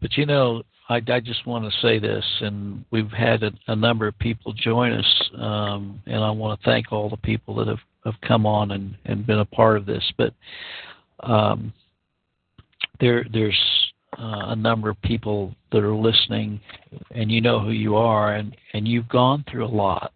[0.00, 3.76] But you know, I, I just want to say this, and we've had a, a
[3.76, 7.68] number of people join us, um, and I want to thank all the people that
[7.68, 10.02] have, have come on and, and been a part of this.
[10.18, 10.34] But
[11.20, 11.72] um,
[12.98, 13.58] there, there's
[14.18, 16.60] uh, a number of people that are listening,
[17.12, 20.12] and you know who you are, and, and you've gone through a lot.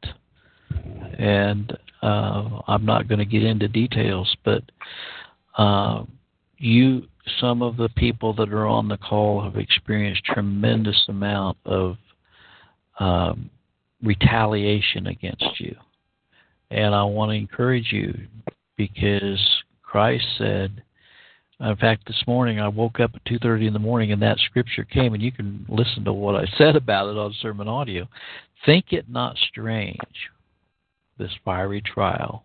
[1.19, 1.73] And
[2.03, 4.63] uh, I'm not going to get into details, but
[5.57, 6.03] uh,
[6.59, 7.07] you
[7.41, 11.97] some of the people that are on the call have experienced tremendous amount of
[12.99, 13.51] um,
[14.03, 15.75] retaliation against you.
[16.71, 18.15] And i want to encourage you
[18.77, 19.41] because
[19.83, 20.83] christ said
[21.61, 24.85] in fact this morning i woke up at 2.30 in the morning and that scripture
[24.85, 28.09] came and you can listen to what i said about it on sermon audio.
[28.67, 29.99] Think it not strange
[31.19, 32.45] this fiery trial.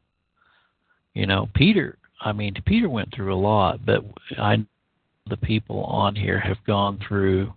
[1.13, 4.03] You know peter I mean, Peter went through a lot, but
[4.37, 4.65] I
[5.29, 7.53] the people on here have gone through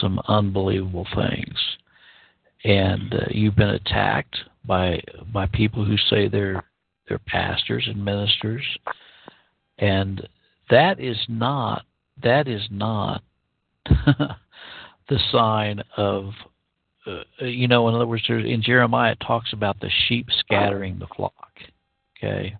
[0.00, 1.56] some unbelievable things,
[2.64, 5.00] and uh, you've been attacked by
[5.32, 6.64] by people who say they're
[7.08, 8.64] they're pastors and ministers,
[9.78, 10.26] and
[10.68, 11.84] that is not
[12.22, 13.22] that is not
[13.86, 16.32] the sign of
[17.06, 21.06] uh, you know in other words in jeremiah it talks about the sheep scattering the
[21.16, 21.50] flock
[22.16, 22.56] okay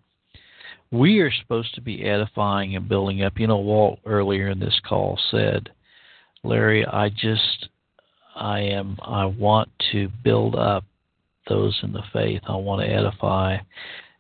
[0.92, 3.38] we are supposed to be edifying and building up.
[3.38, 5.70] You know, Walt earlier in this call said,
[6.42, 7.68] Larry, I just,
[8.34, 10.84] I am, I want to build up
[11.48, 12.42] those in the faith.
[12.48, 13.58] I want to edify.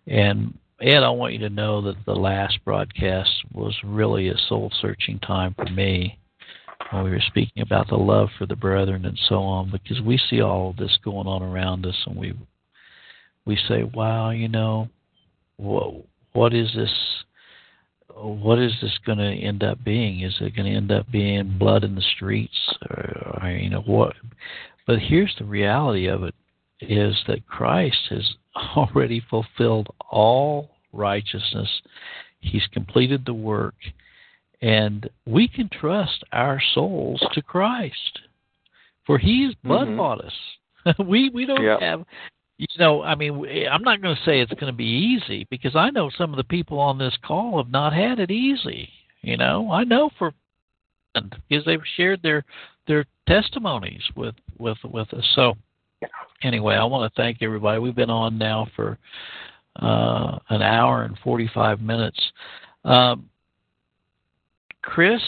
[0.06, 4.70] And Ed, I want you to know that the last broadcast was really a soul
[4.80, 6.18] searching time for me
[6.90, 10.18] when we were speaking about the love for the brethren and so on, because we
[10.30, 12.32] see all of this going on around us and we,
[13.44, 14.88] we say, wow, you know,
[15.56, 16.90] whoa what is this
[18.16, 20.20] what is this going to end up being?
[20.20, 22.74] Is it going to end up being blood in the streets?
[22.90, 24.14] Or, or you know what?
[24.86, 26.34] But here's the reality of it
[26.80, 28.34] is that Christ has
[28.76, 31.68] already fulfilled all righteousness.
[32.40, 33.74] He's completed the work.
[34.62, 38.20] And we can trust our souls to Christ.
[39.06, 39.68] For he has mm-hmm.
[39.68, 40.32] blood bought us.
[40.98, 41.80] We we don't Yep.
[41.80, 42.04] have
[42.60, 45.74] you know, I mean, I'm not going to say it's going to be easy because
[45.74, 48.90] I know some of the people on this call have not had it easy.
[49.22, 50.34] You know, I know for
[51.14, 52.44] because they've shared their
[52.86, 55.24] their testimonies with with with us.
[55.34, 55.54] So
[56.42, 57.78] anyway, I want to thank everybody.
[57.78, 58.98] We've been on now for
[59.76, 62.20] uh, an hour and 45 minutes.
[62.84, 63.30] Um,
[64.82, 65.22] Chris,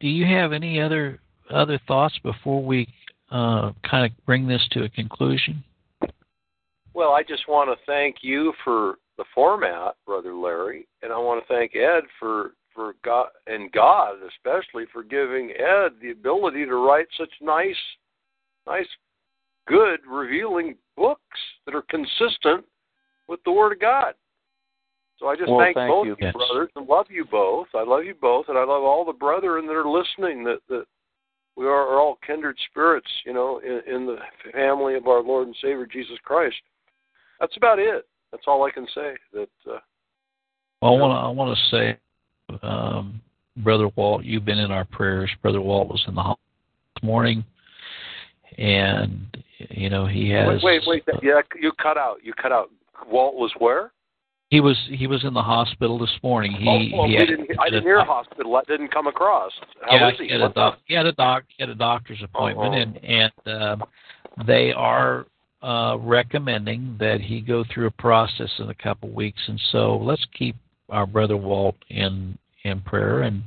[0.00, 2.88] do you have any other other thoughts before we
[3.30, 5.62] uh, kind of bring this to a conclusion?
[6.94, 11.42] Well, I just want to thank you for the format, Brother Larry, and I want
[11.42, 16.76] to thank Ed for for God and God especially for giving Ed the ability to
[16.76, 17.76] write such nice,
[18.66, 18.86] nice,
[19.68, 21.20] good, revealing books
[21.66, 22.64] that are consistent
[23.28, 24.14] with the Word of God.
[25.18, 26.16] So I just Well, thank thank both you.
[26.18, 27.68] you brothers and love you both.
[27.74, 30.44] I love you both, and I love all the brethren that are listening.
[30.44, 30.84] That that
[31.56, 34.16] we are, are all kindred spirits, you know, in, in the
[34.52, 36.56] family of our Lord and Savior Jesus Christ.
[37.42, 38.06] That's about it.
[38.30, 39.14] That's all I can say.
[39.34, 39.78] That uh,
[40.80, 41.98] Well, I want to I want to say,
[42.62, 43.20] um,
[43.56, 45.28] Brother Walt, you've been in our prayers.
[45.42, 46.38] Brother Walt was in the hospital
[46.94, 47.44] this morning,
[48.58, 49.36] and
[49.70, 50.62] you know he has.
[50.62, 51.16] wait, wait, wait.
[51.20, 52.18] Yeah, you cut out.
[52.22, 52.70] You cut out.
[53.10, 53.90] Walt was where?
[54.50, 56.52] He was he was in the hospital this morning.
[56.52, 58.52] He, oh, well, he had, didn't, I didn't hear hospital.
[58.52, 59.50] That didn't come across.
[59.80, 60.26] How yeah, he?
[60.26, 63.06] he had a doc, he had a doc, he had a doctor's appointment, Uh-huh.
[63.06, 63.84] and and um,
[64.46, 65.26] they are
[65.62, 69.40] uh, recommending that he go through a process in a couple weeks.
[69.46, 70.56] And so let's keep
[70.88, 73.22] our brother Walt in in prayer.
[73.22, 73.44] And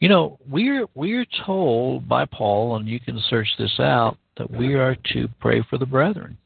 [0.00, 4.74] you know we're we're told by Paul, and you can search this out, that we
[4.74, 6.36] are to pray for the brethren,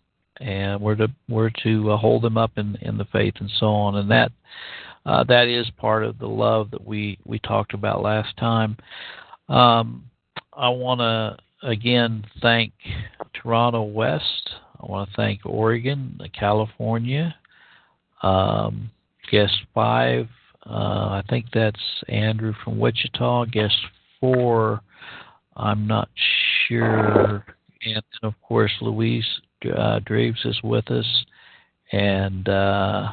[0.41, 3.67] and we're to we're to uh, hold them up in in the faith and so
[3.67, 3.97] on.
[3.97, 4.31] And that
[5.07, 8.77] uh, that is part of the love that we we talked about last time.
[9.49, 10.05] Um,
[10.53, 11.37] I want to
[11.67, 12.73] again thank
[13.33, 14.51] Toronto West.
[14.81, 17.35] I want to thank Oregon, California,
[18.23, 18.91] um,
[19.31, 20.29] guest five.
[20.65, 23.47] Uh, I think that's Andrew from Wichita.
[23.47, 23.77] Guest
[24.21, 24.81] four,
[25.57, 26.09] I'm not
[26.67, 27.45] sure.
[27.85, 29.27] And then, of course, Louise
[29.77, 31.07] uh, Draves is with us.
[31.93, 33.13] And uh,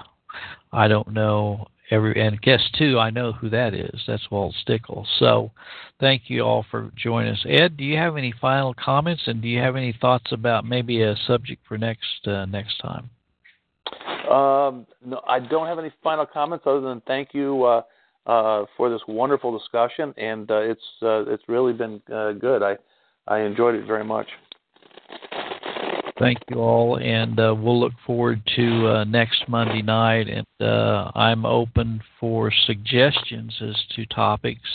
[0.72, 4.02] I don't know every and guess two, I know who that is.
[4.08, 5.08] That's Walt Stickle.
[5.20, 5.52] So,
[6.00, 7.46] thank you all for joining us.
[7.48, 11.02] Ed, do you have any final comments, and do you have any thoughts about maybe
[11.02, 13.10] a subject for next uh, next time?
[14.30, 17.82] Um, no, I don't have any final comments other than thank you uh,
[18.26, 22.64] uh, for this wonderful discussion, and uh, it's uh, it's really been uh, good.
[22.64, 22.78] I
[23.28, 24.28] I enjoyed it very much.
[26.18, 30.30] Thank you all, and uh, we'll look forward to uh, next Monday night.
[30.30, 34.70] And uh, I'm open for suggestions as to topics.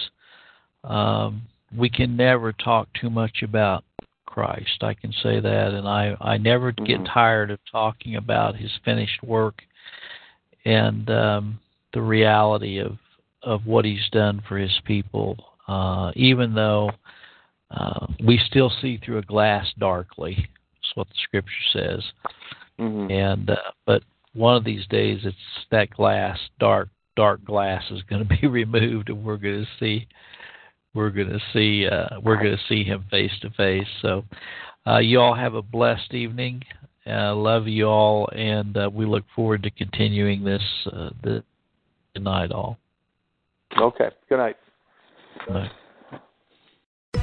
[0.85, 1.43] Um,
[1.75, 3.85] we can never talk too much about
[4.27, 4.83] Christ.
[4.83, 6.85] I can say that, and I I never mm-hmm.
[6.85, 9.63] get tired of talking about His finished work
[10.67, 11.61] and um,
[11.95, 12.99] the reality of
[13.43, 15.37] of what He's done for His people.
[15.67, 16.91] Uh, even though
[17.71, 20.49] uh, we still see through a glass darkly,
[20.95, 22.03] what the Scripture says.
[22.79, 23.11] Mm-hmm.
[23.11, 23.57] And uh,
[23.87, 24.03] but
[24.35, 25.37] one of these days, it's
[25.71, 30.07] that glass, dark dark glass, is going to be removed, and we're going to see
[30.95, 33.89] we're going to see uh, we're going to see him face to face.
[34.03, 34.25] So,
[34.87, 36.63] uh, you all have a blessed evening.
[37.07, 40.63] Uh, love you all, and uh, we look forward to continuing this
[40.93, 41.43] uh, the,
[42.15, 42.79] good night, all.
[43.81, 44.11] Okay.
[44.29, 44.57] Good night.
[45.47, 45.71] Good night.